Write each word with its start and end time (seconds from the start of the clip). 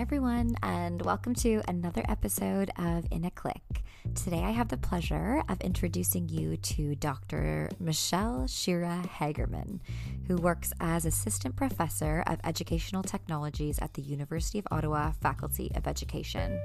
everyone, 0.00 0.56
and 0.62 1.02
welcome 1.02 1.34
to 1.34 1.60
another 1.68 2.02
episode 2.08 2.70
of 2.78 3.04
In 3.10 3.26
a 3.26 3.30
Click. 3.30 3.84
Today, 4.14 4.42
I 4.42 4.50
have 4.50 4.68
the 4.68 4.78
pleasure 4.78 5.42
of 5.46 5.60
introducing 5.60 6.26
you 6.26 6.56
to 6.56 6.94
Dr. 6.94 7.68
Michelle 7.78 8.46
Shira 8.46 9.02
Hagerman, 9.18 9.80
who 10.26 10.36
works 10.36 10.72
as 10.80 11.04
Assistant 11.04 11.54
Professor 11.54 12.24
of 12.26 12.40
Educational 12.44 13.02
Technologies 13.02 13.78
at 13.78 13.92
the 13.92 14.00
University 14.00 14.58
of 14.58 14.66
Ottawa 14.70 15.12
Faculty 15.20 15.70
of 15.74 15.86
Education. 15.86 16.58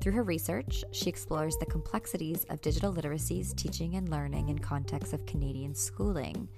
Through 0.00 0.12
her 0.12 0.22
research, 0.22 0.84
she 0.92 1.08
explores 1.08 1.56
the 1.56 1.66
complexities 1.66 2.44
of 2.50 2.60
digital 2.60 2.92
literacies, 2.92 3.56
teaching 3.56 3.96
and 3.96 4.08
learning 4.08 4.50
in 4.50 4.58
context 4.58 5.12
of 5.12 5.24
Canadian 5.24 5.74
schooling. 5.74 6.48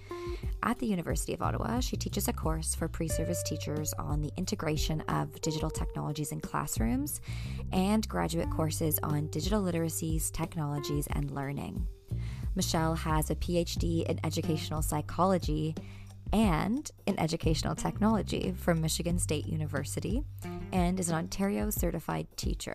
At 0.63 0.79
the 0.79 0.87
University 0.87 1.33
of 1.33 1.43
Ottawa, 1.43 1.81
she 1.81 1.97
teaches 1.97 2.29
a 2.29 2.33
course 2.33 2.75
for 2.75 2.89
pre 2.89 3.09
service 3.09 3.43
teachers 3.45 3.93
on 3.99 4.21
the 4.21 4.33
integration 4.37 5.01
of 5.03 5.41
digital 5.41 5.71
technologies 5.71 6.33
in 6.33 6.41
classrooms 6.41 7.21
and 7.73 8.09
graduate 8.09 8.51
courses 8.51 8.99
on 9.03 9.29
digital 9.29 9.63
literacies, 9.63 10.33
technologies, 10.33 11.07
and 11.13 11.31
learning. 11.31 11.87
Michelle 12.57 12.95
has 12.95 13.31
a 13.31 13.37
PhD 13.37 14.05
in 14.07 14.19
educational 14.25 14.83
psychology 14.83 15.75
and 16.33 16.91
in 17.07 17.19
educational 17.21 17.75
technology 17.75 18.53
from 18.57 18.81
Michigan 18.81 19.19
State 19.19 19.47
University 19.47 20.25
and 20.73 20.99
is 20.99 21.09
an 21.09 21.15
Ontario 21.15 21.71
certified 21.71 22.27
teacher. 22.37 22.75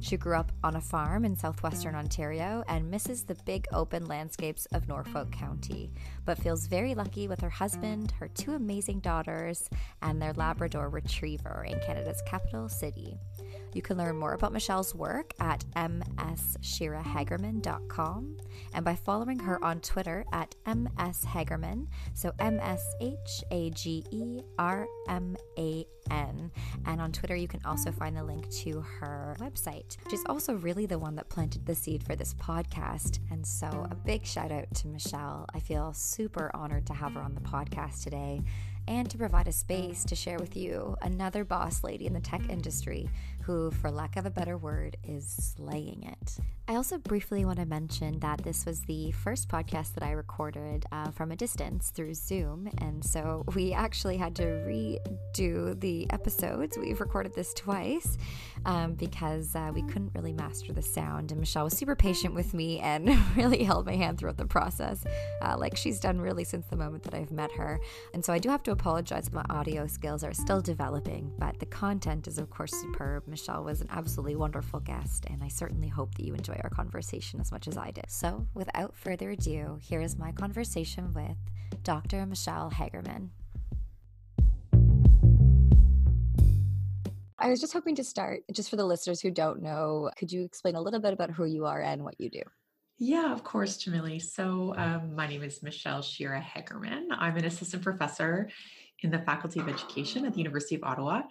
She 0.00 0.16
grew 0.16 0.36
up 0.36 0.52
on 0.62 0.76
a 0.76 0.80
farm 0.80 1.24
in 1.24 1.36
southwestern 1.36 1.94
Ontario 1.94 2.62
and 2.68 2.90
misses 2.90 3.24
the 3.24 3.34
big 3.44 3.66
open 3.72 4.06
landscapes 4.06 4.66
of 4.66 4.86
Norfolk 4.86 5.32
County, 5.32 5.90
but 6.24 6.38
feels 6.38 6.66
very 6.66 6.94
lucky 6.94 7.26
with 7.26 7.40
her 7.40 7.50
husband, 7.50 8.12
her 8.18 8.28
two 8.28 8.54
amazing 8.54 9.00
daughters, 9.00 9.68
and 10.02 10.22
their 10.22 10.32
Labrador 10.34 10.88
retriever 10.88 11.64
in 11.68 11.80
Canada's 11.80 12.22
capital 12.26 12.68
city. 12.68 13.18
You 13.72 13.82
can 13.82 13.98
learn 13.98 14.16
more 14.16 14.34
about 14.34 14.52
Michelle's 14.52 14.94
work 14.94 15.34
at 15.40 15.64
msshirahagerman.com 15.76 18.36
and 18.74 18.84
by 18.84 18.94
following 18.94 19.38
her 19.40 19.64
on 19.64 19.80
Twitter 19.80 20.24
at 20.32 20.54
mshagerman, 20.66 21.86
so 22.14 22.32
M 22.38 22.60
S 22.60 22.82
H 23.00 23.42
A 23.50 23.70
G 23.70 24.04
E 24.10 24.42
R 24.58 24.86
M 25.08 25.36
A 25.58 25.86
N. 26.10 26.50
And 26.86 27.00
on 27.00 27.12
Twitter, 27.12 27.36
you 27.36 27.48
can 27.48 27.60
also 27.64 27.92
find 27.92 28.16
the 28.16 28.24
link 28.24 28.48
to 28.62 28.80
her 28.80 29.36
website. 29.40 29.96
She's 30.10 30.24
also 30.26 30.54
really 30.54 30.86
the 30.86 30.98
one 30.98 31.16
that 31.16 31.28
planted 31.28 31.66
the 31.66 31.74
seed 31.74 32.02
for 32.02 32.16
this 32.16 32.34
podcast. 32.34 33.18
And 33.30 33.46
so, 33.46 33.86
a 33.90 33.94
big 33.94 34.24
shout 34.24 34.52
out 34.52 34.72
to 34.76 34.88
Michelle. 34.88 35.46
I 35.54 35.60
feel 35.60 35.92
super 35.92 36.50
honored 36.54 36.86
to 36.86 36.94
have 36.94 37.14
her 37.14 37.20
on 37.20 37.34
the 37.34 37.40
podcast 37.40 38.04
today 38.04 38.42
and 38.88 39.08
to 39.10 39.18
provide 39.18 39.46
a 39.46 39.52
space 39.52 40.02
to 40.04 40.16
share 40.16 40.38
with 40.38 40.56
you 40.56 40.96
another 41.02 41.44
boss 41.44 41.84
lady 41.84 42.06
in 42.06 42.14
the 42.14 42.20
tech 42.20 42.40
industry 42.48 43.08
who, 43.48 43.70
for 43.70 43.90
lack 43.90 44.18
of 44.18 44.26
a 44.26 44.30
better 44.30 44.58
word, 44.58 44.94
is 45.02 45.54
slaying 45.56 46.02
it. 46.02 46.36
I 46.70 46.74
also 46.74 46.98
briefly 46.98 47.46
want 47.46 47.58
to 47.58 47.64
mention 47.64 48.18
that 48.18 48.44
this 48.44 48.66
was 48.66 48.82
the 48.82 49.10
first 49.12 49.48
podcast 49.48 49.94
that 49.94 50.02
I 50.02 50.10
recorded 50.10 50.84
uh, 50.92 51.10
from 51.12 51.32
a 51.32 51.36
distance 51.36 51.88
through 51.88 52.12
Zoom. 52.12 52.68
And 52.82 53.02
so 53.02 53.46
we 53.54 53.72
actually 53.72 54.18
had 54.18 54.36
to 54.36 54.42
redo 54.42 55.80
the 55.80 56.06
episodes. 56.10 56.76
We've 56.76 57.00
recorded 57.00 57.34
this 57.34 57.54
twice 57.54 58.18
um, 58.66 58.96
because 58.96 59.56
uh, 59.56 59.70
we 59.72 59.80
couldn't 59.80 60.12
really 60.14 60.34
master 60.34 60.74
the 60.74 60.82
sound. 60.82 61.30
And 61.30 61.40
Michelle 61.40 61.64
was 61.64 61.72
super 61.72 61.96
patient 61.96 62.34
with 62.34 62.52
me 62.52 62.80
and 62.80 63.08
really 63.36 63.64
held 63.64 63.86
my 63.86 63.96
hand 63.96 64.18
throughout 64.18 64.36
the 64.36 64.44
process, 64.44 65.02
uh, 65.40 65.56
like 65.56 65.74
she's 65.74 65.98
done 65.98 66.20
really 66.20 66.44
since 66.44 66.66
the 66.66 66.76
moment 66.76 67.02
that 67.04 67.14
I've 67.14 67.32
met 67.32 67.52
her. 67.52 67.80
And 68.12 68.22
so 68.22 68.30
I 68.30 68.38
do 68.38 68.50
have 68.50 68.62
to 68.64 68.72
apologize. 68.72 69.32
My 69.32 69.44
audio 69.48 69.86
skills 69.86 70.22
are 70.22 70.34
still 70.34 70.60
developing, 70.60 71.32
but 71.38 71.58
the 71.60 71.66
content 71.66 72.28
is, 72.28 72.36
of 72.36 72.50
course, 72.50 72.72
superb. 72.72 73.26
Michelle 73.38 73.62
was 73.62 73.80
an 73.80 73.86
absolutely 73.92 74.34
wonderful 74.34 74.80
guest, 74.80 75.24
and 75.30 75.44
I 75.44 75.48
certainly 75.48 75.86
hope 75.86 76.12
that 76.16 76.24
you 76.24 76.34
enjoy 76.34 76.58
our 76.64 76.70
conversation 76.70 77.38
as 77.38 77.52
much 77.52 77.68
as 77.68 77.78
I 77.78 77.92
did. 77.92 78.06
So, 78.08 78.48
without 78.52 78.96
further 78.96 79.30
ado, 79.30 79.78
here 79.80 80.00
is 80.00 80.18
my 80.18 80.32
conversation 80.32 81.12
with 81.14 81.36
Dr. 81.84 82.26
Michelle 82.26 82.68
Hagerman. 82.68 83.28
I 87.38 87.48
was 87.48 87.60
just 87.60 87.72
hoping 87.72 87.94
to 87.94 88.02
start, 88.02 88.40
just 88.52 88.70
for 88.70 88.74
the 88.76 88.84
listeners 88.84 89.20
who 89.20 89.30
don't 89.30 89.62
know, 89.62 90.10
could 90.18 90.32
you 90.32 90.42
explain 90.42 90.74
a 90.74 90.80
little 90.80 90.98
bit 90.98 91.12
about 91.12 91.30
who 91.30 91.44
you 91.44 91.64
are 91.66 91.80
and 91.80 92.02
what 92.02 92.20
you 92.20 92.30
do? 92.30 92.42
Yeah, 92.98 93.32
of 93.32 93.44
course, 93.44 93.76
Jamili. 93.78 94.20
So, 94.20 94.74
um, 94.76 95.14
my 95.14 95.28
name 95.28 95.44
is 95.44 95.62
Michelle 95.62 96.02
Shira 96.02 96.40
Hagerman. 96.40 97.06
I'm 97.12 97.36
an 97.36 97.44
assistant 97.44 97.84
professor 97.84 98.50
in 99.02 99.10
the 99.10 99.18
Faculty 99.20 99.60
of 99.60 99.68
Education 99.68 100.24
at 100.24 100.32
the 100.32 100.38
University 100.38 100.74
of 100.74 100.82
Ottawa. 100.82 101.22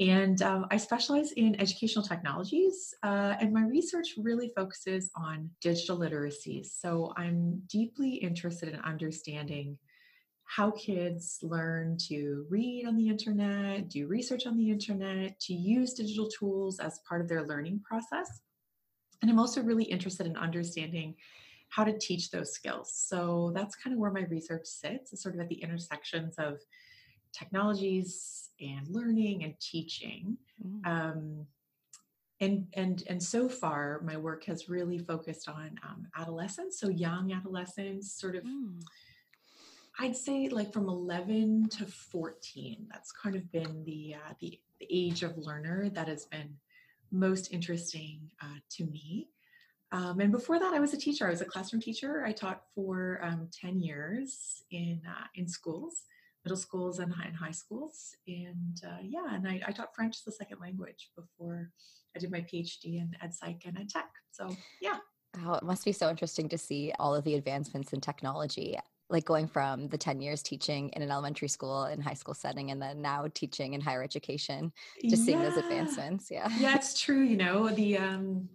And 0.00 0.40
um, 0.42 0.66
I 0.70 0.76
specialize 0.76 1.32
in 1.32 1.60
educational 1.60 2.04
technologies, 2.04 2.94
uh, 3.02 3.34
and 3.40 3.52
my 3.52 3.62
research 3.62 4.14
really 4.16 4.50
focuses 4.56 5.10
on 5.16 5.50
digital 5.60 5.98
literacies. 5.98 6.66
So 6.66 7.12
I'm 7.16 7.62
deeply 7.68 8.14
interested 8.14 8.68
in 8.68 8.80
understanding 8.80 9.78
how 10.44 10.72
kids 10.72 11.38
learn 11.42 11.96
to 12.08 12.46
read 12.50 12.86
on 12.86 12.96
the 12.96 13.08
internet, 13.08 13.88
do 13.88 14.06
research 14.06 14.46
on 14.46 14.56
the 14.56 14.70
internet, 14.70 15.38
to 15.40 15.54
use 15.54 15.94
digital 15.94 16.28
tools 16.28 16.78
as 16.80 17.00
part 17.08 17.20
of 17.20 17.28
their 17.28 17.46
learning 17.46 17.80
process. 17.84 18.40
And 19.22 19.30
I'm 19.30 19.38
also 19.38 19.62
really 19.62 19.84
interested 19.84 20.26
in 20.26 20.36
understanding 20.36 21.14
how 21.70 21.82
to 21.84 21.98
teach 21.98 22.30
those 22.30 22.52
skills. 22.52 22.92
So 22.94 23.52
that's 23.54 23.74
kind 23.74 23.94
of 23.94 24.00
where 24.00 24.12
my 24.12 24.24
research 24.24 24.66
sits, 24.66 25.20
sort 25.20 25.34
of 25.34 25.40
at 25.40 25.48
the 25.48 25.62
intersections 25.62 26.34
of 26.38 26.58
technologies 27.36 28.50
and 28.60 28.86
learning 28.88 29.44
and 29.44 29.58
teaching. 29.60 30.36
Mm. 30.64 30.86
Um, 30.86 31.46
and 32.40 32.66
and 32.74 33.02
and 33.08 33.22
so 33.22 33.48
far, 33.48 34.00
my 34.04 34.16
work 34.16 34.44
has 34.44 34.68
really 34.68 34.98
focused 34.98 35.48
on 35.48 35.78
um, 35.88 36.06
adolescents, 36.16 36.78
so 36.80 36.88
young 36.88 37.32
adolescents, 37.32 38.18
sort 38.18 38.36
of. 38.36 38.44
Mm. 38.44 38.80
I'd 40.00 40.16
say 40.16 40.48
like 40.48 40.72
from 40.72 40.88
11 40.88 41.68
to 41.68 41.86
14. 41.86 42.88
That's 42.90 43.12
kind 43.12 43.36
of 43.36 43.50
been 43.52 43.84
the 43.84 44.16
uh, 44.16 44.32
the, 44.40 44.58
the 44.80 44.86
age 44.90 45.22
of 45.22 45.38
learner 45.38 45.88
that 45.90 46.08
has 46.08 46.24
been 46.26 46.56
most 47.12 47.52
interesting 47.52 48.30
uh, 48.42 48.58
to 48.70 48.86
me. 48.86 49.28
Um, 49.92 50.18
and 50.18 50.32
before 50.32 50.58
that, 50.58 50.74
I 50.74 50.80
was 50.80 50.92
a 50.92 50.96
teacher. 50.96 51.28
I 51.28 51.30
was 51.30 51.40
a 51.40 51.44
classroom 51.44 51.80
teacher. 51.80 52.24
I 52.26 52.32
taught 52.32 52.62
for 52.74 53.20
um, 53.22 53.48
10 53.52 53.80
years 53.80 54.64
in 54.72 55.00
uh, 55.08 55.26
in 55.36 55.46
schools 55.46 56.02
middle 56.44 56.56
schools 56.56 56.98
and 56.98 57.12
high, 57.12 57.24
and 57.24 57.36
high 57.36 57.50
schools. 57.50 58.14
And 58.26 58.80
uh, 58.84 58.98
yeah, 59.02 59.34
and 59.34 59.48
I, 59.48 59.62
I, 59.66 59.72
taught 59.72 59.94
French 59.94 60.18
as 60.18 60.34
a 60.34 60.36
second 60.36 60.60
language 60.60 61.10
before 61.16 61.70
I 62.14 62.18
did 62.18 62.30
my 62.30 62.40
PhD 62.40 62.96
in 63.00 63.16
ed 63.22 63.34
psych 63.34 63.62
and 63.66 63.78
ed 63.78 63.88
tech. 63.88 64.10
So 64.30 64.54
yeah. 64.80 64.98
Oh, 65.44 65.54
it 65.54 65.64
must 65.64 65.84
be 65.84 65.92
so 65.92 66.08
interesting 66.08 66.48
to 66.50 66.58
see 66.58 66.92
all 66.98 67.14
of 67.14 67.24
the 67.24 67.34
advancements 67.34 67.92
in 67.92 68.00
technology 68.00 68.78
like 69.10 69.24
going 69.24 69.46
from 69.46 69.88
the 69.88 69.98
10 69.98 70.20
years 70.20 70.42
teaching 70.42 70.88
in 70.90 71.02
an 71.02 71.10
elementary 71.10 71.48
school 71.48 71.84
and 71.84 72.02
high 72.02 72.14
school 72.14 72.34
setting 72.34 72.70
and 72.70 72.80
then 72.80 73.02
now 73.02 73.26
teaching 73.34 73.74
in 73.74 73.80
higher 73.80 74.02
education 74.02 74.72
just 75.02 75.22
yeah. 75.22 75.26
seeing 75.26 75.40
those 75.40 75.56
advancements 75.56 76.30
yeah 76.30 76.48
yeah 76.58 76.74
it's 76.74 76.98
true 76.98 77.20
you 77.20 77.36
know 77.36 77.68
the 77.68 77.98
um 77.98 78.48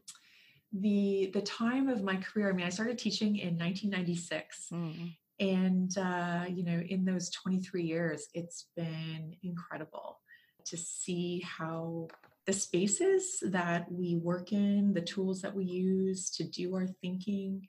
the 0.73 1.29
the 1.33 1.41
time 1.41 1.87
of 1.87 2.03
my 2.03 2.15
career 2.15 2.49
i 2.49 2.51
mean 2.51 2.65
i 2.65 2.69
started 2.69 2.97
teaching 2.97 3.37
in 3.37 3.57
1996 3.57 4.69
mm 4.73 5.11
and 5.39 5.97
uh, 5.97 6.45
you 6.49 6.63
know 6.63 6.81
in 6.87 7.05
those 7.05 7.29
23 7.29 7.83
years 7.83 8.27
it's 8.33 8.67
been 8.75 9.35
incredible 9.43 10.19
to 10.65 10.77
see 10.77 11.43
how 11.45 12.07
the 12.45 12.53
spaces 12.53 13.41
that 13.43 13.91
we 13.91 14.15
work 14.15 14.51
in 14.51 14.93
the 14.93 15.01
tools 15.01 15.41
that 15.41 15.55
we 15.55 15.63
use 15.63 16.29
to 16.31 16.43
do 16.43 16.75
our 16.75 16.87
thinking 16.87 17.67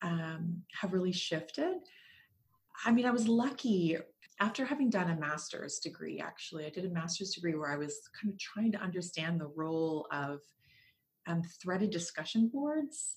um, 0.00 0.62
have 0.80 0.92
really 0.92 1.12
shifted. 1.12 1.76
I 2.84 2.92
mean 2.92 3.06
i 3.06 3.10
was 3.10 3.28
lucky 3.28 3.96
after 4.40 4.64
having 4.64 4.90
done 4.90 5.10
a 5.10 5.16
master's 5.16 5.78
degree 5.78 6.18
actually. 6.18 6.66
I 6.66 6.70
did 6.70 6.86
a 6.86 6.90
master's 6.90 7.32
degree 7.32 7.54
where 7.54 7.70
i 7.70 7.76
was 7.76 8.00
kind 8.20 8.32
of 8.32 8.38
trying 8.38 8.72
to 8.72 8.82
understand 8.82 9.40
the 9.40 9.52
role 9.54 10.06
of 10.10 10.40
um, 11.26 11.42
threaded 11.62 11.90
discussion 11.90 12.48
boards 12.52 13.16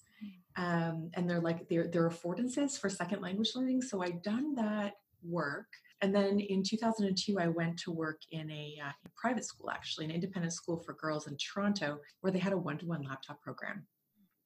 um, 0.58 1.10
and 1.16 1.30
they're 1.30 1.42
like 1.42 1.68
they're, 1.70 1.88
they're 1.88 2.10
affordances 2.10 2.80
for 2.80 2.90
second 2.90 3.22
language 3.22 3.52
learning. 3.56 3.82
So 3.82 4.02
i've 4.02 4.22
done 4.24 4.56
that 4.56 4.94
work. 5.24 5.68
And 6.02 6.14
then 6.14 6.40
in 6.40 6.64
2002 6.64 7.40
i 7.40 7.48
went 7.48 7.78
to 7.80 7.92
work 7.92 8.22
in 8.32 8.50
a, 8.52 8.78
uh, 8.84 8.92
a 9.06 9.10
private 9.16 9.46
school 9.46 9.70
actually 9.70 10.06
an 10.06 10.12
independent 10.12 10.54
school 10.54 10.78
for 10.78 10.94
girls 10.94 11.28
in 11.28 11.38
toronto 11.38 12.00
where 12.22 12.32
they 12.32 12.40
had 12.40 12.54
a 12.54 12.58
one-to-one 12.58 13.04
laptop 13.04 13.42
program. 13.42 13.86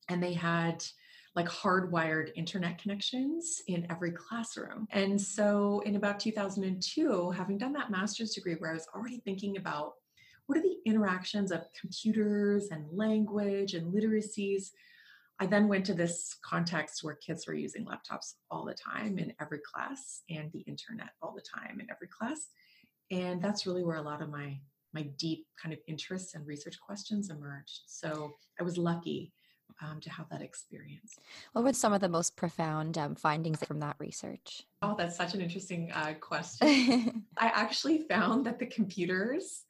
And 0.09 0.23
they 0.23 0.33
had 0.33 0.83
like 1.35 1.47
hardwired 1.47 2.31
internet 2.35 2.81
connections 2.81 3.61
in 3.67 3.85
every 3.89 4.11
classroom. 4.11 4.87
And 4.91 5.19
so 5.21 5.81
in 5.85 5.95
about 5.95 6.19
2002, 6.19 7.31
having 7.31 7.57
done 7.57 7.73
that 7.73 7.91
master's 7.91 8.31
degree 8.31 8.55
where 8.55 8.71
I 8.71 8.73
was 8.73 8.87
already 8.95 9.19
thinking 9.19 9.57
about 9.57 9.93
what 10.47 10.57
are 10.57 10.63
the 10.63 10.77
interactions 10.85 11.51
of 11.51 11.67
computers 11.79 12.69
and 12.71 12.85
language 12.91 13.75
and 13.75 13.93
literacies 13.93 14.71
I 15.39 15.45
then 15.45 15.67
went 15.67 15.85
to 15.85 15.93
this 15.93 16.35
context 16.43 17.03
where 17.03 17.15
kids 17.15 17.47
were 17.47 17.53
using 17.53 17.85
laptops 17.85 18.33
all 18.51 18.65
the 18.65 18.73
time 18.73 19.17
in 19.17 19.33
every 19.39 19.59
class 19.59 20.21
and 20.29 20.51
the 20.51 20.59
internet 20.61 21.11
all 21.21 21.33
the 21.33 21.41
time 21.41 21.79
in 21.79 21.87
every 21.89 22.07
class. 22.07 22.49
And 23.09 23.41
that's 23.41 23.65
really 23.65 23.83
where 23.83 23.97
a 23.97 24.01
lot 24.01 24.21
of 24.21 24.29
my 24.29 24.59
my 24.91 25.03
deep 25.19 25.45
kind 25.61 25.71
of 25.71 25.79
interests 25.87 26.33
and 26.33 26.47
research 26.47 26.79
questions 26.79 27.29
emerged. 27.29 27.81
So 27.85 28.31
I 28.59 28.63
was 28.63 28.75
lucky 28.75 29.31
um, 29.83 29.99
to 30.01 30.09
have 30.09 30.27
that 30.29 30.41
experience. 30.41 31.15
What 31.53 31.63
were 31.63 31.73
some 31.73 31.93
of 31.93 32.01
the 32.01 32.09
most 32.09 32.35
profound 32.35 32.97
um, 32.97 33.13
findings 33.13 33.63
from 33.63 33.79
that 33.81 33.95
research? 33.99 34.63
Oh, 34.81 34.95
that's 34.97 35.15
such 35.15 35.35
an 35.35 35.41
interesting 35.41 35.91
uh, 35.93 36.13
question. 36.19 37.23
I 37.37 37.47
actually 37.47 37.99
found 38.09 38.45
that 38.45 38.57
the 38.57 38.65
computers 38.65 39.63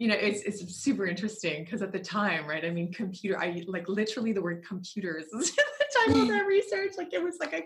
you 0.00 0.08
know 0.08 0.16
it's 0.16 0.42
it's 0.42 0.74
super 0.74 1.06
interesting 1.06 1.62
because 1.62 1.82
at 1.82 1.92
the 1.92 1.98
time 1.98 2.46
right 2.48 2.64
i 2.64 2.70
mean 2.70 2.90
computer 2.92 3.38
i 3.38 3.62
like 3.68 3.86
literally 3.88 4.32
the 4.32 4.42
word 4.42 4.64
computers 4.66 5.24
at 5.34 5.40
the 5.40 5.80
time 6.06 6.20
of 6.20 6.28
that 6.28 6.46
research. 6.46 6.92
Like 6.96 7.12
it 7.12 7.22
was 7.22 7.36
like 7.40 7.52
a 7.52 7.62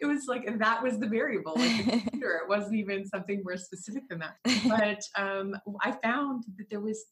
it 0.00 0.06
was 0.06 0.26
like 0.26 0.46
and 0.46 0.60
that 0.60 0.82
was 0.82 0.98
the 0.98 1.06
variable. 1.06 1.54
Like 1.56 1.84
the 1.84 1.90
computer 2.00 2.40
it 2.42 2.48
wasn't 2.48 2.76
even 2.76 3.06
something 3.06 3.42
more 3.44 3.56
specific 3.56 4.08
than 4.08 4.20
that. 4.20 4.36
But 4.68 5.22
um 5.22 5.56
i 5.82 5.92
found 6.02 6.44
that 6.56 6.68
there 6.70 6.80
was 6.80 7.04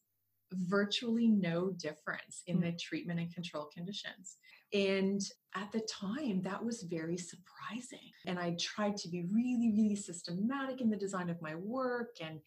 virtually 0.53 1.27
no 1.27 1.71
difference 1.71 2.43
in 2.47 2.59
the 2.59 2.73
treatment 2.73 3.19
and 3.19 3.33
control 3.33 3.69
conditions. 3.73 4.37
And 4.73 5.21
at 5.55 5.71
the 5.71 5.81
time 5.81 6.41
that 6.43 6.63
was 6.63 6.83
very 6.83 7.17
surprising. 7.17 8.11
And 8.25 8.39
i 8.39 8.55
tried 8.59 8.97
to 8.97 9.09
be 9.09 9.25
really 9.33 9.73
really 9.75 9.95
systematic 9.95 10.81
in 10.81 10.89
the 10.89 10.97
design 10.97 11.29
of 11.29 11.41
my 11.41 11.55
work 11.55 12.15
and 12.21 12.39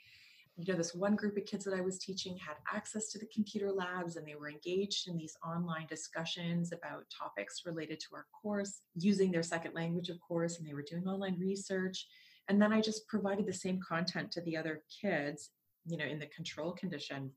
you 0.56 0.72
know 0.72 0.76
this 0.76 0.94
one 0.94 1.16
group 1.16 1.36
of 1.36 1.44
kids 1.46 1.64
that 1.64 1.74
i 1.74 1.80
was 1.80 1.98
teaching 1.98 2.36
had 2.36 2.56
access 2.72 3.08
to 3.08 3.18
the 3.18 3.26
computer 3.26 3.72
labs 3.72 4.16
and 4.16 4.26
they 4.26 4.34
were 4.34 4.48
engaged 4.48 5.08
in 5.08 5.16
these 5.16 5.36
online 5.44 5.86
discussions 5.88 6.72
about 6.72 7.04
topics 7.10 7.62
related 7.66 7.98
to 7.98 8.14
our 8.14 8.26
course 8.40 8.80
using 8.94 9.30
their 9.30 9.42
second 9.42 9.74
language 9.74 10.08
of 10.08 10.20
course 10.20 10.58
and 10.58 10.66
they 10.66 10.74
were 10.74 10.84
doing 10.88 11.06
online 11.06 11.36
research 11.40 12.06
and 12.48 12.60
then 12.60 12.72
i 12.72 12.80
just 12.80 13.06
provided 13.08 13.46
the 13.46 13.52
same 13.52 13.80
content 13.86 14.30
to 14.30 14.40
the 14.42 14.56
other 14.56 14.82
kids 15.00 15.50
you 15.86 15.96
know 15.96 16.04
in 16.04 16.18
the 16.18 16.26
control 16.26 16.72
condition 16.72 17.30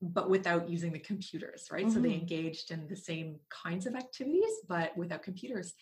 but 0.00 0.28
without 0.28 0.68
using 0.68 0.92
the 0.92 0.98
computers 0.98 1.68
right 1.70 1.84
mm-hmm. 1.84 1.94
so 1.94 2.00
they 2.00 2.10
mm-hmm. 2.10 2.20
engaged 2.20 2.70
in 2.70 2.88
the 2.88 2.96
same 2.96 3.36
kinds 3.50 3.86
of 3.86 3.94
activities 3.94 4.52
but 4.68 4.96
without 4.96 5.22
computers 5.22 5.74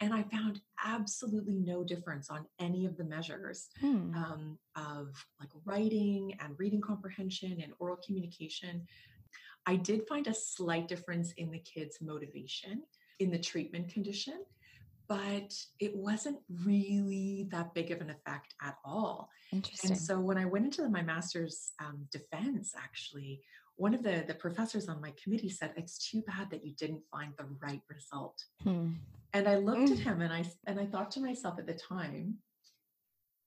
and 0.00 0.14
I 0.14 0.22
found 0.22 0.60
absolutely 0.84 1.56
no 1.56 1.82
difference 1.82 2.30
on 2.30 2.46
any 2.60 2.86
of 2.86 2.96
the 2.96 3.04
measures 3.04 3.68
hmm. 3.80 4.14
um, 4.14 4.58
of 4.76 5.08
like 5.40 5.50
writing 5.64 6.34
and 6.40 6.54
reading 6.58 6.80
comprehension 6.80 7.60
and 7.62 7.72
oral 7.78 7.98
communication. 8.04 8.86
I 9.66 9.76
did 9.76 10.06
find 10.08 10.26
a 10.26 10.34
slight 10.34 10.88
difference 10.88 11.32
in 11.32 11.50
the 11.50 11.58
kids' 11.58 11.98
motivation 12.00 12.82
in 13.18 13.30
the 13.30 13.38
treatment 13.38 13.92
condition, 13.92 14.44
but 15.08 15.52
it 15.80 15.94
wasn't 15.96 16.38
really 16.64 17.48
that 17.50 17.74
big 17.74 17.90
of 17.90 18.00
an 18.00 18.10
effect 18.10 18.54
at 18.62 18.76
all. 18.84 19.30
Interesting. 19.52 19.90
And 19.90 20.00
so 20.00 20.20
when 20.20 20.38
I 20.38 20.44
went 20.44 20.66
into 20.66 20.88
my 20.88 21.02
master's 21.02 21.72
um, 21.80 22.06
defense, 22.12 22.72
actually, 22.76 23.42
one 23.78 23.94
of 23.94 24.02
the, 24.02 24.24
the 24.26 24.34
professors 24.34 24.88
on 24.88 25.00
my 25.00 25.12
committee 25.22 25.48
said, 25.48 25.72
It's 25.76 26.10
too 26.10 26.22
bad 26.22 26.50
that 26.50 26.64
you 26.64 26.74
didn't 26.74 27.02
find 27.10 27.32
the 27.38 27.46
right 27.62 27.80
result. 27.88 28.44
Hmm. 28.62 28.90
And 29.32 29.48
I 29.48 29.56
looked 29.56 29.90
mm. 29.90 29.92
at 29.92 29.98
him 29.98 30.20
and 30.20 30.32
I 30.32 30.44
and 30.66 30.80
I 30.80 30.86
thought 30.86 31.10
to 31.12 31.20
myself 31.20 31.58
at 31.58 31.66
the 31.66 31.74
time, 31.74 32.38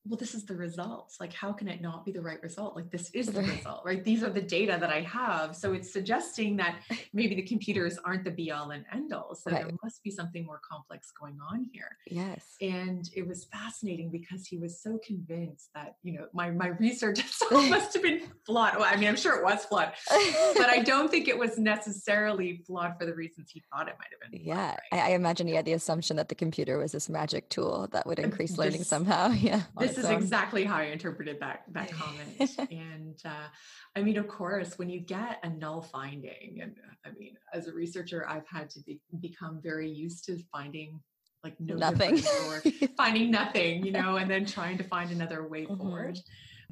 well, 0.06 0.18
this 0.18 0.34
is 0.34 0.46
the 0.46 0.56
results. 0.56 1.18
Like, 1.20 1.34
how 1.34 1.54
can 1.54 1.68
it 1.68 1.82
not 1.82 2.06
be 2.06 2.12
the 2.12 2.22
right 2.22 2.42
result? 2.42 2.76
Like, 2.76 2.90
this 2.90 3.12
is 3.12 3.28
the 3.28 3.42
result, 3.42 3.84
right? 3.86 4.04
These 4.04 4.24
are 4.24 4.32
the 4.32 4.42
data 4.42 4.78
that 4.80 4.90
I 4.90 5.02
have. 5.02 5.56
So 5.56 5.74
it's 5.74 5.94
suggesting 5.94 6.58
that 6.58 6.78
maybe 7.14 7.36
the 7.36 7.44
computers 7.44 8.00
aren't 8.04 8.24
the 8.24 8.32
be 8.32 8.52
all 8.52 8.72
and 8.72 8.84
end 8.92 9.14
all. 9.14 9.36
So 9.36 9.52
right. 9.52 9.64
there 9.64 9.78
must 9.84 10.04
be 10.04 10.10
something 10.10 10.44
more 10.44 10.60
complex 10.68 11.12
going 11.12 11.38
on 11.52 11.68
here. 11.72 11.98
Yes. 12.08 12.56
And 12.62 13.08
it 13.16 13.28
was 13.28 13.46
fascinating 13.46 14.10
because 14.10 14.48
he 14.48 14.58
was 14.58 14.82
so 14.82 15.00
convinced 15.06 15.70
that, 15.76 15.98
you 16.02 16.14
know, 16.14 16.26
my, 16.34 16.50
my 16.50 16.70
research 16.70 17.20
must 17.52 17.94
have 17.94 18.02
been 18.02 18.22
flawed. 18.46 18.78
Well, 18.78 18.90
I 18.92 18.96
mean, 18.96 19.08
I'm 19.08 19.16
sure 19.16 19.38
it 19.38 19.44
was 19.44 19.66
flawed, 19.66 19.94
but 20.10 20.70
I 20.70 20.80
don't 20.80 21.12
think 21.12 21.28
it 21.28 21.38
was 21.38 21.60
necessarily 21.60 22.64
flawed 22.66 22.98
for 22.98 23.06
the 23.06 23.14
reasons 23.14 23.52
he 23.52 23.62
thought 23.72 23.88
it 23.88 23.96
might 24.00 24.08
have 24.12 24.32
been. 24.32 24.42
Yeah. 24.44 24.70
Right? 24.70 24.80
I, 24.92 25.00
I, 25.00 25.10
imagine 25.10 25.48
he 25.48 25.54
had 25.54 25.66
the 25.66 25.74
assumption 25.74 26.18
that 26.18 26.30
the 26.30 26.36
computer 26.36 26.80
was 26.80 26.92
this 26.92 27.08
magic 27.08 27.50
tool 27.50 27.88
that 27.92 28.08
would 28.08 28.18
increase 28.18 28.58
learning 28.58 28.84
somehow. 28.84 29.32
Yeah 29.42 29.64
this 29.91 29.91
is 29.98 30.10
exactly 30.10 30.64
how 30.64 30.78
I 30.78 30.84
interpreted 30.84 31.40
that 31.40 31.64
that 31.72 31.92
comment. 31.92 32.52
and 32.72 33.20
uh, 33.26 33.48
I 33.96 34.02
mean, 34.02 34.18
of 34.18 34.28
course, 34.28 34.78
when 34.78 34.90
you 34.90 35.00
get 35.00 35.40
a 35.44 35.50
null 35.50 35.82
finding, 35.82 36.60
and 36.62 36.76
I 37.06 37.12
mean, 37.18 37.36
as 37.54 37.68
a 37.68 37.74
researcher, 37.74 38.28
I've 38.28 38.48
had 38.48 38.70
to 38.72 38.80
be, 38.82 39.00
become 39.20 39.60
very 39.64 39.90
used 39.90 40.26
to 40.26 40.38
finding 40.52 41.00
like 41.44 41.56
no 41.60 41.76
nothing 41.76 42.20
or 42.48 42.62
finding 42.98 43.32
nothing, 43.32 43.86
you 43.86 43.92
know, 43.92 44.18
and 44.18 44.30
then 44.30 44.46
trying 44.46 44.78
to 44.78 44.84
find 44.84 45.12
another 45.12 45.48
way 45.48 45.66
mm-hmm. 45.66 45.78
forward. 45.78 46.20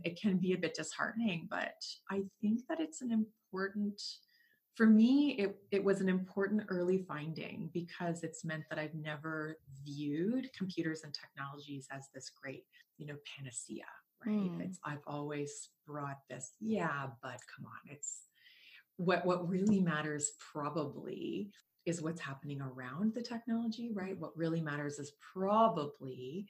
It 0.04 0.20
can 0.22 0.38
be 0.38 0.54
a 0.54 0.58
bit 0.58 0.76
disheartening, 0.76 1.48
but 1.50 1.74
I 2.10 2.22
think 2.42 2.62
that 2.70 2.80
it's 2.80 3.02
an 3.02 3.12
important 3.12 4.02
for 4.80 4.86
me 4.86 5.32
it, 5.32 5.58
it 5.72 5.84
was 5.84 6.00
an 6.00 6.08
important 6.08 6.64
early 6.70 7.00
finding 7.06 7.70
because 7.74 8.24
it's 8.24 8.46
meant 8.46 8.64
that 8.70 8.80
i've 8.80 8.96
never 8.96 9.58
viewed 9.86 10.50
computers 10.58 11.04
and 11.04 11.14
technologies 11.14 11.86
as 11.92 12.08
this 12.16 12.32
great 12.42 12.64
you 12.98 13.06
know 13.06 13.18
panacea 13.36 13.84
right 14.26 14.34
mm. 14.34 14.62
it's 14.62 14.80
i've 14.86 15.04
always 15.06 15.72
brought 15.86 16.20
this 16.30 16.54
yeah 16.62 17.08
but 17.22 17.42
come 17.54 17.66
on 17.66 17.92
it's 17.92 18.28
what 18.96 19.26
what 19.26 19.50
really 19.50 19.82
matters 19.82 20.32
probably 20.54 21.52
is 21.86 22.02
what's 22.02 22.22
happening 22.22 22.62
around 22.62 23.14
the 23.14 23.22
technology 23.22 23.92
right 23.94 24.18
what 24.18 24.32
really 24.38 24.62
matters 24.62 24.98
is 24.98 25.12
probably 25.34 26.48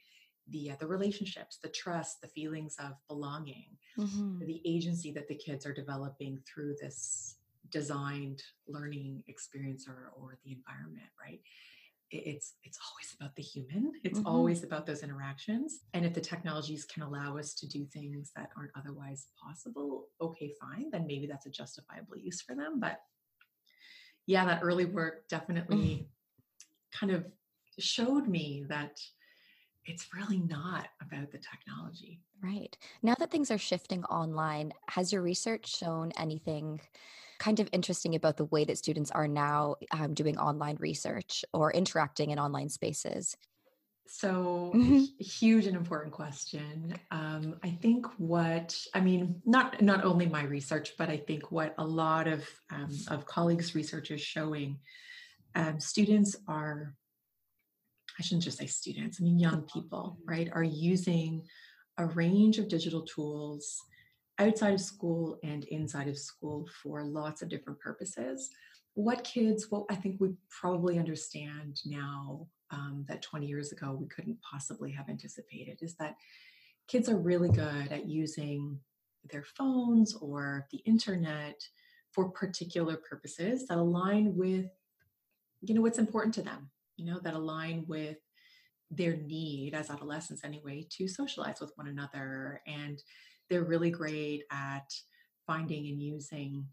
the 0.50 0.70
uh, 0.70 0.76
the 0.80 0.86
relationships 0.86 1.58
the 1.64 1.70
trust 1.70 2.22
the 2.22 2.28
feelings 2.28 2.76
of 2.78 2.92
belonging 3.08 3.76
mm-hmm. 3.98 4.38
the 4.46 4.62
agency 4.66 5.12
that 5.12 5.28
the 5.28 5.36
kids 5.36 5.66
are 5.66 5.74
developing 5.74 6.38
through 6.46 6.76
this 6.80 7.38
designed 7.72 8.42
learning 8.68 9.24
experience 9.28 9.88
or 9.88 10.12
or 10.16 10.38
the 10.44 10.52
environment 10.52 11.08
right? 11.24 11.40
It's 12.12 12.56
it's 12.64 12.80
always 12.90 13.16
about 13.20 13.36
the 13.36 13.44
human. 13.44 13.92
It's 14.04 14.20
mm-hmm. 14.20 14.28
always 14.28 14.64
about 14.64 14.88
those 14.88 15.04
interactions. 15.04 15.82
And 15.94 16.06
if 16.06 16.14
the 16.14 16.22
technologies 16.22 16.86
can 16.86 17.04
allow 17.04 17.38
us 17.38 17.54
to 17.56 17.68
do 17.68 17.86
things 17.86 18.32
that 18.36 18.50
aren't 18.58 18.72
otherwise 18.76 19.28
possible 19.44 20.08
okay 20.22 20.52
fine 20.60 20.90
then 20.92 21.06
maybe 21.08 21.28
that's 21.28 21.46
a 21.46 21.52
justifiable 21.52 22.18
use 22.18 22.42
for 22.42 22.56
them. 22.56 22.80
But 22.80 23.00
yeah 24.26 24.46
that 24.46 24.62
early 24.62 24.86
work 24.86 25.28
definitely 25.28 25.78
mm-hmm. 25.78 26.98
kind 27.00 27.12
of 27.12 27.26
showed 27.80 28.28
me 28.28 28.66
that 28.70 29.00
it's 29.86 30.08
really 30.14 30.40
not 30.40 30.88
about 31.02 31.32
the 31.32 31.40
technology. 31.40 32.22
Right. 32.44 32.78
Now 33.02 33.16
that 33.20 33.32
things 33.32 33.50
are 33.50 33.58
shifting 33.58 34.04
online 34.06 34.72
has 34.88 35.12
your 35.12 35.22
research 35.22 35.76
shown 35.76 36.12
anything 36.18 36.80
kind 37.40 37.60
of 37.60 37.70
interesting 37.72 38.16
about 38.16 38.38
the 38.38 38.46
way 38.46 38.66
that 38.66 38.78
students 38.78 39.12
are 39.12 39.28
now 39.28 39.76
um, 39.92 40.14
doing 40.14 40.38
online 40.38 40.78
research 40.80 41.44
or 41.54 41.72
interacting 41.72 42.30
in 42.32 42.40
online 42.40 42.70
spaces? 42.70 43.36
So 44.12 44.72
mm-hmm. 44.76 45.04
huge 45.20 45.68
and 45.68 45.76
important 45.76 46.12
question. 46.12 46.96
Um, 47.12 47.56
I 47.64 47.70
think 47.70 48.08
what 48.18 48.76
I 48.94 49.02
mean, 49.02 49.42
not 49.46 49.82
not 49.82 50.04
only 50.04 50.26
my 50.26 50.44
research, 50.44 50.94
but 50.98 51.10
I 51.10 51.18
think 51.18 51.52
what 51.52 51.76
a 51.78 51.86
lot 51.86 52.28
of 52.28 52.44
um, 52.72 52.90
of 53.08 53.26
colleagues' 53.26 53.76
research 53.76 54.10
is 54.10 54.22
showing, 54.22 54.80
um, 55.56 55.80
students 55.80 56.36
are. 56.48 56.96
I 58.18 58.22
shouldn't 58.22 58.44
just 58.44 58.58
say 58.58 58.66
students. 58.66 59.20
I 59.22 59.24
mean, 59.24 59.40
young 59.40 59.62
people, 59.62 60.18
right, 60.26 60.50
are 60.52 60.64
using 60.64 61.44
a 61.98 62.06
range 62.08 62.58
of 62.58 62.68
digital 62.68 63.04
tools 63.04 63.82
outside 64.40 64.74
of 64.74 64.82
school 64.82 65.38
and 65.44 65.66
inside 65.66 66.08
of 66.08 66.18
school 66.18 66.68
for 66.82 67.04
lots 67.04 67.42
of 67.42 67.50
different 67.50 67.80
purposes. 67.80 68.50
What 68.96 69.24
kids, 69.24 69.68
well, 69.70 69.86
I 69.90 69.96
think 69.96 70.20
we 70.20 70.30
probably 70.50 70.98
understand 70.98 71.82
now 71.86 72.48
um, 72.72 73.06
that 73.08 73.22
20 73.22 73.46
years 73.46 73.72
ago 73.72 73.98
we 74.00 74.08
couldn't 74.08 74.38
possibly 74.42 74.92
have 74.92 75.10
anticipated 75.10 75.80
is 75.82 75.96
that 75.96 76.16
kids 76.88 77.10
are 77.10 77.18
really 77.18 77.50
good 77.50 77.92
at 77.92 78.08
using 78.08 78.80
their 79.32 79.44
phones 79.44 80.16
or 80.16 80.68
the 80.72 80.80
internet 80.80 81.62
for 82.12 82.30
particular 82.30 82.98
purposes 82.98 83.68
that 83.68 83.78
align 83.78 84.36
with 84.36 84.66
you 85.62 85.76
know 85.76 85.82
what's 85.82 86.00
important 86.00 86.34
to 86.34 86.42
them 86.42 86.70
you 86.96 87.06
know 87.06 87.20
that 87.20 87.34
align 87.34 87.84
with 87.88 88.18
their 88.92 89.18
need 89.18 89.74
as 89.74 89.90
adolescents 89.90 90.44
anyway 90.44 90.86
to 90.90 91.08
socialize 91.08 91.60
with 91.60 91.72
one 91.76 91.88
another 91.88 92.62
and 92.66 93.04
they're 93.50 93.64
really 93.64 93.92
great 93.92 94.44
at 94.52 94.94
finding 95.46 95.88
and 95.88 96.02
using 96.02 96.66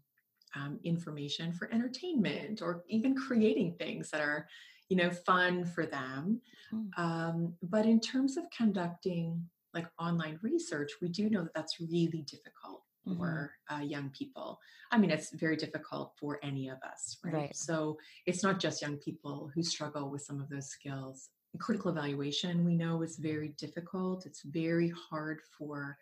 um, 0.55 0.79
information 0.83 1.51
for 1.51 1.71
entertainment 1.73 2.61
or 2.61 2.83
even 2.87 3.15
creating 3.15 3.73
things 3.73 4.09
that 4.11 4.21
are 4.21 4.47
you 4.89 4.95
know 4.95 5.09
fun 5.09 5.65
for 5.65 5.85
them 5.85 6.41
mm. 6.73 6.87
um, 6.97 7.53
but 7.61 7.85
in 7.85 7.99
terms 7.99 8.37
of 8.37 8.45
conducting 8.55 9.43
like 9.73 9.87
online 9.99 10.39
research 10.41 10.91
we 11.01 11.09
do 11.09 11.29
know 11.29 11.43
that 11.43 11.53
that's 11.53 11.79
really 11.79 12.23
difficult 12.27 12.83
mm-hmm. 13.07 13.17
for 13.17 13.51
uh, 13.71 13.81
young 13.81 14.09
people 14.11 14.59
i 14.91 14.97
mean 14.97 15.09
it's 15.09 15.33
very 15.33 15.57
difficult 15.57 16.13
for 16.19 16.39
any 16.43 16.69
of 16.69 16.77
us 16.83 17.17
right? 17.23 17.33
right 17.33 17.55
so 17.55 17.97
it's 18.25 18.43
not 18.43 18.59
just 18.59 18.81
young 18.81 18.97
people 18.97 19.51
who 19.53 19.61
struggle 19.61 20.09
with 20.09 20.21
some 20.21 20.39
of 20.39 20.49
those 20.49 20.67
skills 20.67 21.29
critical 21.59 21.91
evaluation 21.91 22.63
we 22.63 22.75
know 22.75 23.01
is 23.01 23.17
very 23.17 23.49
difficult 23.57 24.25
it's 24.25 24.43
very 24.43 24.93
hard 25.09 25.39
for 25.57 25.97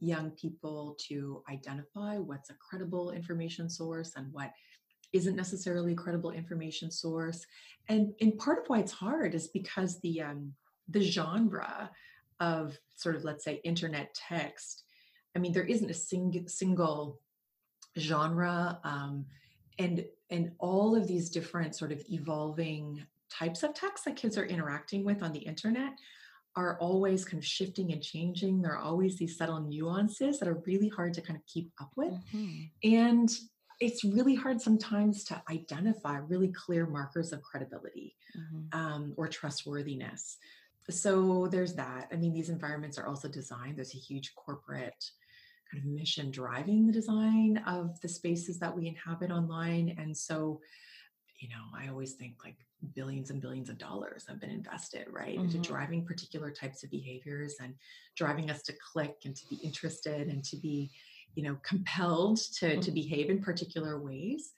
young 0.00 0.30
people 0.32 0.96
to 1.08 1.42
identify 1.50 2.16
what's 2.18 2.50
a 2.50 2.54
credible 2.54 3.10
information 3.10 3.68
source 3.68 4.12
and 4.16 4.32
what 4.32 4.52
isn't 5.12 5.36
necessarily 5.36 5.92
a 5.92 5.96
credible 5.96 6.30
information 6.30 6.90
source. 6.90 7.44
And, 7.88 8.12
and 8.20 8.38
part 8.38 8.58
of 8.58 8.64
why 8.68 8.78
it's 8.78 8.92
hard 8.92 9.34
is 9.34 9.48
because 9.48 10.00
the 10.00 10.22
um, 10.22 10.52
the 10.88 11.00
genre 11.00 11.90
of 12.40 12.76
sort 12.96 13.16
of 13.16 13.24
let's 13.24 13.44
say 13.44 13.60
internet 13.64 14.14
text. 14.14 14.84
I 15.36 15.38
mean, 15.38 15.52
there 15.52 15.64
isn't 15.64 15.90
a 15.90 15.94
sing- 15.94 16.48
single 16.48 17.20
genre, 17.98 18.80
um, 18.84 19.26
and 19.78 20.04
and 20.30 20.52
all 20.58 20.96
of 20.96 21.06
these 21.06 21.30
different 21.30 21.74
sort 21.76 21.92
of 21.92 22.02
evolving 22.10 23.04
types 23.30 23.62
of 23.62 23.74
text 23.74 24.04
that 24.04 24.16
kids 24.16 24.36
are 24.36 24.46
interacting 24.46 25.04
with 25.04 25.22
on 25.22 25.32
the 25.32 25.38
internet 25.38 25.92
are 26.56 26.78
always 26.80 27.24
kind 27.24 27.38
of 27.38 27.46
shifting 27.46 27.92
and 27.92 28.02
changing. 28.02 28.60
There 28.60 28.72
are 28.72 28.82
always 28.82 29.16
these 29.16 29.36
subtle 29.36 29.60
nuances 29.60 30.38
that 30.38 30.48
are 30.48 30.62
really 30.66 30.88
hard 30.88 31.14
to 31.14 31.20
kind 31.20 31.36
of 31.36 31.46
keep 31.46 31.70
up 31.80 31.92
with. 31.96 32.12
Mm-hmm. 32.34 32.92
And 32.92 33.30
it's 33.80 34.04
really 34.04 34.34
hard 34.34 34.60
sometimes 34.60 35.24
to 35.24 35.42
identify 35.50 36.18
really 36.18 36.48
clear 36.48 36.86
markers 36.86 37.32
of 37.32 37.42
credibility 37.42 38.16
mm-hmm. 38.36 38.78
um, 38.78 39.14
or 39.16 39.28
trustworthiness. 39.28 40.36
So 40.90 41.46
there's 41.50 41.74
that. 41.74 42.08
I 42.12 42.16
mean, 42.16 42.32
these 42.32 42.50
environments 42.50 42.98
are 42.98 43.06
also 43.06 43.28
designed, 43.28 43.78
there's 43.78 43.94
a 43.94 43.98
huge 43.98 44.34
corporate 44.34 45.04
kind 45.70 45.84
of 45.84 45.90
mission 45.90 46.30
driving 46.30 46.86
the 46.86 46.92
design 46.92 47.62
of 47.66 48.00
the 48.00 48.08
spaces 48.08 48.58
that 48.58 48.76
we 48.76 48.88
inhabit 48.88 49.30
online. 49.30 49.94
And 49.98 50.16
so, 50.16 50.60
you 51.38 51.48
know, 51.48 51.64
I 51.74 51.88
always 51.88 52.14
think 52.14 52.44
like 52.44 52.56
billions 52.94 53.30
and 53.30 53.40
billions 53.40 53.68
of 53.68 53.78
dollars 53.78 54.24
have 54.28 54.40
been 54.40 54.50
invested, 54.50 55.06
right, 55.10 55.36
mm-hmm. 55.36 55.44
into 55.44 55.58
driving 55.58 56.04
particular 56.04 56.50
types 56.50 56.82
of 56.82 56.90
behaviors 56.90 57.56
and 57.62 57.74
driving 58.16 58.50
us 58.50 58.62
to 58.62 58.72
click 58.92 59.16
and 59.24 59.36
to 59.36 59.46
be 59.48 59.56
interested 59.56 60.28
and 60.28 60.44
to 60.44 60.56
be, 60.56 60.90
you 61.34 61.42
know, 61.42 61.56
compelled 61.62 62.38
to, 62.38 62.66
mm-hmm. 62.66 62.80
to 62.80 62.90
behave 62.90 63.30
in 63.30 63.42
particular 63.42 64.00
ways. 64.00 64.52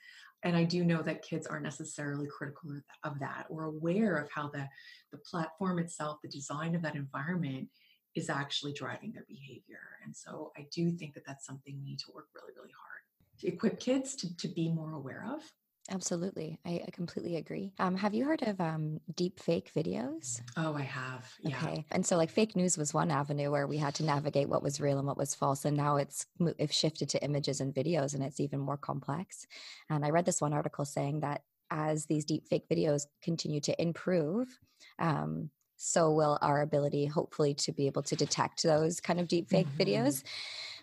And 0.44 0.56
I 0.56 0.64
do 0.64 0.84
know 0.84 1.02
that 1.02 1.22
kids 1.22 1.46
aren't 1.46 1.62
necessarily 1.62 2.26
critical 2.26 2.70
of 3.04 3.18
that 3.20 3.46
or 3.48 3.64
aware 3.64 4.16
of 4.16 4.28
how 4.34 4.48
the, 4.48 4.68
the 5.12 5.18
platform 5.18 5.78
itself, 5.78 6.18
the 6.22 6.28
design 6.28 6.74
of 6.74 6.82
that 6.82 6.96
environment 6.96 7.68
is 8.14 8.28
actually 8.28 8.72
driving 8.72 9.12
their 9.12 9.24
behavior. 9.28 9.78
And 10.04 10.14
so 10.14 10.52
I 10.56 10.66
do 10.74 10.90
think 10.90 11.14
that 11.14 11.24
that's 11.26 11.46
something 11.46 11.76
we 11.76 11.90
need 11.90 12.00
to 12.00 12.12
work 12.12 12.26
really, 12.34 12.52
really 12.56 12.72
hard 12.76 12.92
to 13.40 13.48
equip 13.48 13.80
kids 13.80 14.14
to, 14.16 14.36
to 14.36 14.48
be 14.48 14.68
more 14.68 14.92
aware 14.92 15.26
of. 15.32 15.42
Absolutely. 15.90 16.58
I, 16.64 16.82
I 16.86 16.90
completely 16.92 17.36
agree. 17.36 17.72
Um, 17.78 17.96
have 17.96 18.14
you 18.14 18.24
heard 18.24 18.42
of 18.42 18.60
um, 18.60 19.00
deep 19.16 19.40
fake 19.40 19.72
videos? 19.74 20.40
Oh, 20.56 20.74
I 20.74 20.82
have. 20.82 21.30
Yeah. 21.42 21.56
Okay. 21.56 21.84
And 21.90 22.06
so, 22.06 22.16
like, 22.16 22.30
fake 22.30 22.54
news 22.54 22.78
was 22.78 22.94
one 22.94 23.10
avenue 23.10 23.50
where 23.50 23.66
we 23.66 23.78
had 23.78 23.94
to 23.96 24.04
navigate 24.04 24.48
what 24.48 24.62
was 24.62 24.80
real 24.80 24.98
and 24.98 25.06
what 25.06 25.18
was 25.18 25.34
false. 25.34 25.64
And 25.64 25.76
now 25.76 25.96
it's, 25.96 26.26
it's 26.40 26.74
shifted 26.74 27.08
to 27.10 27.24
images 27.24 27.60
and 27.60 27.74
videos, 27.74 28.14
and 28.14 28.22
it's 28.22 28.40
even 28.40 28.60
more 28.60 28.76
complex. 28.76 29.46
And 29.90 30.04
I 30.04 30.10
read 30.10 30.24
this 30.24 30.40
one 30.40 30.52
article 30.52 30.84
saying 30.84 31.20
that 31.20 31.42
as 31.70 32.06
these 32.06 32.24
deep 32.24 32.46
fake 32.48 32.68
videos 32.70 33.06
continue 33.22 33.60
to 33.62 33.82
improve, 33.82 34.60
um, 34.98 35.50
so 35.76 36.12
will 36.12 36.38
our 36.42 36.62
ability, 36.62 37.06
hopefully, 37.06 37.54
to 37.54 37.72
be 37.72 37.88
able 37.88 38.02
to 38.04 38.14
detect 38.14 38.62
those 38.62 39.00
kind 39.00 39.18
of 39.18 39.26
deep 39.26 39.48
fake 39.48 39.66
mm-hmm. 39.66 39.82
videos 39.82 40.22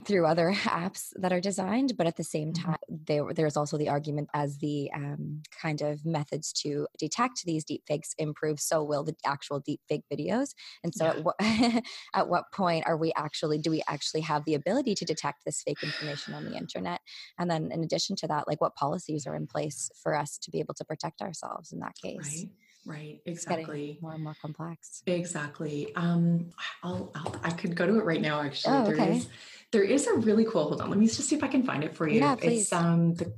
through 0.06 0.26
other 0.26 0.54
apps 0.64 1.10
that 1.16 1.34
are 1.34 1.42
designed. 1.42 1.96
But 1.98 2.08
at 2.08 2.16
the 2.16 2.24
same 2.24 2.54
mm-hmm. 2.54 2.66
time, 2.66 2.78
there, 2.88 3.34
there's 3.34 3.58
also 3.58 3.78
the 3.78 3.90
argument 3.90 4.30
as 4.34 4.58
the 4.58 4.92
um, 4.94 5.42
kind 5.62 5.82
of 5.82 6.06
methods 6.06 6.52
to 6.64 6.88
detect 6.98 7.44
these 7.46 7.64
deep 7.64 7.84
fakes 7.88 8.14
improve, 8.18 8.60
so 8.60 8.84
will 8.84 9.04
the 9.04 9.16
actual 9.26 9.60
deep 9.60 9.82
fake 9.88 10.04
videos. 10.12 10.54
And 10.84 10.94
so, 10.94 11.06
yeah. 11.06 11.12
at, 11.12 11.24
what, 11.24 11.36
at 12.16 12.30
what 12.30 12.52
point 12.54 12.86
are 12.88 12.98
we 12.98 13.12
actually, 13.16 13.58
do 13.58 13.72
we 13.72 13.84
actually 13.88 14.22
have 14.22 14.46
the 14.46 14.56
ability 14.56 14.96
to 14.96 15.06
detect 15.06 15.46
this 15.46 15.62
fake 15.62 15.84
information 15.84 16.34
on 16.34 16.46
the 16.46 16.58
internet? 16.58 17.02
And 17.38 17.50
then, 17.50 17.72
in 17.72 17.84
addition 17.84 18.16
to 18.18 18.28
that, 18.28 18.48
like 18.48 18.62
what 18.62 18.76
policies 18.76 19.26
are 19.28 19.36
in 19.36 19.48
place 19.48 19.90
for 20.02 20.16
us 20.16 20.38
to 20.40 20.52
be 20.52 20.60
able 20.60 20.74
to 20.76 20.86
protect 20.86 21.22
ourselves 21.22 21.72
in 21.72 21.80
that 21.80 21.96
case? 22.02 22.44
Right. 22.44 22.50
Right, 22.86 23.20
exactly. 23.26 24.00
more 24.02 24.14
and 24.14 24.24
more 24.24 24.36
complex. 24.42 25.04
Exactly. 25.06 25.94
Um, 25.96 26.52
I'll, 26.82 27.12
I'll, 27.14 27.40
i 27.44 27.52
could 27.52 27.76
go 27.76 27.86
to 27.86 28.00
it 28.00 28.06
right 28.06 28.22
now. 28.22 28.42
Actually, 28.42 28.78
oh, 28.78 28.88
okay. 28.88 28.96
there 28.96 29.12
is 29.12 29.28
there 29.72 29.84
is 29.84 30.08
a 30.08 30.14
really 30.16 30.46
cool. 30.46 30.64
Hold 30.64 30.82
on, 30.82 30.90
let 30.90 30.98
me 30.98 31.06
just 31.06 31.22
see 31.22 31.36
if 31.36 31.44
I 31.44 31.48
can 31.48 31.64
find 31.64 31.84
it 31.84 31.96
for 31.96 32.08
you. 32.08 32.20
Yeah, 32.20 32.36
please. 32.36 32.64
It's 32.64 32.74
um 32.74 33.16
the 33.16 33.34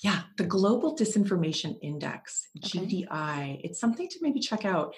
yeah 0.00 0.22
the 0.38 0.44
Global 0.44 0.96
Disinformation 0.96 1.76
Index 1.82 2.48
okay. 2.64 2.80
GDI. 2.80 3.60
It's 3.64 3.78
something 3.78 4.08
to 4.08 4.18
maybe 4.22 4.40
check 4.40 4.64
out, 4.64 4.94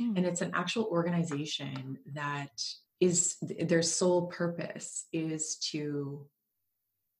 mm. 0.00 0.16
and 0.16 0.24
it's 0.24 0.40
an 0.40 0.52
actual 0.54 0.84
organization 0.84 1.98
that 2.14 2.62
is 3.00 3.36
their 3.42 3.82
sole 3.82 4.26
purpose 4.26 5.06
is 5.12 5.56
to 5.56 6.26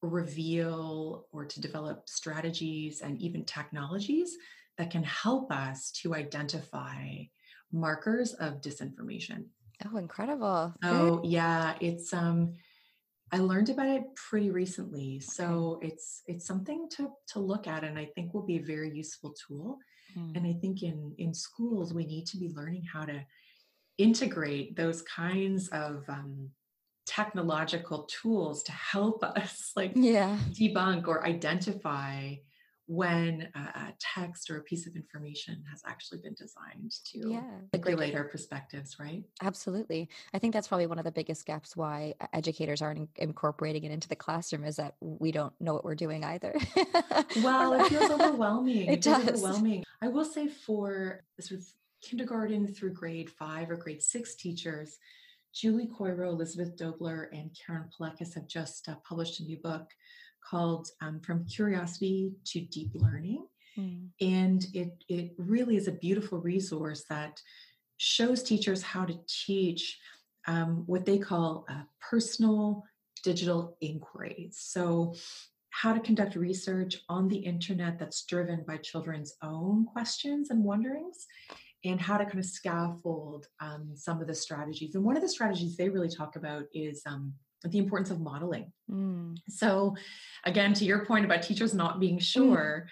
reveal 0.01 1.25
or 1.31 1.45
to 1.45 1.59
develop 1.59 2.07
strategies 2.07 3.01
and 3.01 3.21
even 3.21 3.43
technologies 3.43 4.37
that 4.79 4.89
can 4.89 5.03
help 5.03 5.51
us 5.51 5.91
to 5.91 6.15
identify 6.15 7.03
markers 7.71 8.33
of 8.33 8.61
disinformation. 8.61 9.43
Oh, 9.85 9.97
incredible. 9.97 10.73
Oh, 10.83 11.21
yeah, 11.23 11.75
it's 11.79 12.11
um 12.13 12.55
I 13.31 13.37
learned 13.37 13.69
about 13.69 13.87
it 13.87 14.03
pretty 14.15 14.49
recently. 14.49 15.19
So 15.19 15.75
okay. 15.77 15.87
it's 15.87 16.23
it's 16.25 16.45
something 16.47 16.87
to 16.93 17.11
to 17.33 17.39
look 17.39 17.67
at 17.67 17.83
and 17.83 17.99
I 17.99 18.05
think 18.15 18.33
will 18.33 18.45
be 18.45 18.57
a 18.57 18.63
very 18.63 18.89
useful 18.91 19.35
tool. 19.47 19.77
Mm. 20.17 20.37
And 20.37 20.47
I 20.47 20.53
think 20.59 20.81
in 20.81 21.13
in 21.17 21.33
schools 21.33 21.93
we 21.93 22.05
need 22.05 22.25
to 22.27 22.37
be 22.37 22.49
learning 22.55 22.85
how 22.91 23.03
to 23.03 23.21
integrate 23.97 24.77
those 24.77 25.01
kinds 25.01 25.67
of 25.69 26.05
um, 26.07 26.49
technological 27.05 28.03
tools 28.03 28.63
to 28.63 28.71
help 28.71 29.23
us 29.23 29.73
like 29.75 29.91
yeah. 29.95 30.37
debunk 30.51 31.07
or 31.07 31.25
identify 31.25 32.35
when 32.89 33.47
a, 33.53 33.93
text 33.99 34.49
or 34.49 34.57
a 34.57 34.63
piece 34.63 34.87
of 34.87 34.95
information 34.95 35.63
has 35.69 35.83
actually 35.85 36.17
been 36.23 36.33
designed 36.33 36.91
to 37.05 37.29
yeah, 37.29 37.41
regulate 37.71 38.15
our 38.15 38.23
perspectives, 38.23 38.97
right? 38.99 39.23
Absolutely. 39.43 40.09
I 40.33 40.39
think 40.39 40.55
that's 40.55 40.67
probably 40.67 40.87
one 40.87 40.97
of 40.97 41.05
the 41.05 41.11
biggest 41.11 41.45
gaps 41.45 41.77
why 41.77 42.15
educators 42.33 42.81
aren't 42.81 43.07
incorporating 43.17 43.83
it 43.83 43.91
into 43.91 44.07
the 44.07 44.15
classroom 44.15 44.63
is 44.63 44.77
that 44.77 44.95
we 45.01 45.31
don't 45.31 45.53
know 45.61 45.75
what 45.75 45.85
we're 45.85 45.93
doing 45.93 46.23
either. 46.23 46.55
well, 47.43 47.73
it 47.73 47.89
feels 47.89 48.09
overwhelming. 48.19 48.87
It, 48.87 48.93
it 48.93 49.01
does. 49.01 49.43
overwhelming. 49.43 49.83
I 50.01 50.07
will 50.07 50.25
say 50.25 50.47
for 50.47 51.23
sort 51.39 51.59
of 51.59 51.67
kindergarten 52.01 52.65
through 52.65 52.93
grade 52.93 53.29
five 53.29 53.69
or 53.69 53.75
grade 53.75 54.01
six 54.01 54.33
teachers, 54.33 54.97
Julie 55.53 55.87
Coiro, 55.87 56.29
Elizabeth 56.29 56.75
Dobler, 56.75 57.29
and 57.33 57.55
Karen 57.55 57.89
Pelekis 57.95 58.33
have 58.33 58.47
just 58.47 58.89
uh, 58.89 58.95
published 59.07 59.41
a 59.41 59.43
new 59.43 59.57
book 59.57 59.91
called 60.49 60.89
um, 61.01 61.19
From 61.19 61.45
Curiosity 61.45 62.31
to 62.45 62.61
Deep 62.61 62.91
Learning. 62.93 63.45
Mm. 63.77 64.07
And 64.21 64.65
it, 64.73 65.03
it 65.07 65.33
really 65.37 65.77
is 65.77 65.87
a 65.87 65.93
beautiful 65.93 66.39
resource 66.39 67.05
that 67.09 67.41
shows 67.97 68.43
teachers 68.43 68.81
how 68.81 69.05
to 69.05 69.19
teach 69.27 69.99
um, 70.47 70.83
what 70.87 71.05
they 71.05 71.17
call 71.17 71.65
uh, 71.69 71.83
personal 71.99 72.83
digital 73.23 73.77
inquiry. 73.81 74.49
So, 74.51 75.15
how 75.71 75.93
to 75.93 75.99
conduct 75.99 76.35
research 76.35 76.97
on 77.09 77.27
the 77.27 77.37
internet 77.37 77.99
that's 77.99 78.25
driven 78.25 78.63
by 78.67 78.77
children's 78.77 79.35
own 79.43 79.85
questions 79.85 80.49
and 80.49 80.63
wonderings, 80.63 81.27
and 81.85 82.01
how 82.01 82.17
to 82.17 82.25
kind 82.25 82.39
of 82.39 82.45
scaffold 82.45 83.45
um, 83.61 83.91
some 83.93 84.19
of 84.19 84.27
the 84.27 84.33
strategies. 84.33 84.95
And 84.95 85.03
one 85.03 85.15
of 85.15 85.21
the 85.21 85.29
strategies 85.29 85.77
they 85.77 85.89
really 85.89 86.09
talk 86.09 86.35
about 86.35 86.63
is 86.73 87.03
um, 87.05 87.33
the 87.63 87.77
importance 87.77 88.09
of 88.09 88.21
modeling. 88.21 88.71
Mm. 88.89 89.37
So, 89.49 89.95
again, 90.45 90.73
to 90.75 90.85
your 90.85 91.05
point 91.05 91.25
about 91.25 91.43
teachers 91.43 91.73
not 91.73 91.99
being 91.99 92.17
mm. 92.17 92.23
sure, 92.23 92.87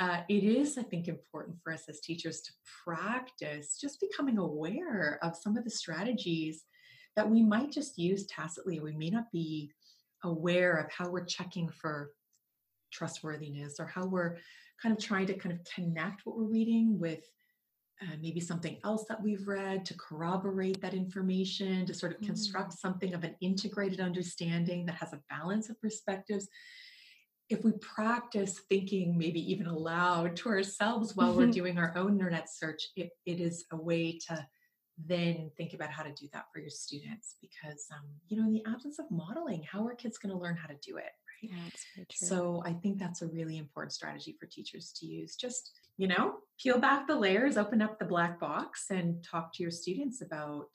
mm. 0.00 0.08
uh, 0.08 0.22
it 0.28 0.44
is, 0.44 0.78
I 0.78 0.82
think, 0.82 1.08
important 1.08 1.56
for 1.62 1.72
us 1.72 1.84
as 1.88 2.00
teachers 2.00 2.40
to 2.42 2.52
practice 2.84 3.78
just 3.80 4.00
becoming 4.00 4.38
aware 4.38 5.18
of 5.22 5.36
some 5.36 5.56
of 5.56 5.64
the 5.64 5.70
strategies 5.70 6.64
that 7.16 7.28
we 7.28 7.42
might 7.42 7.72
just 7.72 7.98
use 7.98 8.26
tacitly. 8.26 8.80
We 8.80 8.96
may 8.96 9.10
not 9.10 9.30
be 9.32 9.70
aware 10.24 10.76
of 10.76 10.90
how 10.90 11.10
we're 11.10 11.24
checking 11.24 11.68
for 11.68 12.10
trustworthiness 12.92 13.80
or 13.80 13.86
how 13.86 14.06
we're 14.06 14.36
kind 14.80 14.96
of 14.96 15.02
trying 15.02 15.26
to 15.26 15.34
kind 15.34 15.52
of 15.52 15.64
connect 15.64 16.22
what 16.24 16.36
we're 16.36 16.44
reading 16.44 16.98
with 16.98 17.24
uh, 18.00 18.16
maybe 18.20 18.40
something 18.40 18.78
else 18.84 19.04
that 19.08 19.22
we've 19.22 19.46
read 19.46 19.84
to 19.86 19.94
corroborate 19.94 20.80
that 20.80 20.94
information, 20.94 21.86
to 21.86 21.94
sort 21.94 22.12
of 22.12 22.20
mm. 22.20 22.26
construct 22.26 22.72
something 22.72 23.14
of 23.14 23.24
an 23.24 23.36
integrated 23.40 24.00
understanding 24.00 24.86
that 24.86 24.96
has 24.96 25.12
a 25.12 25.20
balance 25.28 25.68
of 25.68 25.80
perspectives. 25.80 26.48
If 27.48 27.64
we 27.64 27.72
practice 27.80 28.60
thinking, 28.68 29.18
maybe 29.18 29.40
even 29.52 29.66
aloud 29.66 30.36
to 30.36 30.48
ourselves 30.48 31.14
while 31.16 31.34
we're 31.34 31.46
doing 31.46 31.78
our 31.78 31.92
own 31.96 32.12
internet 32.12 32.48
search, 32.52 32.82
it, 32.96 33.10
it 33.26 33.40
is 33.40 33.64
a 33.72 33.76
way 33.76 34.18
to 34.28 34.46
then 35.06 35.50
think 35.56 35.74
about 35.74 35.90
how 35.90 36.02
to 36.02 36.12
do 36.12 36.28
that 36.32 36.44
for 36.52 36.60
your 36.60 36.70
students 36.70 37.36
because 37.40 37.86
um, 37.92 38.06
you 38.28 38.36
know 38.36 38.46
in 38.46 38.52
the 38.52 38.62
absence 38.66 38.98
of 38.98 39.10
modeling 39.10 39.62
how 39.70 39.86
are 39.86 39.94
kids 39.94 40.18
going 40.18 40.32
to 40.34 40.40
learn 40.40 40.56
how 40.56 40.68
to 40.68 40.76
do 40.86 40.96
it 40.98 41.12
yeah, 41.42 41.56
that's 41.64 41.84
very 41.94 42.06
true. 42.10 42.28
so 42.28 42.62
i 42.64 42.72
think 42.72 42.98
that's 42.98 43.20
a 43.20 43.26
really 43.26 43.58
important 43.58 43.92
strategy 43.92 44.36
for 44.38 44.46
teachers 44.46 44.92
to 44.92 45.06
use 45.06 45.36
just 45.36 45.72
you 45.96 46.08
know, 46.08 46.34
peel 46.58 46.78
back 46.78 47.06
the 47.06 47.14
layers, 47.14 47.56
open 47.56 47.82
up 47.82 47.98
the 47.98 48.04
black 48.04 48.40
box, 48.40 48.86
and 48.90 49.22
talk 49.22 49.52
to 49.54 49.62
your 49.62 49.70
students 49.70 50.22
about 50.22 50.68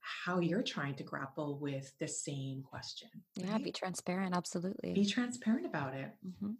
how 0.00 0.40
you're 0.40 0.62
trying 0.62 0.94
to 0.96 1.04
grapple 1.04 1.58
with 1.60 1.92
the 2.00 2.08
same 2.08 2.62
question. 2.62 3.08
Yeah, 3.36 3.52
right? 3.52 3.62
be 3.62 3.72
transparent. 3.72 4.34
Absolutely. 4.34 4.94
Be 4.94 5.06
transparent 5.06 5.66
about 5.66 5.94
it. 5.94 6.10
Mm-hmm. 6.26 6.52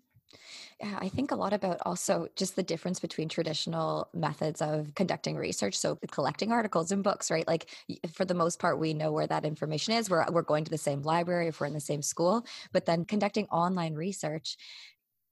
Yeah, 0.81 0.99
I 1.01 1.09
think 1.09 1.31
a 1.31 1.37
lot 1.37 1.53
about 1.53 1.79
also 1.87 2.29
just 2.37 2.57
the 2.57 2.62
difference 2.62 2.99
between 3.01 3.29
traditional 3.29 4.09
methods 4.12 4.61
of 4.61 4.95
conducting 4.95 5.37
research. 5.37 5.75
So 5.75 5.97
collecting 6.11 6.53
articles 6.53 6.91
and 6.91 7.03
books, 7.05 7.31
right? 7.31 7.47
Like 7.47 7.71
for 8.12 8.25
the 8.25 8.35
most 8.35 8.59
part, 8.59 8.79
we 8.79 8.95
know 8.95 9.12
where 9.12 9.27
that 9.27 9.45
information 9.45 9.95
is. 9.95 10.11
We're, 10.11 10.27
we're 10.31 10.43
going 10.43 10.65
to 10.65 10.71
the 10.71 10.79
same 10.79 11.03
library 11.03 11.49
if 11.49 11.61
we're 11.61 11.67
in 11.67 11.75
the 11.75 11.81
same 11.81 12.03
school. 12.03 12.45
But 12.73 12.87
then 12.87 13.05
conducting 13.05 13.47
online 13.49 13.95
research, 13.95 14.57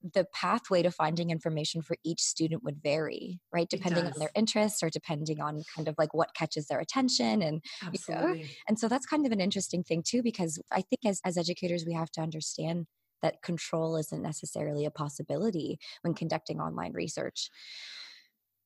the 0.02 0.24
pathway 0.32 0.82
to 0.82 0.90
finding 0.90 1.30
information 1.30 1.82
for 1.82 1.96
each 2.04 2.22
student 2.22 2.62
would 2.64 2.82
vary 2.82 3.38
right 3.52 3.68
depending 3.68 4.06
on 4.06 4.12
their 4.18 4.30
interests 4.34 4.82
or 4.82 4.88
depending 4.88 5.42
on 5.42 5.62
kind 5.76 5.88
of 5.88 5.94
like 5.98 6.14
what 6.14 6.34
catches 6.34 6.68
their 6.68 6.80
attention 6.80 7.42
and 7.42 7.62
Absolutely. 7.82 8.38
You 8.38 8.44
know, 8.44 8.50
and 8.68 8.78
so 8.78 8.88
that's 8.88 9.04
kind 9.04 9.26
of 9.26 9.32
an 9.32 9.40
interesting 9.42 9.82
thing 9.84 10.02
too 10.02 10.22
because 10.22 10.58
i 10.72 10.80
think 10.80 11.00
as, 11.04 11.20
as 11.24 11.36
educators 11.36 11.84
we 11.86 11.92
have 11.92 12.10
to 12.12 12.22
understand 12.22 12.86
that 13.22 13.42
control 13.42 13.96
isn't 13.96 14.22
necessarily 14.22 14.84
a 14.84 14.90
possibility 14.90 15.78
when 16.02 16.14
conducting 16.14 16.60
online 16.60 16.92
research 16.92 17.50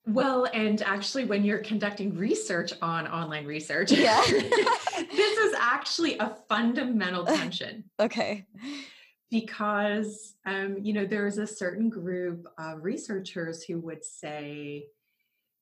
well, 0.06 0.46
and 0.52 0.82
actually, 0.82 1.24
when 1.24 1.44
you're 1.44 1.60
conducting 1.60 2.14
research 2.14 2.74
on 2.82 3.06
online 3.06 3.46
research, 3.46 3.90
yeah. 3.90 4.22
this 4.28 5.38
is 5.38 5.54
actually 5.58 6.18
a 6.18 6.36
fundamental 6.46 7.24
tension. 7.40 7.84
okay 7.98 8.44
because 9.30 10.34
um, 10.46 10.76
you 10.80 10.92
know 10.92 11.04
there's 11.04 11.38
a 11.38 11.46
certain 11.46 11.88
group 11.88 12.46
of 12.56 12.84
researchers 12.84 13.64
who 13.64 13.80
would 13.80 14.04
say 14.04 14.86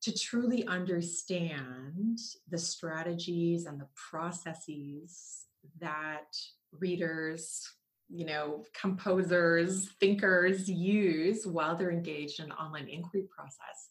to 0.02 0.12
truly 0.18 0.66
understand 0.66 2.18
the 2.50 2.58
strategies 2.58 3.64
and 3.64 3.80
the 3.80 3.88
processes 3.94 5.46
that 5.80 6.36
readers 6.78 7.66
you 8.14 8.26
know 8.26 8.64
composers 8.78 9.88
thinkers 10.00 10.68
use 10.68 11.46
while 11.46 11.76
they're 11.76 11.90
engaged 11.90 12.40
in 12.40 12.52
online 12.52 12.88
inquiry 12.88 13.24
process 13.34 13.88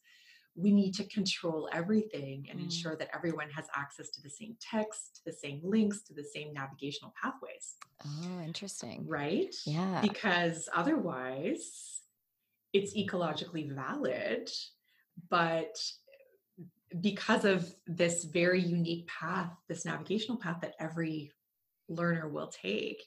we 0.56 0.72
need 0.72 0.94
to 0.94 1.04
control 1.06 1.70
everything 1.72 2.48
and 2.50 2.60
mm. 2.60 2.64
ensure 2.64 2.96
that 2.98 3.10
everyone 3.16 3.50
has 3.50 3.66
access 3.76 4.10
to 4.10 4.22
the 4.22 4.30
same 4.30 4.56
text, 4.60 5.16
to 5.16 5.22
the 5.26 5.32
same 5.32 5.62
links, 5.64 6.02
to 6.04 6.14
the 6.14 6.24
same 6.24 6.54
navigational 6.54 7.14
pathways. 7.22 7.76
Oh, 8.06 8.42
interesting. 8.44 9.06
Right? 9.08 9.56
Yeah. 9.66 10.02
Because 10.02 10.68
otherwise, 10.76 12.02
it's 12.74 12.96
ecologically 12.96 13.74
valid, 13.74 14.50
but 15.30 15.82
because 17.00 17.46
of 17.46 17.74
this 17.88 18.26
very 18.26 18.62
unique 18.62 19.08
path, 19.08 19.52
this 19.70 19.86
navigational 19.86 20.38
path 20.38 20.60
that 20.62 20.76
every 20.80 21.32
learner 21.88 22.28
will 22.28 22.48
take, 22.48 23.02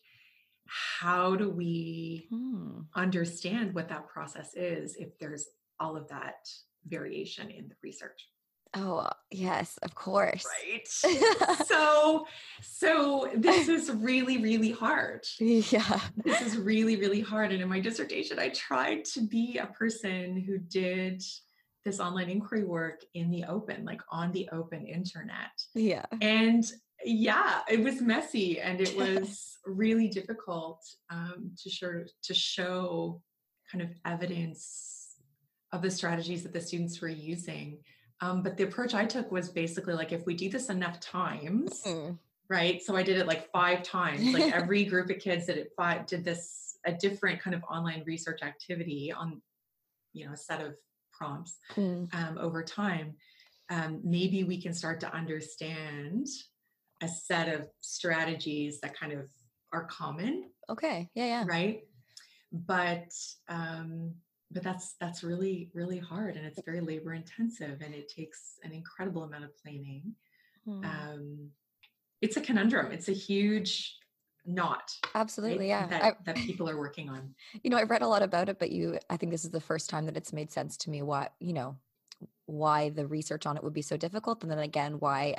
how 1.04 1.36
do 1.36 1.50
we 1.50 2.26
hmm. 2.30 2.80
understand 2.94 3.74
what 3.74 3.90
that 3.90 4.08
process 4.08 4.54
is 4.54 4.96
if 4.96 5.18
there's 5.18 5.48
all 5.78 5.98
of 5.98 6.08
that 6.08 6.48
variation 6.86 7.50
in 7.50 7.68
the 7.68 7.74
research. 7.82 8.28
Oh, 8.76 9.08
yes, 9.30 9.78
of 9.82 9.94
course. 9.94 10.46
Right. 10.64 10.88
so 11.66 12.26
so 12.62 13.30
this 13.36 13.68
is 13.68 13.90
really 13.90 14.38
really 14.38 14.72
hard. 14.72 15.26
Yeah. 15.38 16.00
This 16.24 16.40
is 16.40 16.56
really 16.56 16.96
really 16.96 17.20
hard 17.20 17.52
and 17.52 17.60
in 17.60 17.68
my 17.68 17.80
dissertation 17.80 18.38
I 18.38 18.48
tried 18.48 19.04
to 19.12 19.20
be 19.20 19.58
a 19.58 19.66
person 19.66 20.40
who 20.40 20.56
did 20.58 21.22
this 21.84 22.00
online 22.00 22.30
inquiry 22.30 22.64
work 22.64 23.02
in 23.12 23.30
the 23.30 23.44
open, 23.44 23.84
like 23.84 24.00
on 24.10 24.32
the 24.32 24.48
open 24.52 24.86
internet. 24.86 25.52
Yeah. 25.74 26.06
And 26.22 26.64
yeah, 27.04 27.60
it 27.68 27.82
was 27.82 28.00
messy 28.00 28.60
and 28.60 28.80
it 28.80 28.96
was 28.96 29.58
really 29.66 30.08
difficult 30.08 30.84
um, 31.10 31.52
to 31.62 31.70
show 31.70 32.04
to 32.22 32.34
show 32.34 33.20
kind 33.70 33.82
of 33.82 33.90
evidence 34.04 35.16
of 35.72 35.82
the 35.82 35.90
strategies 35.90 36.42
that 36.42 36.52
the 36.52 36.60
students 36.60 37.00
were 37.00 37.08
using. 37.08 37.78
Um, 38.20 38.42
but 38.42 38.56
the 38.56 38.64
approach 38.64 38.94
I 38.94 39.04
took 39.04 39.30
was 39.32 39.48
basically 39.48 39.94
like 39.94 40.12
if 40.12 40.24
we 40.24 40.34
do 40.34 40.48
this 40.48 40.70
enough 40.70 41.00
times, 41.00 41.82
mm. 41.84 42.16
right? 42.48 42.82
So 42.82 42.96
I 42.96 43.02
did 43.02 43.18
it 43.18 43.26
like 43.26 43.50
five 43.50 43.82
times. 43.82 44.32
Like 44.32 44.52
every 44.54 44.84
group 44.84 45.10
of 45.10 45.18
kids 45.18 45.46
that 45.46 45.58
it 45.58 45.72
five 45.76 46.06
did 46.06 46.24
this 46.24 46.78
a 46.86 46.92
different 46.92 47.40
kind 47.40 47.54
of 47.54 47.62
online 47.64 48.02
research 48.06 48.42
activity 48.42 49.12
on, 49.12 49.42
you 50.12 50.26
know, 50.26 50.32
a 50.32 50.36
set 50.36 50.60
of 50.60 50.74
prompts 51.12 51.58
mm. 51.74 52.12
um, 52.14 52.38
over 52.38 52.62
time. 52.62 53.14
Um, 53.70 54.00
maybe 54.04 54.44
we 54.44 54.60
can 54.60 54.74
start 54.74 55.00
to 55.00 55.12
understand 55.12 56.28
a 57.04 57.08
set 57.08 57.48
of 57.48 57.68
strategies 57.80 58.80
that 58.80 58.98
kind 58.98 59.12
of 59.12 59.26
are 59.72 59.84
common. 59.84 60.50
Okay. 60.68 61.10
Yeah. 61.14 61.26
Yeah. 61.26 61.44
Right. 61.46 61.82
But 62.52 63.12
um, 63.48 64.14
but 64.54 64.62
that's 64.62 64.94
that's 65.00 65.22
really 65.22 65.70
really 65.74 65.98
hard 65.98 66.36
and 66.36 66.46
it's 66.46 66.60
very 66.64 66.80
labor 66.80 67.12
intensive 67.12 67.80
and 67.82 67.94
it 67.94 68.08
takes 68.08 68.58
an 68.62 68.72
incredible 68.72 69.24
amount 69.24 69.44
of 69.44 69.50
planning 69.58 70.14
hmm. 70.64 70.84
um, 70.84 71.50
it's 72.22 72.36
a 72.36 72.40
conundrum 72.40 72.92
it's 72.92 73.08
a 73.08 73.12
huge 73.12 73.98
knot 74.46 74.92
absolutely 75.14 75.70
right, 75.70 75.80
yeah 75.82 75.86
that, 75.86 76.04
I, 76.04 76.12
that 76.26 76.36
people 76.36 76.68
are 76.68 76.78
working 76.78 77.08
on 77.08 77.34
you 77.62 77.70
know 77.70 77.76
i've 77.76 77.90
read 77.90 78.02
a 78.02 78.08
lot 78.08 78.22
about 78.22 78.48
it 78.48 78.58
but 78.58 78.70
you 78.70 78.98
i 79.10 79.16
think 79.16 79.32
this 79.32 79.44
is 79.44 79.50
the 79.50 79.60
first 79.60 79.90
time 79.90 80.06
that 80.06 80.16
it's 80.16 80.32
made 80.32 80.50
sense 80.50 80.76
to 80.78 80.90
me 80.90 81.02
what 81.02 81.32
you 81.40 81.52
know 81.52 81.76
why 82.46 82.90
the 82.90 83.06
research 83.06 83.46
on 83.46 83.56
it 83.56 83.64
would 83.64 83.72
be 83.72 83.82
so 83.82 83.96
difficult 83.96 84.42
and 84.42 84.52
then 84.52 84.58
again 84.58 84.94
why 84.98 85.34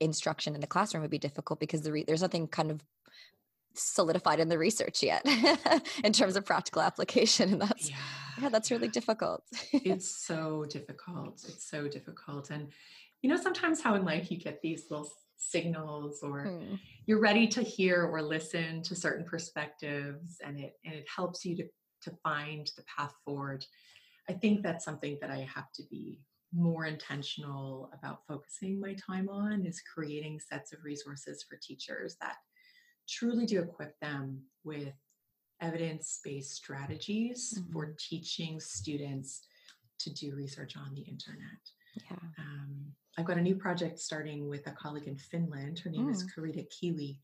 instruction 0.00 0.54
in 0.54 0.60
the 0.60 0.66
classroom 0.66 1.02
would 1.02 1.10
be 1.10 1.18
difficult 1.18 1.60
because 1.60 1.82
the 1.82 1.92
re- 1.92 2.04
there's 2.06 2.22
nothing 2.22 2.46
kind 2.46 2.70
of 2.70 2.82
solidified 3.74 4.40
in 4.40 4.48
the 4.48 4.58
research 4.58 5.02
yet 5.02 5.22
in 6.04 6.12
terms 6.12 6.36
of 6.36 6.44
practical 6.44 6.80
application 6.80 7.52
and 7.52 7.62
that's 7.62 7.90
yeah, 7.90 7.96
yeah 8.40 8.48
that's 8.48 8.70
really 8.70 8.88
difficult. 8.88 9.42
It's 9.72 10.24
so 10.26 10.64
difficult 10.68 11.44
it's 11.46 11.68
so 11.70 11.88
difficult 11.88 12.50
and 12.50 12.68
you 13.22 13.30
know 13.30 13.36
sometimes 13.36 13.82
how 13.82 13.94
in 13.94 14.04
life 14.04 14.30
you 14.30 14.38
get 14.38 14.60
these 14.62 14.84
little 14.90 15.10
signals 15.36 16.20
or 16.22 16.44
hmm. 16.44 16.74
you're 17.06 17.20
ready 17.20 17.46
to 17.48 17.62
hear 17.62 18.04
or 18.04 18.22
listen 18.22 18.82
to 18.82 18.94
certain 18.94 19.24
perspectives 19.24 20.38
and 20.44 20.58
it 20.58 20.72
and 20.84 20.94
it 20.94 21.06
helps 21.14 21.44
you 21.44 21.56
to 21.56 21.64
to 22.02 22.10
find 22.22 22.70
the 22.76 22.84
path 22.84 23.12
forward. 23.24 23.64
I 24.28 24.32
think 24.32 24.62
that's 24.62 24.84
something 24.84 25.18
that 25.20 25.30
i 25.30 25.46
have 25.54 25.70
to 25.74 25.82
be 25.90 26.20
more 26.52 26.86
intentional 26.86 27.90
about 27.98 28.20
focusing 28.26 28.80
my 28.80 28.94
time 28.94 29.28
on 29.28 29.66
is 29.66 29.82
creating 29.82 30.40
sets 30.40 30.72
of 30.72 30.84
resources 30.84 31.44
for 31.48 31.58
teachers 31.60 32.16
that 32.20 32.36
truly 33.08 33.46
do 33.46 33.60
equip 33.60 33.98
them 34.00 34.42
with 34.64 34.94
evidence 35.60 36.20
based 36.24 36.54
strategies 36.54 37.58
mm-hmm. 37.58 37.72
for 37.72 37.94
teaching 37.98 38.60
students 38.60 39.46
to 39.98 40.12
do 40.12 40.34
research 40.34 40.76
on 40.76 40.94
the 40.94 41.02
internet. 41.02 41.60
Yeah. 42.10 42.16
Um, 42.38 42.92
I've 43.18 43.24
got 43.24 43.38
a 43.38 43.42
new 43.42 43.56
project 43.56 43.98
starting 43.98 44.48
with 44.48 44.66
a 44.66 44.72
colleague 44.72 45.08
in 45.08 45.16
Finland. 45.16 45.78
Her 45.78 45.90
name 45.90 46.08
mm. 46.08 46.10
is 46.10 46.24
Carita 46.24 46.66
Kiili, 46.68 47.18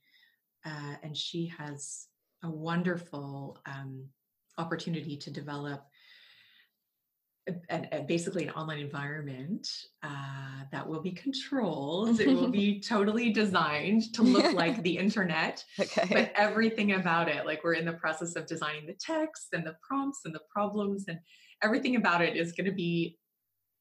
uh, 0.64 0.94
and 1.02 1.16
she 1.16 1.52
has 1.58 2.06
a 2.42 2.50
wonderful 2.50 3.58
um, 3.66 4.06
opportunity 4.56 5.16
to 5.18 5.30
develop 5.30 5.84
a, 7.48 7.88
a, 7.92 8.02
basically 8.02 8.46
an 8.46 8.50
online 8.54 8.78
environment 8.78 9.68
uh, 10.02 10.62
that 10.70 10.86
will 10.86 11.02
be 11.02 11.12
controlled. 11.12 12.20
it 12.20 12.28
will 12.28 12.48
be 12.62 12.80
totally 12.80 13.32
designed 13.32 14.12
to 14.14 14.22
look 14.22 14.52
like 14.54 14.82
the 14.82 14.96
internet, 14.96 15.64
okay. 15.80 16.06
but 16.08 16.32
everything 16.36 16.92
about 16.92 17.28
it, 17.28 17.44
like 17.46 17.64
we're 17.64 17.74
in 17.74 17.84
the 17.84 17.92
process 17.94 18.36
of 18.36 18.46
designing 18.46 18.86
the 18.86 18.96
text 19.00 19.48
and 19.52 19.66
the 19.66 19.76
prompts 19.86 20.20
and 20.24 20.34
the 20.34 20.42
problems, 20.54 21.04
and 21.08 21.18
everything 21.62 21.96
about 21.96 22.22
it 22.22 22.36
is 22.36 22.52
going 22.52 22.66
to 22.66 22.72
be 22.72 23.18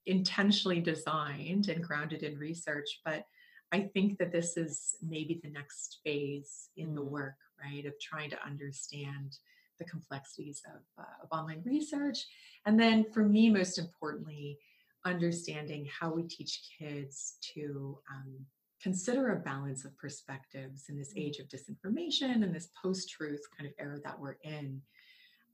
intentionally 0.08 0.80
designed 0.80 1.69
and 1.69 1.84
grounded 1.84 2.24
in 2.24 2.38
research. 2.38 3.00
But 3.06 3.24
I 3.71 3.89
think 3.93 4.17
that 4.17 4.32
this 4.32 4.58
is 4.58 4.95
maybe 5.02 5.39
the 5.43 5.52
next 5.52 6.00
phase 6.04 6.69
in 6.78 6.95
the 6.95 7.02
mm. 7.02 7.10
work, 7.10 7.36
right, 7.63 7.86
of 7.86 7.93
trying 8.02 8.32
to 8.32 8.45
understand 8.45 9.38
the 9.81 9.89
complexities 9.89 10.61
of, 10.73 10.81
uh, 11.03 11.23
of 11.23 11.27
online 11.31 11.61
research. 11.65 12.19
And 12.65 12.79
then 12.79 13.05
for 13.13 13.23
me, 13.23 13.49
most 13.49 13.79
importantly, 13.79 14.59
understanding 15.05 15.87
how 15.99 16.13
we 16.13 16.23
teach 16.23 16.61
kids 16.77 17.37
to 17.55 17.97
um, 18.13 18.45
consider 18.81 19.31
a 19.31 19.39
balance 19.39 19.85
of 19.85 19.97
perspectives 19.97 20.85
in 20.89 20.97
this 20.97 21.13
age 21.17 21.39
of 21.39 21.47
disinformation 21.47 22.43
and 22.43 22.53
this 22.53 22.69
post-truth 22.81 23.41
kind 23.57 23.67
of 23.67 23.73
era 23.79 23.99
that 24.03 24.19
we're 24.19 24.37
in. 24.43 24.81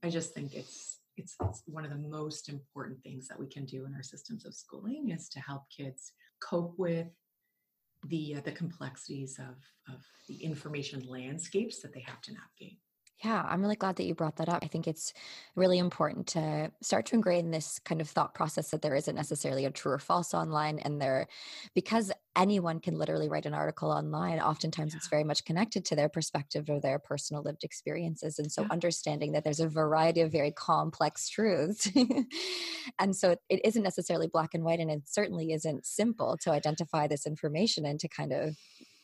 I 0.04 0.10
just 0.10 0.34
think 0.34 0.54
it's 0.54 1.00
it's, 1.20 1.36
it's 1.42 1.64
one 1.66 1.84
of 1.84 1.90
the 1.90 2.08
most 2.20 2.48
important 2.48 3.02
things 3.02 3.28
that 3.28 3.40
we 3.40 3.48
can 3.48 3.66
do 3.66 3.86
in 3.88 3.96
our 3.96 4.04
systems 4.04 4.46
of 4.46 4.54
schooling 4.54 5.10
is 5.10 5.30
to 5.30 5.40
help 5.40 5.64
kids 5.76 6.12
cope 6.40 6.76
with 6.78 7.08
the 8.08 8.36
uh, 8.36 8.42
the 8.46 8.52
complexities 8.52 9.40
of 9.40 9.56
of 9.94 10.02
the 10.28 10.36
information 10.44 11.02
landscapes 11.08 11.82
that 11.82 11.94
they 11.94 12.02
have 12.02 12.22
to 12.22 12.34
navigate. 12.34 12.78
Yeah, 13.24 13.44
I'm 13.48 13.62
really 13.62 13.76
glad 13.76 13.96
that 13.96 14.06
you 14.06 14.14
brought 14.14 14.36
that 14.36 14.50
up. 14.50 14.60
I 14.62 14.68
think 14.68 14.88
it's 14.88 15.12
really 15.56 15.80
important 15.80 16.28
to 16.28 16.72
start 16.82 17.08
to 17.08 17.16
ingrain 17.16 17.50
this 17.50 17.80
kind 17.80 18.00
of 18.00 18.08
thought 18.08 18.36
process 18.36 18.70
that 18.70 18.84
there 18.84 18.94
isn't 18.96 19.16
necessarily 19.16 19.66
a 19.66 19.72
true 19.72 19.94
or 19.94 20.00
false 20.00 20.36
online 20.36 20.78
and 20.80 21.02
there 21.02 21.28
because 21.74 22.12
anyone 22.36 22.80
can 22.80 22.96
literally 22.96 23.28
write 23.28 23.48
an 23.48 23.56
article 23.56 23.90
online 23.90 24.40
oftentimes 24.40 24.94
yeah. 24.94 24.98
it's 24.98 25.08
very 25.08 25.24
much 25.24 25.44
connected 25.46 25.84
to 25.84 25.96
their 25.96 26.10
perspective 26.10 26.70
or 26.70 26.80
their 26.80 27.00
personal 27.00 27.42
lived 27.42 27.64
experiences 27.64 28.38
and 28.38 28.52
so 28.52 28.62
yeah. 28.62 28.68
understanding 28.70 29.32
that 29.32 29.44
there's 29.44 29.60
a 29.60 29.68
variety 29.68 30.22
of 30.22 30.32
very 30.32 30.52
complex 30.52 31.28
truths 31.28 31.90
and 33.00 33.16
so 33.16 33.32
it, 33.32 33.40
it 33.50 33.62
isn't 33.64 33.82
necessarily 33.82 34.28
black 34.28 34.54
and 34.54 34.64
white 34.64 34.80
and 34.80 34.92
it 34.92 35.02
certainly 35.06 35.52
isn't 35.52 35.88
simple 35.88 36.38
to 36.38 36.52
identify 36.52 37.08
this 37.08 37.26
information 37.26 37.84
and 37.84 38.00
to 38.00 38.08
kind 38.08 38.32
of 38.32 38.56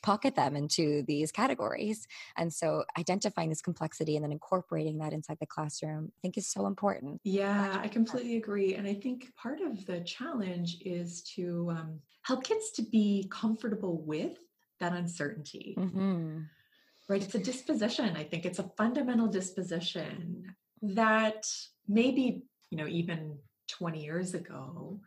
pocket 0.03 0.35
them 0.35 0.55
into 0.55 1.03
these 1.07 1.31
categories. 1.31 2.07
And 2.37 2.53
so 2.53 2.83
identifying 2.97 3.49
this 3.49 3.61
complexity 3.61 4.15
and 4.15 4.23
then 4.23 4.31
incorporating 4.31 4.99
that 4.99 5.13
inside 5.13 5.37
the 5.39 5.47
classroom, 5.47 6.11
I 6.11 6.19
think 6.21 6.37
is 6.37 6.47
so 6.47 6.67
important. 6.67 7.21
Yeah, 7.23 7.79
I 7.81 7.87
completely 7.87 8.37
agree. 8.37 8.75
And 8.75 8.85
I 8.85 8.93
think 8.93 9.33
part 9.35 9.61
of 9.61 9.85
the 9.85 10.01
challenge 10.01 10.77
is 10.81 11.23
to 11.35 11.71
um, 11.71 11.99
help 12.21 12.43
kids 12.43 12.71
to 12.75 12.83
be 12.83 13.27
comfortable 13.31 14.03
with 14.03 14.37
that 14.79 14.93
uncertainty. 14.93 15.75
Mm-hmm. 15.77 16.41
Right? 17.09 17.23
It's 17.23 17.35
a 17.35 17.39
disposition. 17.39 18.15
I 18.15 18.23
think 18.23 18.45
it's 18.45 18.59
a 18.59 18.71
fundamental 18.77 19.27
disposition 19.27 20.55
that 20.81 21.45
maybe, 21.87 22.43
you 22.69 22.77
know, 22.77 22.87
even 22.87 23.37
20 23.69 24.03
years 24.03 24.33
ago 24.33 24.99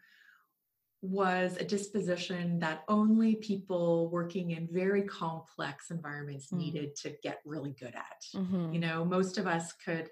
was 1.03 1.57
a 1.59 1.65
disposition 1.65 2.59
that 2.59 2.83
only 2.89 3.37
people 3.37 4.09
working 4.11 4.53
in 4.53 4.69
very 4.71 5.03
complex 5.03 5.91
environments 5.91 6.51
mm. 6.51 6.59
needed 6.59 6.97
to 6.97 7.15
get 7.23 7.41
really 7.45 7.75
good 7.79 7.95
at. 7.95 8.25
Mm-hmm. 8.35 8.73
You 8.73 8.81
know, 8.81 9.05
most 9.05 9.39
of 9.39 9.47
us 9.47 9.73
could 9.73 10.09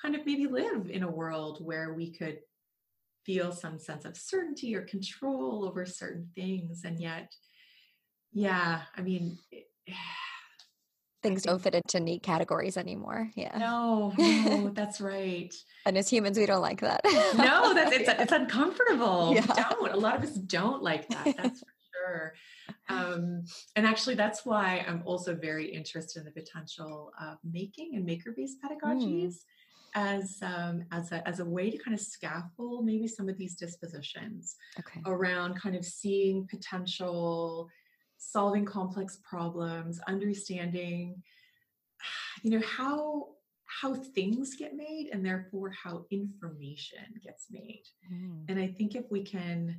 kind 0.00 0.14
of 0.14 0.24
maybe 0.24 0.46
live 0.46 0.90
in 0.90 1.02
a 1.02 1.10
world 1.10 1.64
where 1.64 1.94
we 1.94 2.12
could 2.12 2.38
feel 3.24 3.52
some 3.52 3.78
sense 3.78 4.04
of 4.04 4.16
certainty 4.16 4.74
or 4.74 4.82
control 4.82 5.64
over 5.64 5.86
certain 5.86 6.28
things. 6.34 6.82
And 6.84 7.00
yet, 7.00 7.32
yeah, 8.32 8.82
I 8.96 9.02
mean, 9.02 9.38
things 11.22 11.42
don't 11.42 11.62
fit 11.62 11.74
into 11.74 12.00
neat 12.00 12.22
categories 12.22 12.76
anymore. 12.76 13.30
Yeah. 13.34 13.56
No, 13.56 14.12
no, 14.18 14.70
that's 14.74 15.00
right. 15.00 15.54
and 15.86 15.96
as 15.96 16.08
humans, 16.08 16.38
we 16.38 16.46
don't 16.46 16.60
like 16.60 16.80
that. 16.80 17.00
no, 17.04 17.74
that's 17.74 17.94
it's 17.94 18.08
it's 18.20 18.32
uncomfortable. 18.32 19.32
Yeah. 19.34 19.42
We 19.42 19.88
don't. 19.88 19.92
A 19.92 19.96
lot 19.96 20.16
of 20.16 20.22
us 20.24 20.34
don't 20.34 20.82
like 20.82 21.08
that. 21.08 21.36
That's 21.36 21.60
for 21.60 21.72
sure. 21.94 22.34
Um, 22.88 23.44
and 23.76 23.86
actually, 23.86 24.16
that's 24.16 24.44
why 24.44 24.84
I'm 24.86 25.02
also 25.04 25.34
very 25.34 25.66
interested 25.72 26.20
in 26.20 26.24
the 26.24 26.32
potential 26.32 27.12
of 27.20 27.38
making 27.44 27.92
and 27.94 28.04
maker-based 28.04 28.58
pedagogies. 28.62 29.34
Mm. 29.34 29.36
As 29.94 30.38
um, 30.40 30.84
as 30.90 31.12
a 31.12 31.28
as 31.28 31.40
a 31.40 31.44
way 31.44 31.70
to 31.70 31.76
kind 31.76 31.92
of 31.92 32.00
scaffold 32.00 32.86
maybe 32.86 33.06
some 33.06 33.28
of 33.28 33.36
these 33.36 33.56
dispositions 33.56 34.56
okay. 34.80 35.02
around 35.04 35.60
kind 35.60 35.76
of 35.76 35.84
seeing 35.84 36.48
potential 36.48 37.68
solving 38.30 38.64
complex 38.64 39.18
problems, 39.28 40.00
understanding, 40.06 41.22
you 42.42 42.50
know, 42.50 42.66
how 42.66 43.28
how 43.80 43.94
things 43.94 44.54
get 44.54 44.74
made 44.76 45.08
and 45.12 45.24
therefore 45.24 45.70
how 45.70 46.04
information 46.10 47.04
gets 47.24 47.46
made. 47.50 47.84
Mm. 48.12 48.44
And 48.48 48.60
I 48.60 48.66
think 48.66 48.94
if 48.94 49.04
we 49.10 49.22
can 49.22 49.78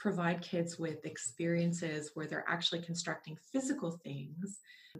provide 0.00 0.42
kids 0.42 0.78
with 0.78 1.06
experiences 1.06 2.10
where 2.14 2.26
they're 2.26 2.44
actually 2.48 2.80
constructing 2.80 3.36
physical 3.52 3.92
things 4.02 4.58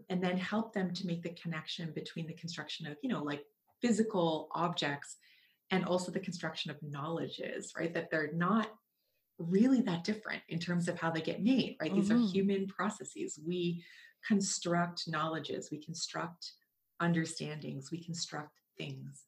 and 0.09 0.23
then 0.23 0.37
help 0.37 0.73
them 0.73 0.93
to 0.95 1.07
make 1.07 1.23
the 1.23 1.31
connection 1.31 1.93
between 1.93 2.27
the 2.27 2.35
construction 2.35 2.87
of, 2.87 2.97
you 3.03 3.09
know, 3.09 3.23
like 3.23 3.45
physical 3.83 4.49
objects 4.55 5.17
and 5.71 5.85
also 5.85 6.13
the 6.13 6.21
construction 6.21 6.71
of 6.71 6.77
knowledges, 6.83 7.73
right? 7.77 7.93
That 7.93 8.11
they're 8.11 8.33
not 8.33 8.69
really 9.39 9.81
that 9.83 10.05
different 10.05 10.43
in 10.49 10.59
terms 10.59 10.89
of 10.89 10.99
how 10.99 11.11
they 11.11 11.21
get 11.21 11.43
made, 11.43 11.77
right? 11.81 11.91
Mm-hmm. 11.91 12.01
These 12.01 12.11
are 12.11 12.15
mm-hmm. 12.15 12.33
human 12.33 12.67
processes. 12.67 13.39
We 13.47 13.85
construct 14.27 15.09
knowledges, 15.09 15.71
we 15.71 15.79
construct 15.79 16.53
understandings, 17.01 17.91
we 17.91 18.03
construct 18.03 18.59
things. 18.77 19.25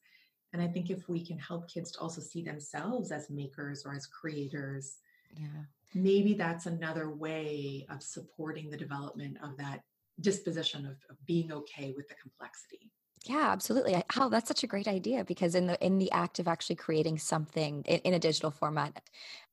And 0.53 0.61
I 0.61 0.67
think 0.67 0.89
if 0.89 1.07
we 1.07 1.25
can 1.25 1.37
help 1.39 1.69
kids 1.69 1.91
to 1.93 1.99
also 1.99 2.19
see 2.21 2.43
themselves 2.43 3.11
as 3.11 3.29
makers 3.29 3.85
or 3.85 3.93
as 3.93 4.05
creators, 4.05 4.97
yeah. 5.33 5.63
maybe 5.93 6.33
that's 6.33 6.65
another 6.65 7.09
way 7.09 7.85
of 7.89 8.03
supporting 8.03 8.69
the 8.69 8.77
development 8.77 9.37
of 9.41 9.55
that 9.57 9.81
disposition 10.19 10.85
of, 10.85 10.97
of 11.09 11.15
being 11.25 11.53
okay 11.53 11.93
with 11.95 12.07
the 12.09 12.15
complexity. 12.21 12.91
Yeah, 13.27 13.51
absolutely. 13.51 14.01
Oh, 14.17 14.29
that's 14.29 14.47
such 14.47 14.63
a 14.63 14.67
great 14.67 14.87
idea 14.87 15.23
because 15.23 15.53
in 15.53 15.67
the 15.67 15.83
in 15.85 15.99
the 15.99 16.11
act 16.11 16.39
of 16.39 16.47
actually 16.47 16.75
creating 16.77 17.19
something 17.19 17.83
in, 17.87 17.99
in 17.99 18.13
a 18.15 18.19
digital 18.19 18.49
format, 18.49 18.99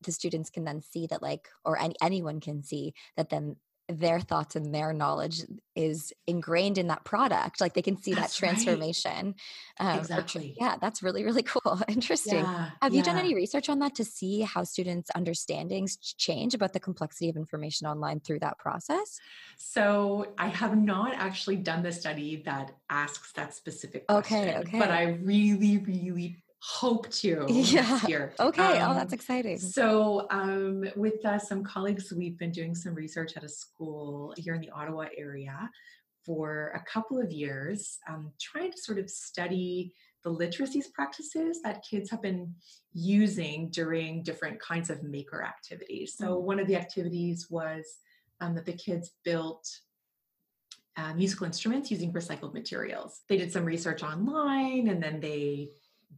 the 0.02 0.11
students 0.12 0.48
can 0.48 0.64
then 0.64 0.81
see 0.81 1.07
that 1.09 1.22
like 1.22 1.48
or 1.66 1.78
any, 1.78 1.94
anyone 2.00 2.40
can 2.40 2.62
see 2.62 2.94
that 3.16 3.28
then 3.28 3.57
their 3.88 4.20
thoughts 4.20 4.55
and 4.55 4.74
their 4.74 4.92
knowledge 4.92 5.42
is 5.74 6.12
ingrained 6.27 6.77
in 6.77 6.88
that 6.88 7.05
product 7.05 7.61
like 7.61 7.72
they 7.72 7.83
can 7.83 7.96
see 7.96 8.12
that's 8.12 8.35
that 8.35 8.38
transformation 8.38 9.35
right. 9.81 9.92
um, 9.94 9.98
exactly 9.98 10.55
yeah 10.61 10.77
that's 10.81 11.03
really 11.03 11.24
really 11.24 11.42
cool 11.55 11.81
interesting 11.88 12.40
yeah, 12.40 12.70
have 12.83 12.92
yeah. 12.92 12.98
you 12.98 13.03
done 13.03 13.16
any 13.16 13.35
research 13.35 13.68
on 13.68 13.79
that 13.79 13.94
to 13.94 14.05
see 14.05 14.42
how 14.42 14.62
students 14.62 15.11
understandings 15.14 15.96
change 15.96 16.55
about 16.55 16.72
the 16.72 16.81
complexity 16.81 17.31
of 17.31 17.37
information 17.37 17.87
online 17.87 18.20
through 18.20 18.38
that 18.38 18.59
process 18.59 19.18
so 19.57 20.27
i 20.37 20.48
have 20.48 20.77
not 20.77 21.14
actually 21.14 21.57
done 21.57 21.83
the 21.83 21.92
study 21.92 22.42
that 22.44 22.72
asks 22.90 23.33
that 23.33 23.55
specific 23.55 24.07
question, 24.07 24.38
okay 24.38 24.57
okay 24.59 24.79
but 24.79 24.90
i 24.90 25.05
really 25.22 25.79
really 25.79 26.37
hope 26.61 27.09
to 27.11 27.47
yeah. 27.49 28.07
year. 28.07 28.33
Okay. 28.38 28.79
Um, 28.79 28.90
oh, 28.90 28.94
that's 28.94 29.12
exciting. 29.12 29.59
So, 29.59 30.27
um, 30.31 30.85
with 30.97 31.25
uh, 31.25 31.38
some 31.38 31.64
colleagues, 31.64 32.12
we've 32.12 32.38
been 32.38 32.53
doing 32.53 32.75
some 32.75 32.94
research 32.94 33.37
at 33.37 33.44
a 33.44 33.49
school 33.49 34.35
here 34.37 34.55
in 34.55 34.61
the 34.61 34.71
Ottawa 34.71 35.07
area 35.16 35.71
for 36.25 36.73
a 36.75 36.90
couple 36.90 37.21
of 37.21 37.31
years, 37.31 37.99
um, 38.09 38.33
trying 38.40 38.73
to 38.73 38.79
sort 38.79 38.99
of 38.99 39.09
study 39.09 39.94
the 40.25 40.31
literacies 40.31 40.92
practices 40.92 41.61
that 41.62 41.85
kids 41.88 42.11
have 42.11 42.21
been 42.21 42.53
using 42.92 43.71
during 43.71 44.23
different 44.23 44.61
kinds 44.61 44.90
of 44.90 45.03
maker 45.03 45.42
activities. 45.44 46.14
So, 46.16 46.37
mm-hmm. 46.37 46.47
one 46.47 46.61
of 46.61 46.66
the 46.66 46.77
activities 46.77 47.47
was 47.49 47.99
um, 48.40 48.55
that 48.57 48.66
the 48.66 48.73
kids 48.73 49.12
built 49.25 49.68
uh, 50.97 51.14
musical 51.14 51.47
instruments 51.47 51.90
using 51.92 52.12
recycled 52.12 52.53
materials. 52.53 53.21
They 53.29 53.37
did 53.37 53.53
some 53.53 53.64
research 53.64 54.03
online 54.03 54.88
and 54.88 55.01
then 55.01 55.21
they 55.21 55.68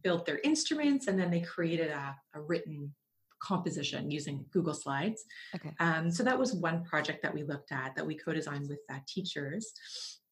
built 0.03 0.25
their 0.25 0.39
instruments 0.43 1.07
and 1.07 1.19
then 1.19 1.29
they 1.29 1.41
created 1.41 1.89
a, 1.89 2.15
a 2.33 2.41
written 2.41 2.93
composition 3.41 4.09
using 4.09 4.45
Google 4.51 4.73
Slides. 4.73 5.25
Okay. 5.55 5.71
Um, 5.79 6.11
so 6.11 6.23
that 6.23 6.37
was 6.37 6.53
one 6.53 6.83
project 6.83 7.21
that 7.23 7.33
we 7.33 7.43
looked 7.43 7.71
at 7.71 7.95
that 7.95 8.05
we 8.05 8.15
co-designed 8.15 8.69
with 8.69 8.79
uh, 8.89 8.99
teachers. 9.07 9.73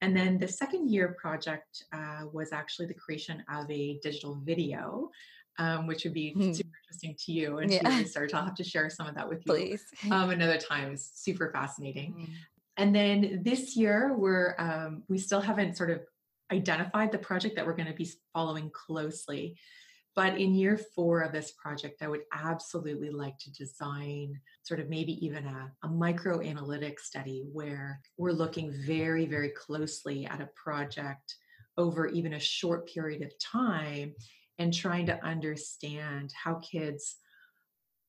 And 0.01 0.15
then 0.15 0.37
the 0.37 0.47
second 0.47 0.89
year 0.89 1.17
project 1.19 1.83
uh, 1.91 2.25
was 2.31 2.53
actually 2.53 2.85
the 2.85 2.93
creation 2.93 3.43
of 3.53 3.69
a 3.69 3.99
digital 4.01 4.39
video, 4.43 5.09
um, 5.57 5.87
which 5.87 6.03
would 6.05 6.13
be 6.13 6.31
hmm. 6.31 6.53
super 6.53 6.69
interesting 6.83 7.15
to 7.25 7.31
you 7.31 7.57
and 7.57 7.71
yeah. 7.71 7.79
to 7.79 7.89
your 7.89 7.97
research. 8.03 8.33
I'll 8.33 8.45
have 8.45 8.55
to 8.55 8.63
share 8.63 8.89
some 8.89 9.07
of 9.07 9.15
that 9.15 9.27
with 9.27 9.39
you 9.45 9.51
Please. 9.51 9.83
Um, 10.11 10.29
another 10.29 10.57
time. 10.57 10.91
It's 10.91 11.11
super 11.21 11.51
fascinating. 11.51 12.13
Hmm. 12.13 12.33
And 12.77 12.95
then 12.95 13.41
this 13.43 13.75
year, 13.75 14.15
we're 14.15 14.55
um, 14.57 15.03
we 15.09 15.17
still 15.17 15.41
haven't 15.41 15.75
sort 15.75 15.89
of 15.89 15.99
identified 16.51 17.11
the 17.11 17.17
project 17.17 17.55
that 17.55 17.65
we're 17.65 17.75
going 17.75 17.87
to 17.87 17.93
be 17.93 18.09
following 18.33 18.69
closely. 18.71 19.57
But 20.15 20.37
in 20.37 20.55
year 20.55 20.77
four 20.95 21.21
of 21.21 21.31
this 21.31 21.51
project, 21.51 22.01
I 22.01 22.07
would 22.07 22.23
absolutely 22.33 23.09
like 23.09 23.37
to 23.39 23.51
design 23.51 24.39
sort 24.63 24.79
of 24.79 24.89
maybe 24.89 25.13
even 25.25 25.45
a, 25.45 25.71
a 25.83 25.87
micro 25.87 26.41
analytic 26.41 26.99
study 26.99 27.45
where 27.53 28.01
we're 28.17 28.31
looking 28.31 28.73
very, 28.85 29.25
very 29.25 29.49
closely 29.49 30.25
at 30.25 30.41
a 30.41 30.49
project 30.61 31.35
over 31.77 32.07
even 32.07 32.33
a 32.33 32.39
short 32.39 32.89
period 32.89 33.21
of 33.21 33.31
time 33.39 34.13
and 34.57 34.73
trying 34.73 35.05
to 35.05 35.23
understand 35.25 36.33
how 36.35 36.55
kids 36.55 37.15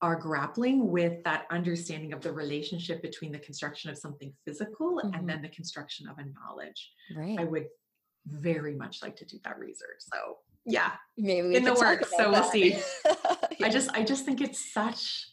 are 0.02 0.16
grappling 0.16 0.90
with 0.90 1.22
that 1.24 1.46
understanding 1.50 2.12
of 2.12 2.22
the 2.22 2.32
relationship 2.32 3.02
between 3.02 3.30
the 3.30 3.38
construction 3.38 3.90
of 3.90 3.98
something 3.98 4.32
physical 4.44 4.96
mm-hmm. 4.96 5.14
and 5.14 5.28
then 5.28 5.42
the 5.42 5.48
construction 5.48 6.08
of 6.08 6.18
a 6.18 6.24
knowledge. 6.24 6.90
Right. 7.14 7.38
I 7.38 7.44
would 7.44 7.66
very 8.30 8.74
much 8.74 9.02
like 9.02 9.16
to 9.16 9.24
do 9.24 9.38
that 9.44 9.58
research. 9.58 9.98
So 9.98 10.38
yeah, 10.66 10.92
maybe 11.16 11.56
in 11.56 11.64
the 11.64 11.74
works. 11.74 12.10
So 12.16 12.30
we'll 12.30 12.44
see. 12.44 12.78
yeah. 13.04 13.14
I 13.62 13.68
just 13.68 13.90
I 13.92 14.02
just 14.02 14.24
think 14.24 14.40
it's 14.40 14.72
such 14.72 15.26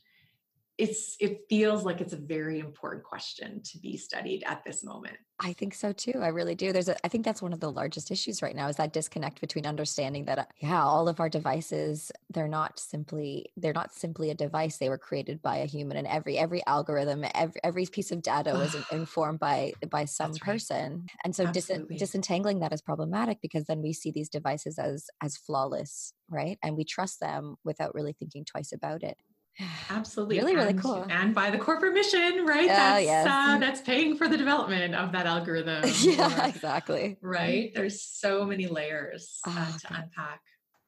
it's 0.78 1.16
it 1.20 1.42
feels 1.50 1.84
like 1.84 2.02
it's 2.02 2.13
a 2.13 2.18
very 2.18 2.60
important 2.60 3.04
question 3.04 3.62
to 3.63 3.80
be 3.80 3.98
studied 3.98 4.44
at 4.46 4.63
this 4.63 4.84
moment. 4.84 5.18
I 5.40 5.54
think 5.54 5.76
so 5.76 5.94
too 5.94 6.20
i 6.24 6.30
really 6.30 6.56
do 6.56 6.74
there's 6.74 6.90
a 6.90 7.06
i 7.06 7.08
think 7.08 7.24
that's 7.24 7.44
one 7.44 7.54
of 7.54 7.60
the 7.60 7.72
largest 7.72 8.10
issues 8.10 8.42
right 8.42 8.56
now 8.56 8.70
is 8.70 8.78
that 8.78 8.92
disconnect 8.92 9.40
between 9.40 9.68
understanding 9.68 10.26
that 10.26 10.50
yeah 10.58 10.84
all 10.84 11.08
of 11.08 11.20
our 11.20 11.30
devices 11.30 12.12
they're 12.32 12.48
not 12.48 12.80
simply 12.80 13.46
they're 13.56 13.72
not 13.72 13.94
simply 13.94 14.32
a 14.32 14.34
device 14.34 14.78
they 14.78 14.90
were 14.90 14.98
created 14.98 15.40
by 15.44 15.58
a 15.58 15.68
human 15.68 15.96
and 15.96 16.08
every 16.08 16.40
every 16.40 16.66
algorithm 16.66 17.24
every 17.36 17.62
every 17.63 17.86
piece 17.86 18.12
of 18.12 18.24
data 18.24 18.54
was 18.54 18.76
informed 18.92 19.40
by 19.40 19.74
by 19.92 20.06
some 20.06 20.32
right. 20.32 20.42
person. 20.42 21.06
And 21.24 21.36
so 21.36 21.52
dis- 21.52 21.72
disentangling 21.98 22.60
that 22.60 22.74
is 22.74 22.82
problematic 22.82 23.40
because 23.42 23.66
then 23.66 23.82
we 23.82 23.94
see 23.94 24.12
these 24.12 24.30
devices 24.30 24.80
as 24.80 25.08
as 25.22 25.38
flawless 25.38 26.13
right? 26.30 26.58
And 26.62 26.76
we 26.76 26.84
trust 26.84 27.20
them 27.20 27.56
without 27.63 27.96
really 27.96 28.13
thinking 28.13 28.44
twice 28.44 28.74
about 28.74 29.04
it 29.04 29.18
Absolutely. 29.89 30.38
Really, 30.38 30.56
really 30.56 30.74
cool. 30.74 31.06
And 31.10 31.34
by 31.34 31.50
the 31.50 31.58
corporate 31.58 31.93
mission, 31.93 32.46
right? 32.46 32.65
Oh, 32.65 32.67
that's 32.67 33.04
yes. 33.06 33.28
uh, 33.28 33.58
that's 33.58 33.82
paying 33.82 34.15
for 34.17 34.28
the 34.28 34.38
development 34.38 34.96
of 34.96 35.12
that 35.13 35.26
algorithm. 35.26 35.84
yeah, 36.02 36.46
or- 36.46 36.50
exactly. 36.50 37.17
right. 37.22 37.72
There's 37.74 38.02
so 38.02 38.46
many 38.46 38.67
layers 38.67 39.39
uh, 39.48 39.54
Oh, 39.58 39.78
to 39.80 39.88
God. 39.88 40.04
unpack. 40.04 40.41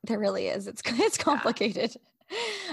There 0.06 0.20
really 0.20 0.48
is. 0.48 0.68
It's 0.68 0.82
it's 0.86 1.18
complicated. 1.18 1.96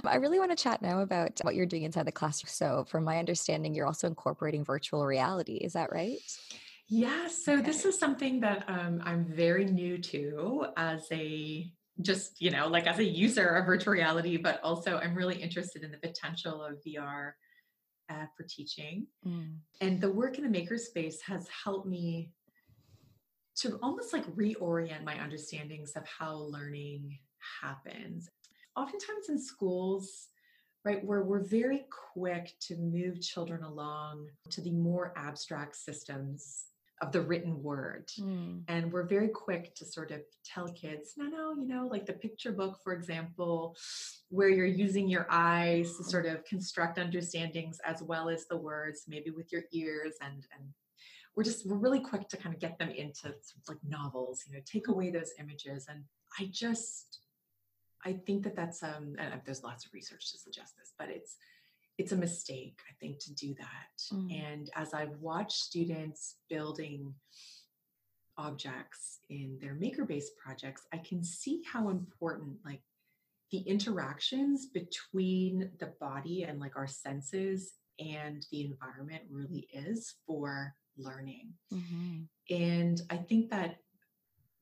I 0.05 0.17
really 0.17 0.39
want 0.39 0.51
to 0.51 0.63
chat 0.63 0.83
now 0.83 1.01
about 1.01 1.41
what 1.43 1.55
you're 1.55 1.65
doing 1.65 1.85
inside 1.85 2.07
the 2.07 2.13
classroom. 2.13 2.51
So, 2.51 2.85
from 2.89 3.05
my 3.05 3.19
understanding, 3.19 3.75
you're 3.75 3.87
also 3.87 4.07
incorporating 4.07 4.65
virtual 4.65 5.07
reality. 5.07 5.55
Is 5.55 5.73
that 5.73 5.91
right? 5.93 6.19
Yeah, 6.89 7.27
so 7.29 7.57
this 7.57 7.85
is 7.85 7.99
something 7.99 8.41
that 8.41 8.65
um, 8.69 9.01
I'm 9.05 9.25
very 9.25 9.65
new 9.65 9.99
to 9.99 10.67
as 10.77 11.07
a 11.11 11.69
just, 12.03 12.41
you 12.41 12.51
know, 12.51 12.69
like 12.69 12.87
as 12.87 12.99
a 12.99 13.05
user 13.05 13.49
of 13.49 13.67
virtual 13.67 13.93
reality, 13.93 14.37
but 14.37 14.61
also 14.63 14.99
I'm 14.99 15.15
really 15.15 15.37
interested 15.37 15.83
in 15.83 15.91
the 15.91 15.99
potential 15.99 16.63
of 16.63 16.83
VR 16.87 17.33
uh, 18.11 18.27
for 18.37 18.45
teaching. 18.49 19.07
Mm. 19.27 19.57
And 19.81 20.01
the 20.01 20.11
work 20.11 20.39
in 20.39 20.51
the 20.51 20.59
makerspace 20.59 21.21
has 21.27 21.49
helped 21.65 21.87
me 21.87 22.31
to 23.57 23.79
almost 23.83 24.13
like 24.13 24.27
reorient 24.37 25.05
my 25.05 25.19
understandings 25.19 25.93
of 25.97 26.07
how 26.07 26.35
learning 26.35 27.19
happens. 27.63 28.29
Oftentimes 28.77 29.31
in 29.31 29.39
schools, 29.39 30.29
right, 30.85 31.03
where 31.03 31.23
we're 31.23 31.45
very 31.45 31.87
quick 32.13 32.53
to 32.61 32.77
move 32.77 33.21
children 33.23 33.63
along 33.63 34.27
to 34.51 34.61
the 34.61 34.73
more 34.73 35.15
abstract 35.17 35.77
systems 35.77 36.67
of 37.03 37.13
the 37.13 37.21
written 37.21 37.63
word. 37.63 38.09
Mm. 38.19 38.63
And 38.69 38.93
we're 38.93 39.07
very 39.07 39.29
quick 39.29 39.75
to 39.77 39.85
sort 39.85 40.11
of 40.11 40.23
tell 40.45 40.69
kids, 40.69 41.15
no, 41.17 41.27
no, 41.27 41.55
you 41.55 41.69
know, 41.69 41.87
like 41.87 42.07
the 42.07 42.15
picture 42.15 42.53
book, 42.53 42.79
for 42.83 42.93
example, 42.95 43.77
where 44.31 44.49
you're 44.49 44.67
using 44.67 45.09
your 45.09 45.27
eyes 45.31 45.97
to 45.99 46.05
sort 46.05 46.27
of 46.27 46.45
construct 46.45 46.99
understandings 46.99 47.79
as 47.85 48.03
well 48.03 48.29
as 48.29 48.47
the 48.47 48.57
words, 48.57 49.05
maybe 49.07 49.31
with 49.31 49.53
your 49.53 49.65
ears 49.73 50.15
and 50.23 50.47
and 50.57 50.69
we're 51.37 51.45
just 51.45 51.67
we're 51.67 51.77
really 51.77 52.01
quick 52.01 52.29
to 52.29 52.37
kind 52.39 52.55
of 52.55 52.61
get 52.61 52.79
them 52.79 52.89
into 52.91 53.23
sort 53.23 53.35
of 53.35 53.69
like 53.69 53.79
novels, 53.87 54.43
you 54.47 54.55
know, 54.55 54.63
take 54.65 54.89
away 54.89 55.11
those 55.11 55.33
images. 55.39 55.87
And 55.89 56.03
I 56.41 56.49
just 56.51 57.21
I 58.05 58.15
think 58.27 58.43
that 58.45 58.57
that's 58.57 58.83
um 58.83 59.17
and 59.19 59.41
there's 59.45 59.63
lots 59.63 59.85
of 59.85 59.93
research 59.93 60.33
to 60.33 60.39
suggest 60.39 60.75
this, 60.79 60.95
but 60.99 61.11
it's 61.11 61.37
it's 61.99 62.13
a 62.13 62.17
mistake, 62.17 62.79
I 62.89 62.95
think, 63.01 63.19
to 63.21 63.35
do 63.35 63.55
that. 63.55 64.15
Mm. 64.15 64.33
And 64.33 64.71
as 64.75 64.93
I've 64.93 65.17
watched 65.21 65.53
students 65.57 66.37
building 66.49 67.15
objects 68.39 69.21
in 69.31 69.59
their 69.61 69.75
maker-based 69.75 70.37
projects, 70.37 70.83
I 70.93 70.99
can 70.99 71.25
see 71.25 71.63
how 71.71 71.89
important 71.89 72.59
like 72.65 72.83
the 73.51 73.59
interactions 73.59 74.67
between 74.67 75.71
the 75.79 75.93
body 76.01 76.43
and 76.43 76.61
like 76.61 76.77
our 76.77 76.87
senses 76.87 77.73
and 77.99 78.47
the 78.51 78.63
environment 78.63 79.23
really 79.31 79.69
is 79.73 80.17
for 80.27 80.75
learning. 80.99 81.55
Mhm. 81.73 82.29
And 82.51 83.01
I 83.09 83.17
think 83.17 83.51
that 83.51 83.79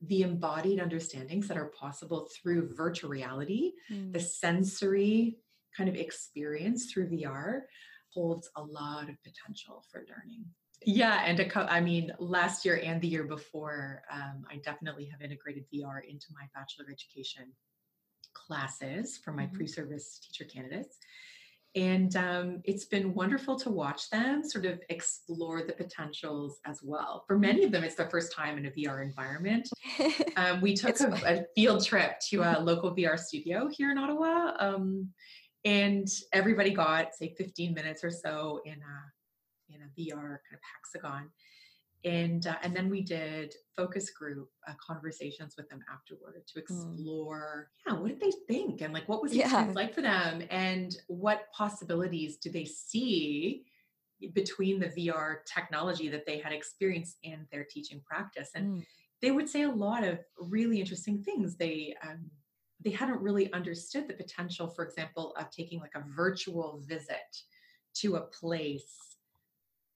the 0.00 0.22
embodied 0.22 0.80
understandings 0.80 1.48
that 1.48 1.56
are 1.56 1.70
possible 1.70 2.28
through 2.34 2.74
virtual 2.74 3.10
reality 3.10 3.72
the 3.88 4.18
Mm. 4.18 4.20
sensory 4.20 5.38
kind 5.76 5.88
of 5.88 5.94
experience 5.96 6.90
through 6.92 7.08
VR 7.10 7.62
holds 8.12 8.48
a 8.56 8.62
lot 8.62 9.08
of 9.08 9.16
potential 9.22 9.84
for 9.90 10.00
learning. 10.08 10.44
Yeah, 10.86 11.22
and 11.24 11.40
a 11.40 11.48
co- 11.48 11.66
I 11.68 11.80
mean, 11.80 12.12
last 12.18 12.64
year 12.64 12.80
and 12.84 13.00
the 13.00 13.08
year 13.08 13.24
before, 13.24 14.02
um, 14.10 14.44
I 14.50 14.56
definitely 14.56 15.06
have 15.06 15.22
integrated 15.22 15.64
VR 15.72 16.00
into 16.08 16.26
my 16.32 16.46
Bachelor 16.54 16.84
of 16.84 16.90
Education 16.90 17.52
classes 18.34 19.16
for 19.18 19.32
my 19.32 19.46
Mhm. 19.46 19.54
pre-service 19.54 20.18
teacher 20.18 20.44
candidates. 20.44 20.98
And 21.76 22.14
um, 22.14 22.60
it's 22.64 22.84
been 22.84 23.14
wonderful 23.14 23.58
to 23.60 23.70
watch 23.70 24.08
them 24.10 24.44
sort 24.48 24.64
of 24.64 24.80
explore 24.90 25.62
the 25.62 25.72
potentials 25.72 26.60
as 26.64 26.80
well. 26.84 27.24
For 27.26 27.36
many 27.36 27.64
of 27.64 27.72
them, 27.72 27.82
it's 27.82 27.96
their 27.96 28.08
first 28.08 28.32
time 28.32 28.58
in 28.58 28.66
a 28.66 28.70
VR 28.70 29.02
environment. 29.02 29.68
Um, 30.36 30.60
we 30.60 30.74
took 30.74 30.98
a, 31.00 31.12
a 31.24 31.44
field 31.54 31.84
trip 31.84 32.18
to 32.30 32.42
a 32.42 32.58
local 32.58 32.94
VR 32.94 33.16
studio 33.16 33.68
here 33.68 33.92
in 33.92 33.98
Ottawa, 33.98 34.54
um, 34.58 35.12
and 35.64 36.08
everybody 36.32 36.70
got 36.70 37.14
say 37.14 37.34
15 37.36 37.72
minutes 37.74 38.04
or 38.04 38.10
so 38.10 38.60
in 38.64 38.74
a 38.74 39.74
in 39.74 39.80
a 39.82 40.00
VR 40.00 40.20
kind 40.20 40.52
of 40.52 40.60
hexagon, 40.74 41.30
and 42.04 42.46
uh, 42.46 42.56
and 42.62 42.76
then 42.76 42.90
we 42.90 43.00
did 43.00 43.54
focus 43.74 44.10
group 44.10 44.50
uh, 44.68 44.74
conversations 44.78 45.54
with 45.56 45.68
them 45.70 45.80
afterward 45.92 46.42
to 46.46 46.58
explore, 46.58 47.70
yeah, 47.86 47.94
what 47.94 48.08
did 48.08 48.20
they 48.20 48.32
think, 48.46 48.82
and 48.82 48.92
like 48.92 49.08
what 49.08 49.22
was 49.22 49.34
Yeah. 49.34 49.44
experience 49.46 49.74
like 49.76 49.94
for 49.94 50.02
them, 50.02 50.42
and 50.50 50.96
what 51.08 51.50
possibilities 51.52 52.36
do 52.36 52.50
they 52.50 52.66
see 52.66 53.64
between 54.32 54.78
the 54.78 54.88
VR 54.88 55.38
technology 55.46 56.08
that 56.08 56.24
they 56.26 56.38
had 56.38 56.52
experienced 56.52 57.18
in 57.22 57.46
their 57.50 57.64
teaching 57.64 58.00
practice, 58.04 58.50
and 58.54 58.66
Mm. 58.66 58.86
they 59.22 59.30
would 59.30 59.48
say 59.48 59.62
a 59.62 59.70
lot 59.70 60.04
of 60.04 60.18
really 60.38 60.78
interesting 60.80 61.22
things. 61.22 61.56
They 61.56 61.94
um, 62.02 62.30
they 62.84 62.90
hadn't 62.90 63.20
really 63.20 63.52
understood 63.52 64.06
the 64.06 64.14
potential, 64.14 64.68
for 64.68 64.84
example, 64.84 65.34
of 65.38 65.50
taking 65.50 65.80
like 65.80 65.94
a 65.94 66.04
virtual 66.14 66.82
visit 66.86 67.36
to 67.94 68.16
a 68.16 68.20
place 68.26 69.16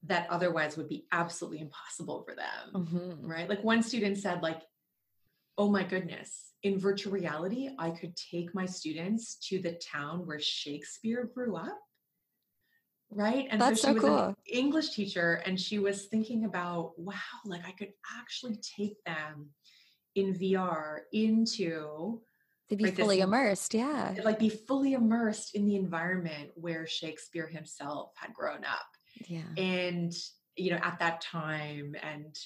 that 0.05 0.29
otherwise 0.31 0.77
would 0.77 0.89
be 0.89 1.07
absolutely 1.13 1.61
impossible 1.61 2.23
for 2.23 2.35
them. 2.35 2.87
Mhm. 2.87 3.19
Right? 3.21 3.49
Like 3.49 3.63
one 3.63 3.83
student 3.83 4.17
said, 4.17 4.43
like, 4.43 4.63
"Oh 5.59 5.69
my 5.69 5.85
goodness." 5.85 6.55
In 6.63 6.79
virtual 6.79 7.13
reality, 7.13 7.71
I 7.79 7.91
could 7.91 8.17
take 8.17 8.55
my 8.55 8.67
students 8.67 9.37
to 9.49 9.61
the 9.61 9.75
town 9.75 10.27
where 10.27 10.41
Shakespeare 10.41 11.25
grew 11.25 11.57
up. 11.57 11.79
Right. 13.11 13.49
And 13.51 13.61
That's 13.61 13.81
so 13.81 13.89
so 13.89 13.89
she 13.89 13.95
was 13.95 14.05
cool. 14.05 14.19
an 14.19 14.37
English 14.47 14.91
teacher 14.91 15.43
and 15.47 15.59
she 15.59 15.79
was 15.79 16.07
thinking 16.07 16.45
about, 16.45 16.99
wow, 16.99 17.15
like 17.45 17.65
I 17.67 17.73
could 17.73 17.93
actually 18.19 18.57
take 18.57 19.03
them 19.05 19.51
in 20.15 20.35
VR 20.35 21.01
into 21.13 22.23
To 22.71 22.77
be 22.77 22.85
Like 22.85 22.97
this- 22.97 23.03
fully 23.05 23.21
immersed. 23.21 23.73
Yeah. 23.75 24.15
like 24.25 24.39
be 24.39 24.51
fully 24.51 24.93
immersed 24.93 25.55
in 25.55 25.65
the 25.67 25.77
environment 25.77 26.51
where 26.55 26.87
Shakespeare 26.87 27.47
himself 27.47 28.13
had 28.17 28.33
grown 28.35 28.65
up. 28.65 28.87
Yeah. 29.27 29.43
And 29.57 30.13
you 30.57 30.73
know, 30.73 30.81
at 30.83 30.99
that 30.99 31.21
time, 31.21 31.95
and 32.03 32.37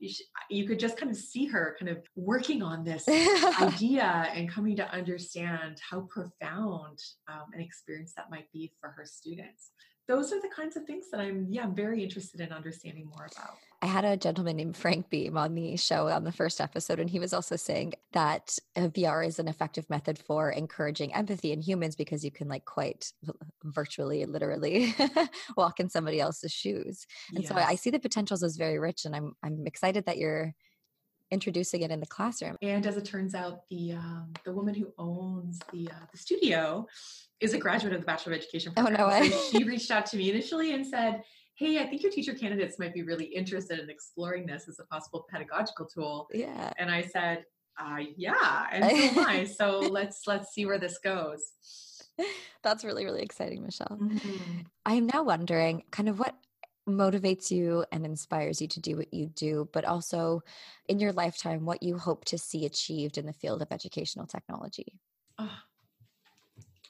you 0.00 0.10
you 0.50 0.66
could 0.66 0.80
just 0.80 0.96
kind 0.96 1.10
of 1.10 1.16
see 1.16 1.46
her 1.46 1.76
kind 1.78 1.88
of 1.88 1.98
working 2.16 2.62
on 2.62 2.82
this 2.84 3.06
idea 3.60 4.28
and 4.34 4.50
coming 4.50 4.74
to 4.76 4.90
understand 4.92 5.80
how 5.88 6.00
profound 6.10 6.98
um, 7.28 7.44
an 7.54 7.60
experience 7.60 8.12
that 8.16 8.28
might 8.30 8.50
be 8.52 8.72
for 8.80 8.90
her 8.90 9.04
students. 9.04 9.70
Those 10.10 10.32
are 10.32 10.40
the 10.40 10.48
kinds 10.48 10.76
of 10.76 10.84
things 10.86 11.08
that 11.12 11.20
I'm, 11.20 11.46
yeah, 11.48 11.68
very 11.68 12.02
interested 12.02 12.40
in 12.40 12.50
understanding 12.50 13.06
more 13.06 13.28
about. 13.30 13.58
I 13.80 13.86
had 13.86 14.04
a 14.04 14.16
gentleman 14.16 14.56
named 14.56 14.76
Frank 14.76 15.08
Beam 15.08 15.36
on 15.36 15.54
the 15.54 15.76
show 15.76 16.08
on 16.08 16.24
the 16.24 16.32
first 16.32 16.60
episode, 16.60 16.98
and 16.98 17.08
he 17.08 17.20
was 17.20 17.32
also 17.32 17.54
saying 17.54 17.92
that 18.10 18.58
uh, 18.74 18.88
VR 18.88 19.24
is 19.24 19.38
an 19.38 19.46
effective 19.46 19.88
method 19.88 20.18
for 20.18 20.50
encouraging 20.50 21.14
empathy 21.14 21.52
in 21.52 21.60
humans 21.60 21.94
because 21.94 22.24
you 22.24 22.32
can, 22.32 22.48
like, 22.48 22.64
quite 22.64 23.12
virtually, 23.62 24.24
literally 24.26 24.92
walk 25.56 25.78
in 25.78 25.88
somebody 25.88 26.20
else's 26.20 26.50
shoes. 26.50 27.06
And 27.36 27.46
so 27.46 27.54
I 27.54 27.68
I 27.68 27.74
see 27.76 27.90
the 27.90 28.00
potentials 28.00 28.42
as 28.42 28.56
very 28.56 28.80
rich, 28.80 29.04
and 29.04 29.14
I'm 29.14 29.36
I'm 29.44 29.64
excited 29.64 30.06
that 30.06 30.18
you're 30.18 30.54
introducing 31.30 31.82
it 31.82 31.90
in 31.90 32.00
the 32.00 32.06
classroom. 32.06 32.56
And 32.62 32.86
as 32.86 32.96
it 32.96 33.04
turns 33.04 33.34
out, 33.34 33.66
the 33.68 33.92
um, 33.92 34.32
the 34.44 34.52
woman 34.52 34.74
who 34.74 34.92
owns 34.98 35.60
the 35.72 35.88
uh, 35.88 36.06
the 36.10 36.18
studio 36.18 36.86
is 37.40 37.54
a 37.54 37.58
graduate 37.58 37.94
of 37.94 38.00
the 38.00 38.06
Bachelor 38.06 38.32
of 38.32 38.38
Education 38.38 38.72
Program. 38.72 38.96
Oh, 38.96 38.98
no 38.98 39.08
way. 39.08 39.30
So 39.30 39.58
she 39.58 39.64
reached 39.64 39.90
out 39.90 40.06
to 40.06 40.16
me 40.16 40.30
initially 40.30 40.74
and 40.74 40.86
said, 40.86 41.22
"Hey, 41.54 41.78
I 41.78 41.86
think 41.86 42.02
your 42.02 42.12
teacher 42.12 42.34
candidates 42.34 42.78
might 42.78 42.94
be 42.94 43.02
really 43.02 43.26
interested 43.26 43.78
in 43.78 43.88
exploring 43.90 44.46
this 44.46 44.68
as 44.68 44.78
a 44.78 44.84
possible 44.84 45.26
pedagogical 45.30 45.86
tool." 45.86 46.28
Yeah. 46.32 46.72
And 46.78 46.90
I 46.90 47.02
said, 47.02 47.44
uh, 47.80 47.98
"Yeah," 48.16 48.66
and 48.72 48.84
so 48.84 49.20
am 49.20 49.26
I. 49.26 49.44
So 49.58 49.78
let's 49.78 50.26
let's 50.26 50.52
see 50.52 50.66
where 50.66 50.78
this 50.78 50.98
goes. 50.98 51.52
That's 52.62 52.84
really, 52.84 53.04
really 53.04 53.22
exciting, 53.22 53.62
Michelle. 53.62 53.96
Mhm. 53.98 54.66
I 54.84 54.94
am 54.94 55.06
now 55.06 55.22
wondering 55.22 55.84
kind 55.90 56.08
of 56.08 56.18
what 56.18 56.34
motivates 56.96 57.50
you 57.50 57.84
and 57.92 58.04
inspires 58.04 58.60
you 58.60 58.68
to 58.68 58.80
do 58.80 58.96
what 58.96 59.12
you 59.12 59.26
do, 59.26 59.68
but 59.72 59.84
also 59.84 60.42
in 60.88 60.98
your 60.98 61.12
lifetime, 61.12 61.64
what 61.64 61.82
you 61.82 61.98
hope 61.98 62.24
to 62.26 62.38
see 62.38 62.66
achieved 62.66 63.18
in 63.18 63.26
the 63.26 63.32
field 63.32 63.62
of 63.62 63.72
educational 63.72 64.26
technology. 64.26 64.98
Oh, 65.38 65.58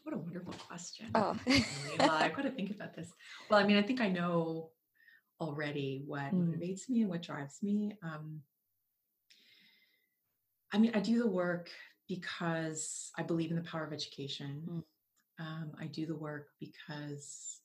what 0.03 0.15
a 0.15 0.19
wonderful 0.19 0.55
question. 0.67 1.07
Oh. 1.15 1.39
I've 2.01 2.35
got 2.35 2.43
to 2.43 2.51
think 2.51 2.71
about 2.71 2.95
this. 2.95 3.13
Well, 3.49 3.61
I 3.61 3.67
mean, 3.67 3.77
I 3.77 3.83
think 3.83 4.01
I 4.01 4.09
know 4.09 4.71
already 5.41 6.03
what 6.07 6.33
Mm. 6.33 6.49
motivates 6.49 6.89
me 6.89 7.03
and 7.03 7.11
what 7.11 7.23
drives 7.23 7.63
me. 7.63 7.97
Um, 8.03 8.43
I 10.73 10.79
mean, 10.79 10.93
I 10.95 11.01
do 11.01 11.19
the 11.19 11.29
work 11.29 11.71
because 12.09 13.11
I 13.17 13.23
believe 13.23 13.51
in 13.51 13.57
the 13.57 13.63
power 13.63 13.85
of 13.85 13.93
education. 13.93 14.63
Mm. 14.69 14.85
Um, 15.39 15.73
I 15.79 15.87
do 15.87 16.07
the 16.07 16.17
work 16.17 16.49
because 16.61 17.60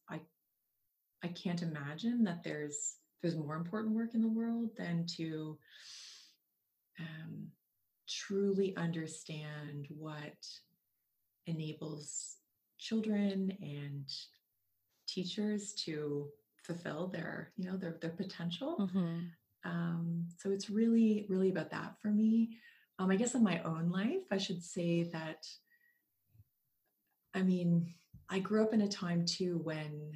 I 1.25 1.29
can't 1.29 1.63
imagine 1.63 2.23
that 2.25 2.43
there's 2.43 2.97
there's 3.21 3.35
more 3.35 3.55
important 3.55 3.95
work 3.95 4.13
in 4.13 4.21
the 4.21 4.27
world 4.27 4.69
than 4.77 5.07
to 5.17 5.57
um, 6.99 7.47
truly 8.07 8.77
understand 8.77 9.87
what 9.89 10.37
enables 11.47 12.35
children 12.77 13.57
and 13.59 14.07
teachers 15.07 15.73
to 15.73 16.27
fulfill 16.63 17.07
their 17.07 17.51
you 17.57 17.69
know 17.69 17.75
their 17.75 17.97
their 18.01 18.11
potential 18.11 18.77
mm-hmm. 18.79 19.19
um, 19.63 20.27
so 20.37 20.51
it's 20.51 20.69
really 20.69 21.25
really 21.27 21.49
about 21.49 21.71
that 21.71 21.95
for 21.99 22.09
me 22.09 22.57
um, 22.99 23.09
i 23.09 23.15
guess 23.15 23.33
in 23.33 23.43
my 23.43 23.59
own 23.63 23.89
life 23.89 24.25
i 24.31 24.37
should 24.37 24.63
say 24.63 25.03
that 25.03 25.47
i 27.33 27.41
mean 27.41 27.93
i 28.29 28.37
grew 28.39 28.63
up 28.63 28.73
in 28.73 28.81
a 28.81 28.87
time 28.87 29.25
too 29.25 29.59
when 29.63 30.11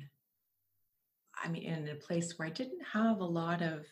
i 1.43 1.47
mean 1.49 1.63
in 1.63 1.87
a 1.89 1.95
place 1.95 2.37
where 2.37 2.47
i 2.47 2.51
didn't 2.51 2.81
have 2.93 3.19
a 3.19 3.25
lot 3.25 3.61
of 3.61 3.85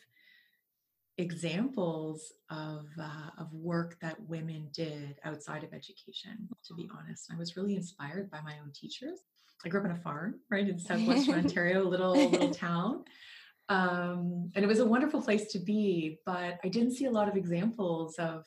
examples 1.17 2.33
of 2.49 2.87
uh, 2.99 3.29
of 3.39 3.51
work 3.51 3.97
that 4.01 4.19
women 4.27 4.69
did 4.71 5.15
outside 5.23 5.63
of 5.63 5.73
education 5.73 6.47
to 6.63 6.73
be 6.75 6.89
honest. 6.95 7.29
I 7.31 7.37
was 7.37 7.57
really 7.57 7.75
inspired 7.75 8.29
by 8.29 8.41
my 8.41 8.53
own 8.61 8.71
teachers. 8.71 9.19
I 9.65 9.69
grew 9.69 9.79
up 9.79 9.87
on 9.87 9.93
a 9.93 9.97
farm, 9.97 10.35
right 10.51 10.67
in 10.67 10.77
southwestern 10.79 11.35
Ontario, 11.35 11.81
a 11.83 11.89
little 11.89 12.29
little 12.29 12.53
town, 12.53 13.03
um, 13.69 14.51
and 14.55 14.63
it 14.63 14.67
was 14.67 14.79
a 14.79 14.85
wonderful 14.85 15.21
place 15.21 15.51
to 15.53 15.59
be. 15.59 16.19
But 16.25 16.59
I 16.63 16.67
didn't 16.67 16.93
see 16.93 17.05
a 17.05 17.11
lot 17.11 17.27
of 17.27 17.35
examples 17.35 18.15
of 18.19 18.45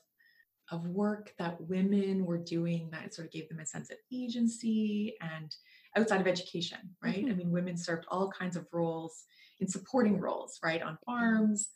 of 0.70 0.86
work 0.86 1.34
that 1.38 1.60
women 1.60 2.24
were 2.24 2.38
doing 2.38 2.88
that 2.92 3.12
sort 3.12 3.26
of 3.26 3.32
gave 3.32 3.48
them 3.48 3.58
a 3.58 3.66
sense 3.66 3.90
of 3.90 3.96
agency 4.12 5.16
and 5.20 5.56
outside 5.96 6.20
of 6.20 6.26
education, 6.26 6.78
right? 7.02 7.16
Mm-hmm. 7.16 7.30
I 7.30 7.34
mean, 7.34 7.50
women 7.50 7.76
served 7.76 8.06
all 8.08 8.30
kinds 8.30 8.56
of 8.56 8.66
roles 8.72 9.24
in 9.60 9.68
supporting 9.68 10.18
roles, 10.18 10.58
right, 10.62 10.82
on 10.82 10.98
farms. 11.04 11.68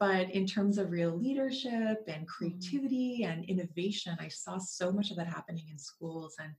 But 0.00 0.30
in 0.30 0.46
terms 0.46 0.78
of 0.78 0.90
real 0.90 1.16
leadership 1.16 2.04
and 2.08 2.22
mm-hmm. 2.22 2.24
creativity 2.26 3.24
and 3.24 3.44
innovation, 3.44 4.16
I 4.20 4.28
saw 4.28 4.58
so 4.58 4.92
much 4.92 5.10
of 5.10 5.16
that 5.16 5.28
happening 5.28 5.66
in 5.70 5.78
schools 5.78 6.36
and 6.38 6.52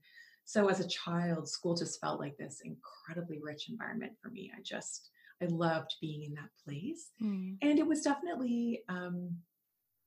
so 0.44 0.68
as 0.68 0.80
a 0.80 0.88
child 0.88 1.48
school 1.48 1.74
just 1.74 2.00
felt 2.00 2.20
like 2.20 2.36
this 2.36 2.60
incredibly 2.64 3.40
rich 3.42 3.68
environment 3.68 4.12
for 4.22 4.28
me 4.28 4.52
i 4.56 4.60
just 4.62 5.10
i 5.42 5.46
loved 5.46 5.94
being 6.00 6.22
in 6.22 6.34
that 6.34 6.50
place 6.64 7.10
mm. 7.22 7.56
and 7.62 7.78
it 7.78 7.86
was 7.86 8.02
definitely 8.02 8.82
um 8.88 9.30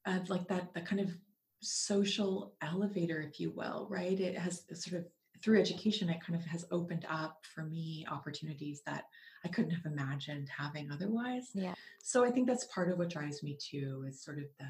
uh, 0.05 0.19
like 0.29 0.47
that 0.47 0.73
the 0.73 0.81
kind 0.81 1.01
of 1.01 1.09
social 1.61 2.53
elevator 2.61 3.19
if 3.19 3.39
you 3.39 3.51
will 3.51 3.87
right 3.89 4.19
it 4.19 4.37
has 4.37 4.63
sort 4.73 5.01
of 5.01 5.07
through 5.41 5.59
education 5.59 6.09
it 6.09 6.21
kind 6.25 6.39
of 6.39 6.45
has 6.45 6.65
opened 6.71 7.05
up 7.09 7.43
for 7.53 7.63
me 7.63 8.05
opportunities 8.11 8.81
that 8.85 9.05
i 9.45 9.47
couldn't 9.47 9.71
have 9.71 9.85
imagined 9.85 10.49
having 10.55 10.91
otherwise 10.91 11.49
yeah 11.53 11.73
so 12.01 12.25
i 12.25 12.29
think 12.29 12.47
that's 12.47 12.65
part 12.65 12.89
of 12.89 12.97
what 12.97 13.09
drives 13.09 13.43
me 13.43 13.57
too 13.59 14.03
is 14.07 14.23
sort 14.23 14.39
of 14.39 14.45
the 14.59 14.65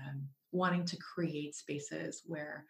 wanting 0.51 0.86
to 0.86 0.97
create 0.97 1.56
spaces 1.56 2.23
where 2.25 2.65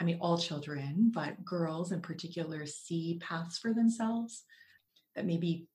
I 0.00 0.04
mean, 0.04 0.18
all 0.20 0.38
children, 0.38 1.10
but 1.14 1.44
girls 1.44 1.92
in 1.92 2.00
particular 2.00 2.64
see 2.64 3.20
paths 3.20 3.58
for 3.58 3.74
themselves 3.74 4.44
that 5.14 5.26
maybe 5.26 5.66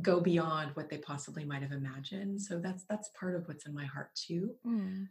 go 0.00 0.20
beyond 0.20 0.70
what 0.74 0.88
they 0.88 0.98
possibly 0.98 1.44
might 1.44 1.62
have 1.62 1.72
imagined. 1.72 2.40
So 2.40 2.58
that's 2.58 2.84
that's 2.84 3.10
part 3.10 3.34
of 3.34 3.46
what's 3.46 3.66
in 3.66 3.74
my 3.74 3.84
heart 3.84 4.14
too. 4.14 4.54
Mm. 4.66 5.08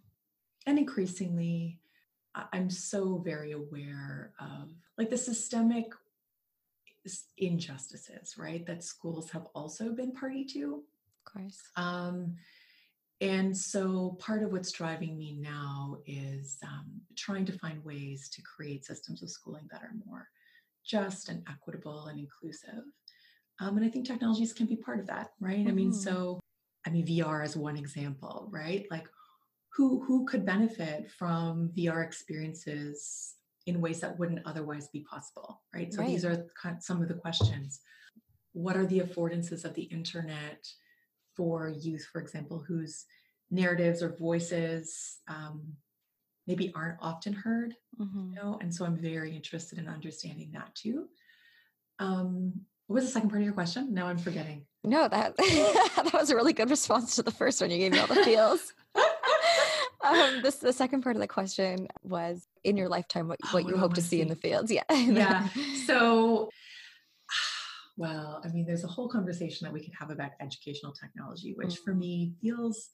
And 0.66 0.80
increasingly, 0.80 1.80
I'm 2.54 2.70
so 2.70 3.22
very 3.24 3.52
aware 3.52 4.34
of 4.40 4.72
like 4.98 5.10
the 5.10 5.18
systemic 5.18 5.92
injustices, 7.38 8.36
right? 8.38 8.66
That 8.66 8.84
schools 8.84 9.30
have 9.32 9.48
also 9.54 9.92
been 9.94 10.12
party 10.12 10.46
to. 10.46 10.84
Of 11.26 11.34
course. 11.34 11.62
Um, 11.76 12.36
and 13.20 13.58
so 13.58 14.18
part 14.20 14.44
of 14.44 14.52
what's 14.52 14.72
driving 14.72 15.18
me 15.18 15.38
now 15.40 15.98
is 16.06 16.58
um, 16.64 17.02
trying 17.16 17.46
to 17.46 17.58
find 17.58 17.84
ways 17.84 18.30
to 18.30 18.42
create 18.44 18.86
systems 18.86 19.24
of 19.24 19.30
schooling 19.30 19.68
that 19.72 19.82
are 19.82 19.94
more 20.06 20.28
just 20.86 21.30
and 21.30 21.44
equitable 21.50 22.08
and 22.08 22.20
inclusive. 22.20 22.84
Um, 23.60 23.78
and 23.78 23.86
I 23.86 23.90
think 23.90 24.06
technologies 24.06 24.54
can 24.54 24.68
be 24.68 24.76
part 24.76 25.00
of 25.00 25.08
that, 25.08 25.32
right? 25.40 25.58
Mm-hmm. 25.58 25.68
I 25.68 25.72
mean, 25.72 25.92
mm-hmm. 25.92 26.00
so 26.00 26.40
I 26.86 26.90
mean, 26.90 27.06
VR 27.06 27.44
is 27.44 27.58
one 27.58 27.76
example, 27.76 28.48
right? 28.50 28.86
Like, 28.90 29.10
who 29.78 30.04
who 30.04 30.26
could 30.26 30.46
benefit 30.46 31.10
from 31.12 31.70
VR 31.78 32.04
experiences 32.04 33.36
in 33.68 33.80
ways 33.80 34.02
that 34.02 34.18
wouldn't 34.18 34.46
otherwise 34.46 34.88
be 34.90 35.02
possible, 35.02 35.62
right? 35.74 35.94
So 35.94 36.00
right. 36.00 36.08
these 36.08 36.26
are 36.26 36.46
some 36.80 37.02
of 37.02 37.08
the 37.08 37.14
questions. 37.14 37.80
What 38.54 38.76
are 38.76 38.86
the 38.86 39.02
affordances 39.02 39.64
of 39.64 39.74
the 39.76 39.84
internet? 39.84 40.68
for 41.38 41.70
youth, 41.70 42.06
for 42.12 42.20
example, 42.20 42.66
whose 42.68 43.06
narratives 43.52 44.02
or 44.02 44.18
voices 44.18 45.20
um, 45.30 45.62
maybe 46.48 46.74
aren't 46.76 46.98
often 47.02 47.32
heard, 47.32 47.76
mm-hmm. 48.02 48.32
you 48.32 48.36
know, 48.36 48.58
and 48.60 48.74
so 48.74 48.84
I'm 48.84 48.98
very 48.98 49.34
interested 49.36 49.78
in 49.78 49.88
understanding 49.88 50.52
that 50.54 50.74
too. 50.76 51.06
Um, 52.00 52.54
what 52.88 52.96
was 52.96 53.06
the 53.06 53.12
second 53.12 53.30
part 53.30 53.42
of 53.42 53.46
your 53.46 53.54
question? 53.54 53.94
Now 53.94 54.08
I'm 54.08 54.18
forgetting. 54.18 54.66
No, 54.84 55.08
that 55.08 55.38
that 55.38 56.12
was 56.14 56.30
a 56.30 56.36
really 56.36 56.54
good 56.54 56.70
response 56.70 57.16
to 57.16 57.24
the 57.24 57.32
first 57.32 57.62
one. 57.62 57.70
You 57.70 57.78
gave 57.78 57.92
me 57.92 58.00
all 58.00 58.08
the 58.08 58.24
feels. 58.24 58.74
um, 60.04 60.42
this 60.42 60.58
the 60.58 60.74
second 60.74 61.02
part 61.02 61.16
of 61.16 61.22
the 61.22 61.28
question 61.28 61.88
was 62.04 62.48
in 62.64 62.78
your 62.78 62.90
lifetime 62.90 63.28
what, 63.28 63.40
what 63.52 63.66
oh, 63.66 63.70
you 63.70 63.78
hope 63.78 63.94
to 63.96 64.02
see 64.02 64.22
in 64.22 64.28
the 64.28 64.36
fields. 64.36 64.72
Yeah. 64.72 64.84
yeah. 64.92 65.48
So 65.86 66.50
well, 67.98 68.42
I 68.44 68.50
mean, 68.50 68.66
there's 68.66 68.84
a 68.84 68.88
whole 68.88 69.10
conversation 69.10 69.66
that 69.66 69.74
we 69.74 69.82
could 69.82 69.94
have 70.00 70.10
about 70.10 70.32
educational 70.40 70.94
technology, 70.94 71.54
which 71.56 71.76
mm-hmm. 71.76 71.84
for 71.84 71.96
me 71.96 72.34
feels 72.42 72.90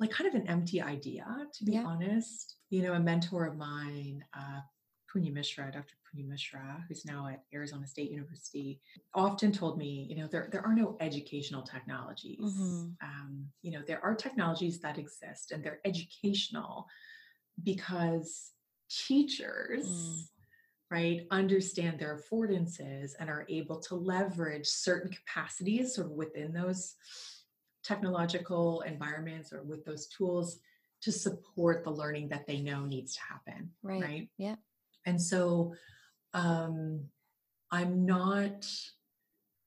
like 0.00 0.10
kind 0.10 0.28
of 0.28 0.34
an 0.34 0.48
empty 0.48 0.80
idea, 0.82 1.26
to 1.54 1.64
be 1.64 1.72
yeah. 1.72 1.84
honest. 1.84 2.56
You 2.70 2.82
know, 2.82 2.94
a 2.94 3.00
mentor 3.00 3.46
of 3.46 3.56
mine, 3.56 4.24
uh, 4.36 4.60
Punya 5.14 5.32
Mishra, 5.32 5.70
Dr. 5.72 5.94
Punya 6.04 6.26
Mishra, 6.26 6.84
who's 6.88 7.04
now 7.04 7.28
at 7.28 7.42
Arizona 7.52 7.86
State 7.86 8.10
University, 8.10 8.80
often 9.14 9.52
told 9.52 9.78
me, 9.78 10.06
you 10.08 10.16
know, 10.16 10.26
there, 10.26 10.48
there 10.50 10.66
are 10.66 10.74
no 10.74 10.96
educational 11.00 11.62
technologies. 11.62 12.40
Mm-hmm. 12.40 12.90
Um, 13.02 13.46
you 13.62 13.70
know, 13.70 13.82
there 13.86 14.02
are 14.04 14.14
technologies 14.14 14.80
that 14.80 14.98
exist 14.98 15.52
and 15.52 15.62
they're 15.62 15.80
educational 15.84 16.86
because 17.62 18.50
teachers 18.90 19.86
mm 19.86 20.20
right, 20.90 21.26
understand 21.30 21.98
their 21.98 22.16
affordances 22.16 23.12
and 23.18 23.28
are 23.28 23.46
able 23.48 23.80
to 23.80 23.94
leverage 23.94 24.66
certain 24.66 25.10
capacities 25.10 25.94
sort 25.94 26.06
of 26.06 26.12
within 26.12 26.52
those 26.52 26.94
technological 27.82 28.82
environments 28.82 29.52
or 29.52 29.62
with 29.64 29.84
those 29.84 30.06
tools 30.06 30.60
to 31.02 31.10
support 31.10 31.84
the 31.84 31.90
learning 31.90 32.28
that 32.28 32.46
they 32.46 32.60
know 32.60 32.84
needs 32.84 33.14
to 33.14 33.20
happen. 33.28 33.70
Right. 33.82 34.02
Right. 34.02 34.28
Yeah. 34.38 34.54
And 35.06 35.20
so 35.20 35.74
um 36.32 37.04
I'm 37.70 38.06
not 38.06 38.66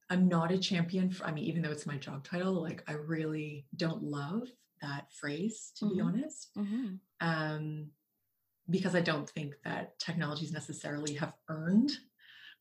I'm 0.09 0.27
not 0.27 0.51
a 0.51 0.57
champion 0.57 1.09
for 1.09 1.25
I 1.25 1.31
mean, 1.31 1.45
even 1.45 1.61
though 1.61 1.71
it's 1.71 1.85
my 1.85 1.97
job 1.97 2.23
title, 2.23 2.61
like 2.61 2.83
I 2.87 2.93
really 2.93 3.65
don't 3.75 4.03
love 4.03 4.47
that 4.81 5.11
phrase, 5.11 5.71
to 5.77 5.85
mm-hmm. 5.85 5.95
be 5.95 6.01
honest. 6.01 6.49
Mm-hmm. 6.57 6.95
Um 7.21 7.87
because 8.69 8.95
I 8.95 9.01
don't 9.01 9.29
think 9.29 9.55
that 9.63 9.97
technologies 9.99 10.51
necessarily 10.51 11.13
have 11.13 11.33
earned 11.49 11.91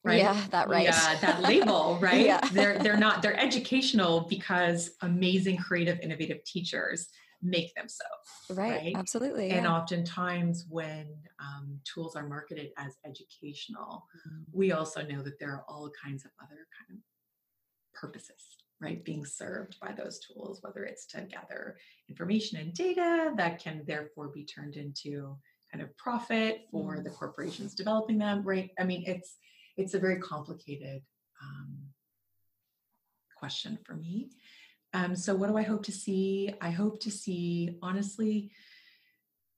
right 0.05 0.19
yeah 0.19 0.41
that 0.51 0.69
right 0.69 0.85
yeah 0.85 1.17
that 1.21 1.43
label 1.49 1.99
right 2.01 2.25
yeah. 2.25 2.41
they're 2.53 2.79
they're 2.79 2.97
not 2.97 3.23
they're 3.23 3.39
educational 3.39 4.21
because 4.29 4.91
amazing 5.03 5.57
creative 5.57 5.99
innovative 6.01 6.43
teachers 6.45 7.09
make 7.47 7.75
them 7.75 7.89
so 7.89 8.05
right, 8.55 8.83
right? 8.83 8.93
absolutely 8.97 9.51
and 9.51 9.65
yeah. 9.65 9.73
oftentimes 9.73 10.67
when 10.69 11.07
um, 11.41 11.79
tools 11.85 12.17
are 12.17 12.27
marketed 12.27 12.71
as 12.79 12.97
educational 13.05 14.07
mm-hmm. 14.27 14.43
we 14.53 14.73
also 14.73 15.03
know 15.03 15.23
that 15.23 15.39
there 15.39 15.51
are 15.51 15.65
all 15.69 15.91
kinds 16.03 16.25
of 16.25 16.31
other 16.43 16.67
kind 16.79 16.99
of 16.99 17.99
purposes 17.99 18.59
right 18.81 19.05
being 19.05 19.25
served 19.25 19.77
by 19.81 19.93
those 19.93 20.19
tools 20.19 20.59
whether 20.63 20.85
it's 20.85 21.07
to 21.07 21.23
gather 21.23 21.77
information 22.09 22.59
and 22.59 22.75
data 22.75 23.33
that 23.37 23.63
can 23.63 23.83
therefore 23.87 24.29
be 24.29 24.45
turned 24.45 24.77
into 24.77 25.37
kind 25.73 25.83
of 25.83 25.97
profit 25.97 26.67
for 26.71 27.01
the 27.03 27.11
mm. 27.11 27.15
corporations 27.15 27.75
developing 27.75 28.19
them 28.19 28.43
right 28.43 28.71
i 28.79 28.85
mean 28.85 29.03
it's 29.07 29.37
it's 29.77 29.95
a 29.95 29.99
very 29.99 30.19
complicated 30.21 31.03
um, 31.43 31.77
question 33.37 33.79
for 33.85 33.95
me 33.95 34.31
um, 34.97 35.15
so 35.15 35.35
what 35.35 35.49
do 35.49 35.57
i 35.57 35.63
hope 35.63 35.85
to 35.85 35.93
see? 35.93 36.53
I 36.61 36.71
hope 36.71 37.01
to 37.01 37.11
see 37.11 37.77
honestly 37.83 38.51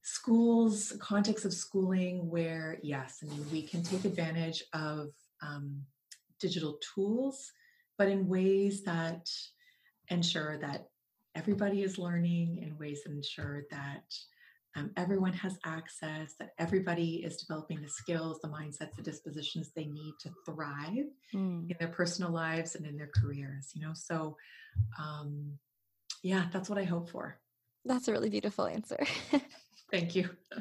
schools 0.03 0.95
context 1.01 1.45
of 1.45 1.53
schooling 1.53 2.31
where 2.31 2.79
yes 2.83 3.23
i 3.23 3.27
mean 3.27 3.45
we 3.53 3.63
can 3.63 3.83
take 3.83 4.05
advantage 4.05 4.63
of 4.73 5.09
um, 5.43 5.83
digital 6.41 6.79
tools 6.95 7.53
but 7.99 8.09
in 8.09 8.27
ways 8.27 8.83
that 8.85 9.29
ensure 10.09 10.59
that 10.59 10.87
everybody 11.35 11.83
is 11.83 11.99
learning 11.99 12.59
in 12.63 12.79
ways 12.79 13.03
that 13.05 13.13
ensure 13.13 13.65
that 13.71 14.07
um, 14.79 14.91
everyone 14.97 15.33
has 15.33 15.59
access, 15.65 16.35
that 16.39 16.51
everybody 16.59 17.23
is 17.25 17.37
developing 17.37 17.83
the 17.83 17.89
skills, 17.89 18.41
the 18.41 18.49
mindsets, 18.49 18.95
the 18.97 19.03
dispositions 19.03 19.71
they 19.75 19.87
need 19.87 20.15
to 20.21 20.31
thrive 20.47 21.07
mm. 21.35 21.71
in 21.71 21.77
their 21.79 21.89
personal 21.89 22.31
lives 22.31 22.75
and 22.75 22.87
in 22.87 22.97
their 22.97 23.11
careers, 23.15 23.71
you 23.75 23.87
know? 23.87 23.93
So, 23.95 24.37
um, 24.99 25.59
yeah, 26.23 26.47
that's 26.53 26.69
what 26.69 26.79
I 26.79 26.85
hope 26.85 27.11
for. 27.11 27.39
That's 27.85 28.09
a 28.09 28.13
really 28.13 28.31
beautiful 28.31 28.67
answer. 28.67 29.05
Thank 29.91 30.15
you. 30.15 30.31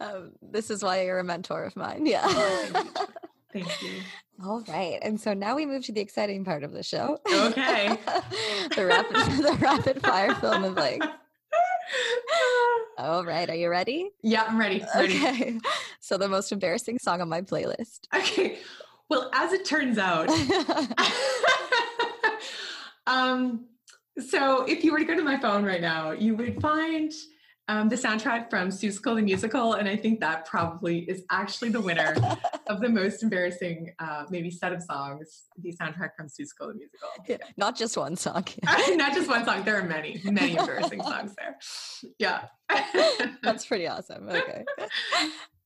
um, 0.00 0.32
this 0.42 0.70
is 0.70 0.82
why 0.82 1.02
you're 1.02 1.18
a 1.18 1.24
mentor 1.24 1.64
of 1.64 1.76
mine. 1.76 2.06
Yeah. 2.06 2.26
Thank 3.52 3.82
you. 3.82 4.00
All 4.44 4.64
right. 4.68 4.98
And 5.00 5.20
so 5.20 5.32
now 5.32 5.54
we 5.54 5.64
move 5.64 5.84
to 5.84 5.92
the 5.92 6.00
exciting 6.00 6.44
part 6.44 6.64
of 6.64 6.72
the 6.72 6.82
show. 6.82 7.18
Okay. 7.24 7.96
the 8.74 8.86
rapid 8.86 9.14
the 9.14 9.56
rapid 9.60 10.02
fire 10.02 10.34
film 10.34 10.62
the 10.62 10.70
blank. 10.70 11.04
All 12.96 13.24
right. 13.24 13.48
Are 13.50 13.54
you 13.54 13.68
ready? 13.68 14.10
Yeah, 14.22 14.44
I'm 14.44 14.58
ready. 14.58 14.84
ready. 14.94 15.16
Okay. 15.16 15.58
So 16.00 16.18
the 16.18 16.28
most 16.28 16.52
embarrassing 16.52 16.98
song 16.98 17.22
on 17.22 17.30
my 17.30 17.40
playlist. 17.40 18.00
Okay. 18.14 18.58
Well, 19.08 19.30
as 19.32 19.54
it 19.54 19.64
turns 19.64 19.96
out, 19.96 20.28
um, 23.06 23.64
so 24.18 24.64
if 24.64 24.84
you 24.84 24.92
were 24.92 24.98
to 24.98 25.06
go 25.06 25.16
to 25.16 25.22
my 25.22 25.40
phone 25.40 25.64
right 25.64 25.80
now, 25.80 26.10
you 26.10 26.36
would 26.36 26.60
find 26.60 27.10
um, 27.68 27.88
the 27.88 27.96
soundtrack 27.96 28.50
from 28.50 28.68
Seussical 28.68 29.16
the 29.16 29.22
Musical, 29.22 29.74
and 29.74 29.88
I 29.88 29.96
think 29.96 30.20
that 30.20 30.44
probably 30.44 31.00
is 31.00 31.24
actually 31.30 31.70
the 31.70 31.80
winner 31.80 32.14
of 32.66 32.80
the 32.80 32.88
most 32.88 33.22
embarrassing, 33.22 33.92
uh, 33.98 34.24
maybe 34.28 34.50
set 34.50 34.72
of 34.72 34.82
songs. 34.82 35.44
The 35.58 35.74
soundtrack 35.74 36.10
from 36.16 36.28
Seussical 36.28 36.68
the 36.68 36.74
Musical. 36.74 37.08
Yeah, 37.26 37.38
not 37.56 37.76
just 37.76 37.96
one 37.96 38.16
song. 38.16 38.44
not 38.90 39.14
just 39.14 39.28
one 39.28 39.44
song. 39.44 39.64
There 39.64 39.78
are 39.78 39.84
many, 39.84 40.20
many 40.24 40.56
embarrassing 40.56 41.02
songs 41.02 41.34
there. 41.38 41.56
Yeah, 42.18 42.46
that's 43.42 43.64
pretty 43.64 43.88
awesome. 43.88 44.28
Okay. 44.28 44.64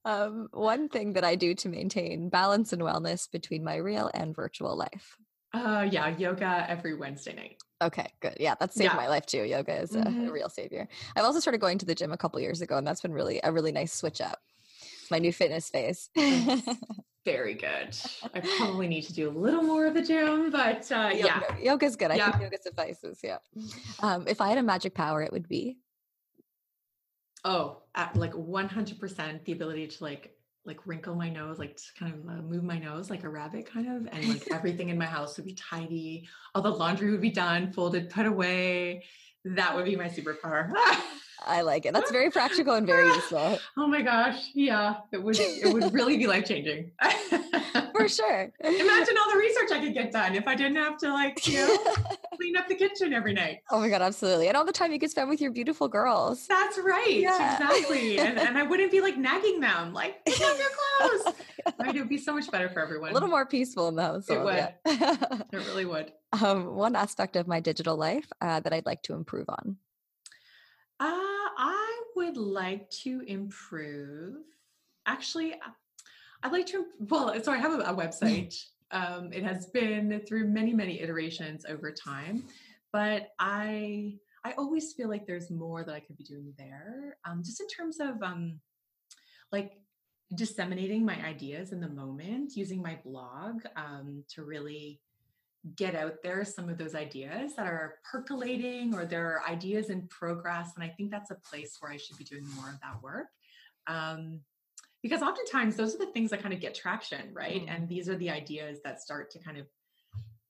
Um, 0.05 0.49
one 0.53 0.89
thing 0.89 1.15
that 1.15 1.25
I 1.25 1.35
do 1.35 1.55
to 1.55 1.69
maintain 1.69 2.29
balance 2.29 2.73
and 2.73 2.81
wellness 2.81 3.31
between 3.31 3.65
my 3.65 3.77
real 3.77 4.11
and 4.15 4.35
virtual 4.35 4.77
life. 4.77 5.17
Uh, 5.53 5.87
yeah, 5.91 6.09
yoga 6.17 6.67
every 6.69 6.95
Wednesday 6.95 7.35
night. 7.35 7.57
Okay, 7.81 8.13
good. 8.21 8.37
Yeah, 8.41 8.55
that 8.61 8.75
saved 8.75 8.93
yeah. 8.93 8.97
my 8.97 9.09
life 9.09 9.25
too. 9.25 9.45
Yoga 9.45 9.81
is 9.81 9.95
a, 9.95 10.01
mm-hmm. 10.01 10.29
a, 10.29 10.33
real 10.33 10.49
savior. 10.49 10.89
I've 11.17 11.25
also 11.25 11.41
started 11.41 11.61
going 11.61 11.79
to 11.79 11.87
the 11.87 11.95
gym 11.95 12.13
a 12.13 12.17
couple 12.17 12.41
years 12.41 12.61
ago, 12.61 12.77
and 12.77 12.87
that's 12.87 13.01
been 13.01 13.13
really 13.13 13.41
a 13.43 13.53
really 13.53 13.73
nice 13.73 13.93
switch 13.93 14.21
up. 14.21 14.41
It's 15.01 15.11
my 15.11 15.19
new 15.19 15.33
fitness 15.33 15.71
phase. 15.71 16.11
Very 17.25 17.55
good. 17.55 17.97
I 18.35 18.41
probably 18.59 18.89
need 18.89 19.03
to 19.03 19.13
do 19.13 19.29
a 19.29 19.33
little 19.33 19.63
more 19.63 19.87
of 19.87 19.95
the 19.95 20.03
gym, 20.03 20.51
but 20.51 20.91
uh, 20.91 21.11
yeah, 21.15 21.41
yoga's 21.61 21.95
good. 21.97 22.11
I 22.11 22.17
yeah. 22.17 22.31
think 22.31 22.43
yoga 22.43 22.59
suffices. 22.63 23.21
Yeah. 23.23 23.39
Um, 24.01 24.27
if 24.27 24.41
I 24.41 24.49
had 24.49 24.59
a 24.59 24.63
magic 24.63 24.95
power, 24.95 25.23
it 25.23 25.33
would 25.33 25.49
be. 25.49 25.79
Oh, 27.45 27.83
like 28.15 28.35
one 28.35 28.69
hundred 28.69 28.99
percent 28.99 29.45
the 29.45 29.53
ability 29.53 29.87
to 29.87 30.05
like 30.05 30.38
like 30.69 30.87
wrinkle 30.87 31.17
my 31.17 31.29
nose, 31.29 31.59
like 31.59 31.81
kind 31.99 32.15
of 32.15 32.29
uh, 32.29 32.43
move 32.43 32.63
my 32.63 32.79
nose 32.79 33.11
like 33.11 33.25
a 33.25 33.29
rabbit, 33.29 33.67
kind 33.67 33.89
of, 33.89 34.13
and 34.13 34.29
like 34.29 34.47
everything 34.53 34.91
in 34.91 34.99
my 34.99 35.07
house 35.07 35.37
would 35.37 35.47
be 35.47 35.55
tidy. 35.55 36.29
All 36.55 36.63
the 36.63 36.71
laundry 36.71 37.11
would 37.11 37.21
be 37.21 37.31
done, 37.31 37.73
folded, 37.73 38.11
put 38.11 38.27
away. 38.27 39.05
That 39.45 39.75
would 39.75 39.87
be 39.87 39.97
my 39.97 40.09
superpower. 40.09 40.71
I 41.47 41.63
like 41.63 41.87
it. 41.87 41.93
That's 41.95 42.11
very 42.11 42.31
practical 42.31 42.75
and 42.75 42.87
very 42.87 43.07
useful. 43.15 43.59
oh 43.77 43.87
my 43.87 44.03
gosh, 44.03 44.51
yeah, 44.55 44.97
it 45.13 45.23
would 45.23 45.37
it 45.39 45.73
would 45.73 45.93
really 45.93 46.17
be 46.17 46.27
life 46.27 46.47
changing. 46.47 46.91
For 47.95 48.09
sure. 48.09 48.53
Imagine 48.61 49.17
all 49.19 49.33
the 49.33 49.39
research 49.39 49.71
I 49.73 49.81
could 49.81 49.95
get 49.95 50.13
done 50.13 50.35
if 50.35 50.47
I 50.47 50.55
didn't 50.55 50.77
have 50.77 50.99
to 50.99 51.13
like 51.13 51.47
you 51.47 51.59
know 51.59 51.77
clean 52.37 52.57
up 52.57 52.69
the 52.69 52.75
kitchen 52.75 53.13
every 53.13 53.33
night. 53.35 53.61
Oh 53.71 53.81
my 53.81 53.89
god, 53.89 54.03
absolutely, 54.03 54.49
and 54.49 54.57
all 54.57 54.65
the 54.65 54.73
time 54.73 54.93
you 54.93 54.99
could 54.99 55.11
spend 55.11 55.29
with 55.29 55.41
your 55.41 55.51
beautiful 55.51 55.89
girls. 55.89 56.47
That's 56.47 56.79
right, 56.79 57.21
yeah. 57.21 57.55
exactly, 57.55 58.19
and 58.19 58.39
and 58.39 58.59
I 58.59 58.63
wouldn't 58.63 58.91
be 58.91 59.01
like 59.01 59.17
nagging 59.17 59.61
them 59.61 59.93
like 59.93 60.25
put 60.25 60.41
on 60.43 60.57
your 60.59 60.69
clothes. 60.99 61.35
right, 61.79 61.95
it 61.95 62.01
would 62.01 62.09
be 62.09 62.19
so 62.19 62.35
much 62.35 62.51
better 62.51 62.69
for 62.69 62.81
everyone. 62.81 63.11
A 63.11 63.15
little 63.15 63.29
more 63.29 63.47
peaceful 63.47 63.89
in 63.89 63.97
the 63.97 64.03
house. 64.03 64.29
It 64.29 64.43
would. 64.43 64.55
Yeah. 64.87 65.17
it 65.53 65.67
really 65.69 65.85
would. 65.85 66.13
Um, 66.43 66.75
one 66.75 66.95
aspect 66.95 67.37
of 67.37 67.47
my 67.47 67.61
digital 67.61 67.97
life 67.97 68.27
uh, 68.41 68.61
that 68.61 68.73
I'd 68.73 68.87
like 68.87 69.03
to 69.05 69.15
improve 69.15 69.49
on. 69.49 69.77
Uh, 71.01 71.05
I 71.07 72.03
would 72.17 72.37
like 72.37 72.91
to 73.03 73.21
improve. 73.27 74.43
Actually, 75.07 75.55
uh, 75.55 75.71
I'd 76.43 76.53
like 76.53 76.67
to. 76.67 76.87
Well, 77.09 77.41
so 77.43 77.53
I 77.53 77.59
have 77.59 77.73
a, 77.73 77.79
a 77.79 77.95
website. 77.95 78.55
um, 78.91 79.33
it 79.33 79.45
has 79.45 79.67
been 79.67 80.21
through 80.27 80.49
many, 80.49 80.73
many 80.73 81.01
iterations 81.01 81.65
over 81.69 81.93
time, 81.93 82.45
but 82.93 83.29
I 83.39 84.19
I 84.45 84.53
always 84.53 84.93
feel 84.93 85.09
like 85.09 85.27
there's 85.27 85.51
more 85.51 85.85
that 85.85 85.95
I 85.95 86.01
could 86.01 86.17
be 86.17 86.25
doing 86.25 86.53
there. 86.57 87.17
Um, 87.25 87.43
just 87.45 87.61
in 87.61 87.69
terms 87.69 88.01
of 88.01 88.23
um, 88.23 88.61
like 89.53 89.73
disseminating 90.35 91.05
my 91.05 91.17
ideas 91.25 91.73
in 91.73 91.81
the 91.81 91.89
moment, 91.89 92.57
using 92.57 92.83
my 92.83 92.99
blog 93.05 93.63
um, 93.77 94.25
to 94.31 94.45
really 94.45 95.01
get 95.77 95.95
out 95.95 96.15
there 96.23 96.45
some 96.45 96.69
of 96.69 96.79
those 96.79 96.95
ideas 96.95 97.57
that 97.57 97.67
are 97.67 97.97
percolating 98.11 98.95
or 98.95 99.05
there 99.05 99.27
are 99.27 99.49
ideas 99.49 99.91
in 99.91 100.07
progress. 100.09 100.71
And 100.75 100.85
I 100.85 100.89
think 100.89 101.11
that's 101.11 101.31
a 101.31 101.37
place 101.37 101.77
where 101.81 101.93
I 101.93 101.97
should 101.97 102.17
be 102.17 102.25
doing 102.25 102.47
more 102.55 102.69
of 102.69 102.81
that 102.81 103.03
work. 103.03 103.27
Um, 103.87 104.41
because 105.03 105.23
oftentimes 105.23 105.77
those 105.77 105.95
are 105.95 105.99
the 105.99 106.13
things 106.13 106.31
that 106.31 106.43
kind 106.43 106.55
of 106.55 106.61
get 106.61 106.75
traction, 106.75 107.33
right? 107.33 107.65
Mm. 107.67 107.77
And 107.77 107.89
these 107.89 108.09
are 108.09 108.17
the 108.17 108.31
ideas 108.31 108.79
that 108.85 109.01
start 109.01 109.31
to 109.33 109.39
kind 109.39 109.57
of 109.57 109.67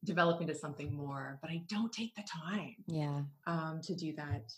develop 0.04 0.40
into 0.40 0.54
something 0.54 0.94
more, 0.94 1.38
but 1.42 1.50
I 1.50 1.62
don't 1.68 1.92
take 1.92 2.14
the 2.14 2.22
time 2.22 2.76
yeah. 2.86 3.20
Um, 3.46 3.80
to 3.84 3.94
do 3.94 4.14
that. 4.14 4.50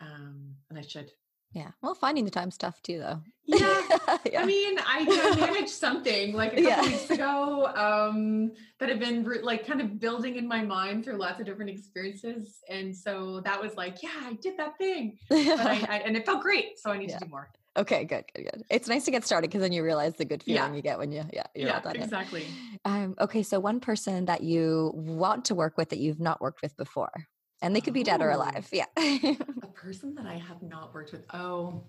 Um, 0.00 0.54
and 0.70 0.78
I 0.78 0.82
should. 0.82 1.10
Yeah. 1.52 1.70
Well, 1.82 1.94
finding 1.94 2.24
the 2.24 2.30
time's 2.30 2.56
tough 2.56 2.80
too, 2.82 2.98
though. 2.98 3.20
Yeah. 3.44 3.82
yeah. 4.30 4.42
I 4.42 4.46
mean, 4.46 4.78
I, 4.86 5.36
managed 5.38 5.68
something 5.68 6.34
like 6.34 6.54
a 6.54 6.62
couple 6.62 6.70
yeah. 6.70 6.82
weeks 6.82 7.10
ago 7.10 7.66
um, 7.74 8.52
that 8.78 8.88
had 8.88 8.98
been 8.98 9.24
like 9.42 9.66
kind 9.66 9.80
of 9.80 10.00
building 10.00 10.36
in 10.36 10.48
my 10.48 10.62
mind 10.62 11.04
through 11.04 11.16
lots 11.16 11.40
of 11.40 11.46
different 11.46 11.70
experiences. 11.70 12.62
And 12.68 12.96
so 12.96 13.40
that 13.44 13.60
was 13.60 13.76
like, 13.76 14.02
yeah, 14.02 14.10
I 14.22 14.34
did 14.34 14.56
that 14.58 14.78
thing. 14.78 15.18
I, 15.30 15.86
I, 15.88 15.96
and 16.06 16.16
it 16.16 16.24
felt 16.24 16.42
great. 16.42 16.78
So 16.78 16.90
I 16.90 16.98
need 16.98 17.10
yeah. 17.10 17.18
to 17.18 17.24
do 17.26 17.30
more. 17.30 17.50
Okay, 17.76 18.04
good, 18.04 18.24
good, 18.34 18.44
good. 18.44 18.62
It's 18.70 18.86
nice 18.86 19.04
to 19.06 19.10
get 19.10 19.24
started 19.24 19.48
because 19.48 19.62
then 19.62 19.72
you 19.72 19.82
realize 19.82 20.14
the 20.14 20.26
good 20.26 20.42
feeling 20.42 20.74
you 20.74 20.82
get 20.82 20.98
when 20.98 21.10
you, 21.10 21.24
yeah, 21.32 21.46
you're 21.54 21.68
yeah. 21.68 21.90
Exactly. 21.94 22.44
Um, 22.84 23.14
okay, 23.18 23.42
so 23.42 23.60
one 23.60 23.80
person 23.80 24.26
that 24.26 24.42
you 24.42 24.92
want 24.94 25.46
to 25.46 25.54
work 25.54 25.78
with 25.78 25.88
that 25.88 25.98
you've 25.98 26.20
not 26.20 26.40
worked 26.42 26.60
with 26.60 26.76
before 26.76 27.28
and 27.62 27.74
they 27.74 27.80
could 27.80 27.94
be 27.94 28.02
dead 28.02 28.20
or 28.20 28.30
alive. 28.30 28.68
Yeah. 28.72 28.86
a 28.96 29.68
person 29.72 30.14
that 30.16 30.26
I 30.26 30.34
have 30.34 30.62
not 30.62 30.92
worked 30.92 31.12
with. 31.12 31.24
Oh, 31.32 31.84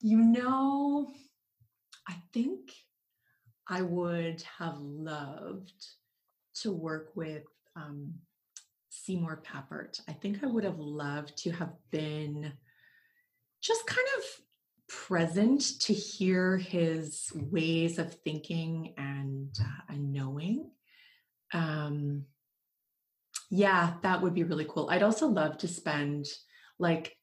you 0.00 0.18
know, 0.18 1.08
I 2.08 2.16
think 2.32 2.72
I 3.68 3.82
would 3.82 4.44
have 4.58 4.76
loved 4.78 5.86
to 6.56 6.72
work 6.72 7.12
with 7.14 7.44
um, 7.74 8.12
Seymour 8.90 9.42
Papert. 9.44 10.00
I 10.06 10.12
think 10.12 10.44
I 10.44 10.46
would 10.46 10.64
have 10.64 10.78
loved 10.78 11.36
to 11.38 11.50
have 11.52 11.72
been 11.90 12.52
just 13.62 13.86
kind 13.86 14.06
of 14.18 14.24
present 14.88 15.80
to 15.80 15.94
hear 15.94 16.58
his 16.58 17.32
ways 17.34 17.98
of 17.98 18.12
thinking 18.12 18.92
and 18.98 19.56
uh, 19.58 19.92
and 19.94 20.12
knowing. 20.12 20.70
Um, 21.54 22.26
yeah, 23.54 23.92
that 24.02 24.22
would 24.22 24.32
be 24.32 24.44
really 24.44 24.66
cool. 24.66 24.88
I'd 24.88 25.02
also 25.02 25.26
love 25.26 25.58
to 25.58 25.68
spend 25.68 26.24
like 26.78 27.14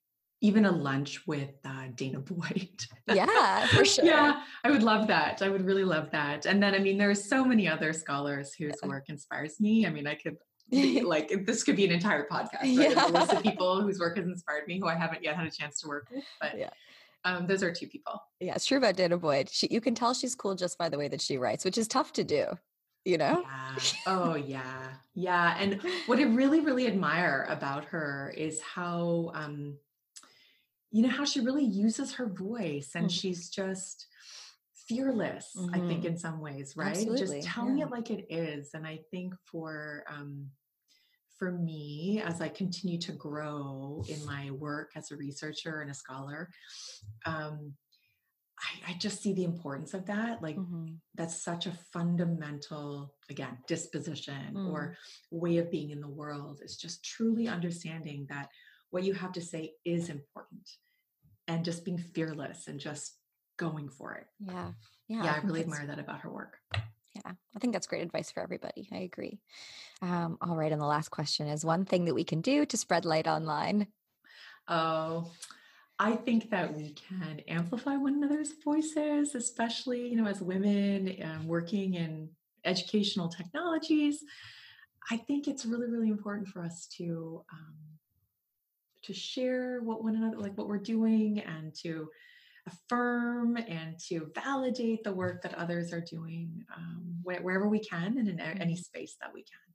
even 0.42 0.66
a 0.66 0.72
lunch 0.72 1.26
with 1.26 1.50
uh, 1.66 1.88
Dana 1.96 2.20
Boyd. 2.20 2.70
yeah, 3.08 3.66
for 3.66 3.84
sure. 3.84 4.06
yeah, 4.06 4.44
I 4.64 4.70
would 4.70 4.84
love 4.84 5.08
that. 5.08 5.42
I 5.42 5.50
would 5.50 5.66
really 5.66 5.84
love 5.84 6.12
that. 6.12 6.46
And 6.46 6.62
then, 6.62 6.76
I 6.76 6.80
mean, 6.80 7.00
there's 7.00 7.28
so 7.28 7.44
many 7.44 7.68
other 7.68 7.94
scholars 7.94 8.54
whose 8.54 8.76
yeah. 8.82 8.88
work 8.88 9.06
inspires 9.10 9.60
me. 9.60 9.88
I 9.88 9.90
mean, 9.90 10.06
I 10.06 10.14
could 10.14 10.38
like 11.04 11.48
this 11.48 11.64
could 11.64 11.76
be 11.76 11.86
an 11.86 11.92
entire 11.92 12.28
podcast. 12.32 12.62
Right? 12.62 12.74
Yeah. 12.74 13.08
A 13.08 13.10
list 13.10 13.34
of 13.34 13.42
people 13.42 13.82
whose 13.82 14.00
work 14.00 14.16
has 14.18 14.28
inspired 14.28 14.68
me, 14.68 14.80
who 14.80 14.88
I 14.88 14.96
haven't 14.96 15.24
yet 15.24 15.36
had 15.36 15.48
a 15.48 15.52
chance 15.52 15.82
to 15.82 15.88
work 15.88 16.10
with, 16.14 16.24
but. 16.40 16.58
Yeah. 16.58 16.70
Um, 17.26 17.48
those 17.48 17.64
are 17.64 17.74
two 17.74 17.88
people. 17.88 18.22
Yeah, 18.40 18.54
it's 18.56 18.66
true 18.66 18.78
about 18.78 18.96
Dana 18.96 19.18
Boyd. 19.18 19.50
She, 19.50 19.68
you 19.70 19.82
can 19.82 19.94
tell 19.94 20.14
she's 20.14 20.36
cool 20.36 20.56
just 20.56 20.78
by 20.78 20.88
the 20.88 20.98
way 20.98 21.10
that 21.10 21.20
she 21.20 21.38
writes, 21.38 21.66
which 21.66 21.78
is 21.78 21.86
tough 21.86 22.14
to 22.14 22.24
do 22.24 22.46
you 23.06 23.18
know? 23.18 23.44
Yeah. 23.44 23.76
Oh, 24.08 24.36
yeah. 24.36 24.88
Yeah. 25.16 25.56
And 25.58 25.82
what 26.06 26.20
I 26.20 26.24
really, 26.24 26.62
really 26.62 26.88
admire 26.88 27.48
about 27.50 27.86
her 27.86 28.34
is 28.38 28.62
how, 28.62 29.32
um, 29.34 29.78
you 30.92 31.04
know, 31.04 31.10
how 31.10 31.26
she 31.26 31.40
really 31.40 31.66
uses 31.66 32.14
her 32.16 32.28
voice 32.28 32.92
and 32.96 33.06
mm-hmm. 33.06 33.10
she's 33.10 33.50
just 33.50 34.08
fearless, 34.88 35.54
mm-hmm. 35.56 35.76
I 35.76 35.88
think, 35.88 36.00
mm-hmm. 36.00 36.08
in 36.08 36.18
some 36.18 36.40
ways, 36.42 36.74
right? 36.76 36.90
Absolutely. 36.90 37.42
Just 37.42 37.48
telling 37.48 37.78
yeah. 37.78 37.86
it 37.86 37.92
like 37.92 38.10
it 38.10 38.26
is. 38.30 38.72
And 38.74 38.88
I 38.88 39.00
think 39.12 39.34
for, 39.46 40.04
um, 40.10 40.48
for 41.38 41.52
me, 41.52 42.22
as 42.26 42.42
I 42.42 42.50
continue 42.50 43.00
to 43.00 43.14
grow 43.14 44.04
in 44.10 44.26
my 44.26 44.52
work 44.52 44.92
as 44.96 45.12
a 45.12 45.16
researcher 45.16 45.82
and 45.82 45.90
a 45.90 45.94
scholar, 45.94 46.50
um, 47.26 47.74
I, 48.62 48.92
I, 48.92 48.94
just 48.94 49.22
see 49.22 49.34
the 49.34 49.44
importance 49.44 49.94
of 49.94 50.06
that. 50.08 50.42
Like 50.42 50.58
mm-hmm. 50.58 50.88
that's 51.16 51.42
such 51.42 51.66
a 51.66 51.72
fundamental, 51.94 53.14
again, 53.30 53.58
disposition 53.68 54.54
mm. 54.54 54.72
or 54.72 54.98
way 55.32 55.58
of 55.58 55.72
being 55.72 55.92
in 55.92 56.02
the 56.02 56.10
world 56.10 56.62
is 56.64 56.76
just 56.78 57.04
truly 57.04 57.48
understanding 57.48 58.28
that 58.30 58.50
what 58.90 59.04
you 59.04 59.14
have 59.14 59.32
to 59.34 59.42
say 59.42 59.74
is 59.86 60.10
important 60.10 60.70
and 61.48 61.64
just 61.64 61.86
being 61.86 61.98
fearless 61.98 62.68
and 62.68 62.80
just 62.80 63.14
going 63.58 63.90
for 63.90 64.14
it. 64.16 64.28
Yeah. 64.40 64.72
Yeah. 65.08 65.24
Yeah. 65.24 65.34
I, 65.34 65.38
I 65.38 65.42
really 65.46 65.62
admire 65.62 65.88
that 65.88 66.00
about 66.00 66.22
her 66.22 66.32
work. 66.32 66.58
Yeah. 66.74 67.32
I 67.56 67.60
think 67.60 67.74
that's 67.74 67.88
great 67.88 68.04
advice 68.04 68.32
for 68.32 68.42
everybody. 68.42 68.88
I 68.92 68.98
agree. 68.98 69.40
Um, 70.02 70.38
all 70.42 70.56
right. 70.56 70.72
And 70.72 70.82
the 70.82 70.86
last 70.86 71.10
question 71.10 71.48
is 71.48 71.66
one 71.66 71.86
thing 71.86 72.06
that 72.06 72.14
we 72.14 72.24
can 72.24 72.42
do 72.42 72.66
to 72.66 72.78
spread 72.78 73.06
light 73.06 73.28
online. 73.28 73.88
Oh, 74.68 75.32
I 76.02 76.16
think 76.16 76.50
that 76.52 76.74
we 76.74 76.92
can 76.94 77.42
amplify 77.50 77.98
one 77.98 78.16
another's 78.16 78.54
voices, 78.64 79.36
especially, 79.36 80.08
you 80.08 80.16
know, 80.16 80.28
as 80.28 80.42
women 80.42 81.14
um, 81.22 81.46
working 81.46 81.96
in 81.96 82.30
educational 82.64 83.28
technologies. 83.28 84.24
I 85.12 85.18
think 85.18 85.48
it's 85.48 85.66
really, 85.66 85.88
really 85.88 86.10
important 86.10 86.48
for 86.48 86.64
us 86.64 86.88
to 86.98 87.44
um, 87.52 87.76
to 89.04 89.14
share 89.14 89.82
what 89.82 90.04
one 90.04 90.16
another, 90.16 90.38
like 90.38 90.58
what 90.58 90.68
we're 90.68 90.78
doing, 90.78 91.40
and 91.40 91.74
to 91.84 92.10
affirm 92.68 93.58
and 93.58 93.98
to 94.08 94.32
validate 94.36 95.04
the 95.04 95.12
work 95.12 95.42
that 95.42 95.56
others 95.56 95.92
are 95.92 96.02
doing 96.02 96.64
um, 96.76 97.16
wherever 97.24 97.68
we 97.68 97.80
can 97.80 98.18
and 98.18 98.28
in 98.28 98.40
any 98.40 98.74
mm-hmm. 98.74 98.76
space 98.76 99.18
that 99.22 99.34
we 99.34 99.42
can. 99.42 99.69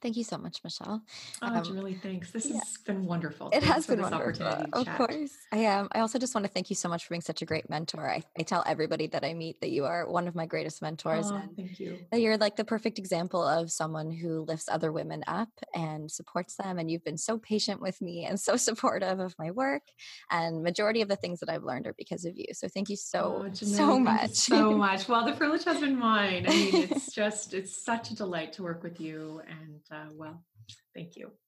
Thank 0.00 0.16
you 0.16 0.24
so 0.24 0.38
much, 0.38 0.60
Michelle. 0.62 1.02
Oh, 1.42 1.46
um, 1.46 1.64
Julie, 1.64 1.94
thanks. 1.94 2.30
This 2.30 2.46
yeah. 2.46 2.58
has 2.58 2.76
been 2.86 3.04
wonderful. 3.04 3.48
It 3.48 3.62
thanks 3.62 3.66
has 3.68 3.86
been 3.86 4.00
wonderful. 4.00 4.46
Of 4.72 4.86
course. 4.96 5.36
I 5.52 5.58
am. 5.58 5.88
I 5.92 6.00
also 6.00 6.18
just 6.18 6.34
want 6.34 6.46
to 6.46 6.52
thank 6.52 6.70
you 6.70 6.76
so 6.76 6.88
much 6.88 7.04
for 7.04 7.10
being 7.10 7.20
such 7.20 7.42
a 7.42 7.44
great 7.44 7.68
mentor. 7.68 8.08
I, 8.08 8.22
I 8.38 8.42
tell 8.42 8.62
everybody 8.66 9.08
that 9.08 9.24
I 9.24 9.34
meet 9.34 9.60
that 9.60 9.70
you 9.70 9.86
are 9.86 10.08
one 10.08 10.28
of 10.28 10.34
my 10.34 10.46
greatest 10.46 10.82
mentors. 10.82 11.30
Oh, 11.30 11.42
thank 11.56 11.80
you. 11.80 11.98
That 12.12 12.20
you're 12.20 12.36
like 12.36 12.56
the 12.56 12.64
perfect 12.64 12.98
example 12.98 13.42
of 13.46 13.72
someone 13.72 14.10
who 14.10 14.40
lifts 14.42 14.68
other 14.68 14.92
women 14.92 15.24
up 15.26 15.48
and 15.74 16.10
supports 16.10 16.56
them. 16.56 16.78
And 16.78 16.90
you've 16.90 17.04
been 17.04 17.18
so 17.18 17.38
patient 17.38 17.80
with 17.80 18.00
me 18.00 18.24
and 18.24 18.38
so 18.38 18.56
supportive 18.68 19.18
of 19.20 19.34
my 19.38 19.50
work. 19.50 19.82
And 20.30 20.62
majority 20.62 21.02
of 21.02 21.08
the 21.08 21.16
things 21.16 21.40
that 21.40 21.48
I've 21.48 21.64
learned 21.64 21.86
are 21.86 21.94
because 21.96 22.24
of 22.24 22.36
you. 22.36 22.46
So 22.52 22.68
thank 22.68 22.88
you 22.88 22.96
so, 22.96 23.46
oh, 23.46 23.52
so 23.52 23.98
much. 23.98 24.34
so 24.34 24.72
much. 24.72 25.08
Well, 25.08 25.24
the 25.24 25.32
privilege 25.32 25.64
has 25.64 25.80
been 25.80 25.98
mine. 25.98 26.46
I 26.48 26.50
mean, 26.50 26.88
it's 26.90 27.12
just, 27.12 27.54
it's 27.54 27.84
such 27.84 28.10
a 28.10 28.14
delight 28.14 28.52
to 28.54 28.62
work 28.62 28.82
with 28.82 29.00
you. 29.00 29.42
And 29.48 29.80
Uh, 29.90 30.08
well, 30.12 30.44
thank 30.94 31.16
you. 31.16 31.38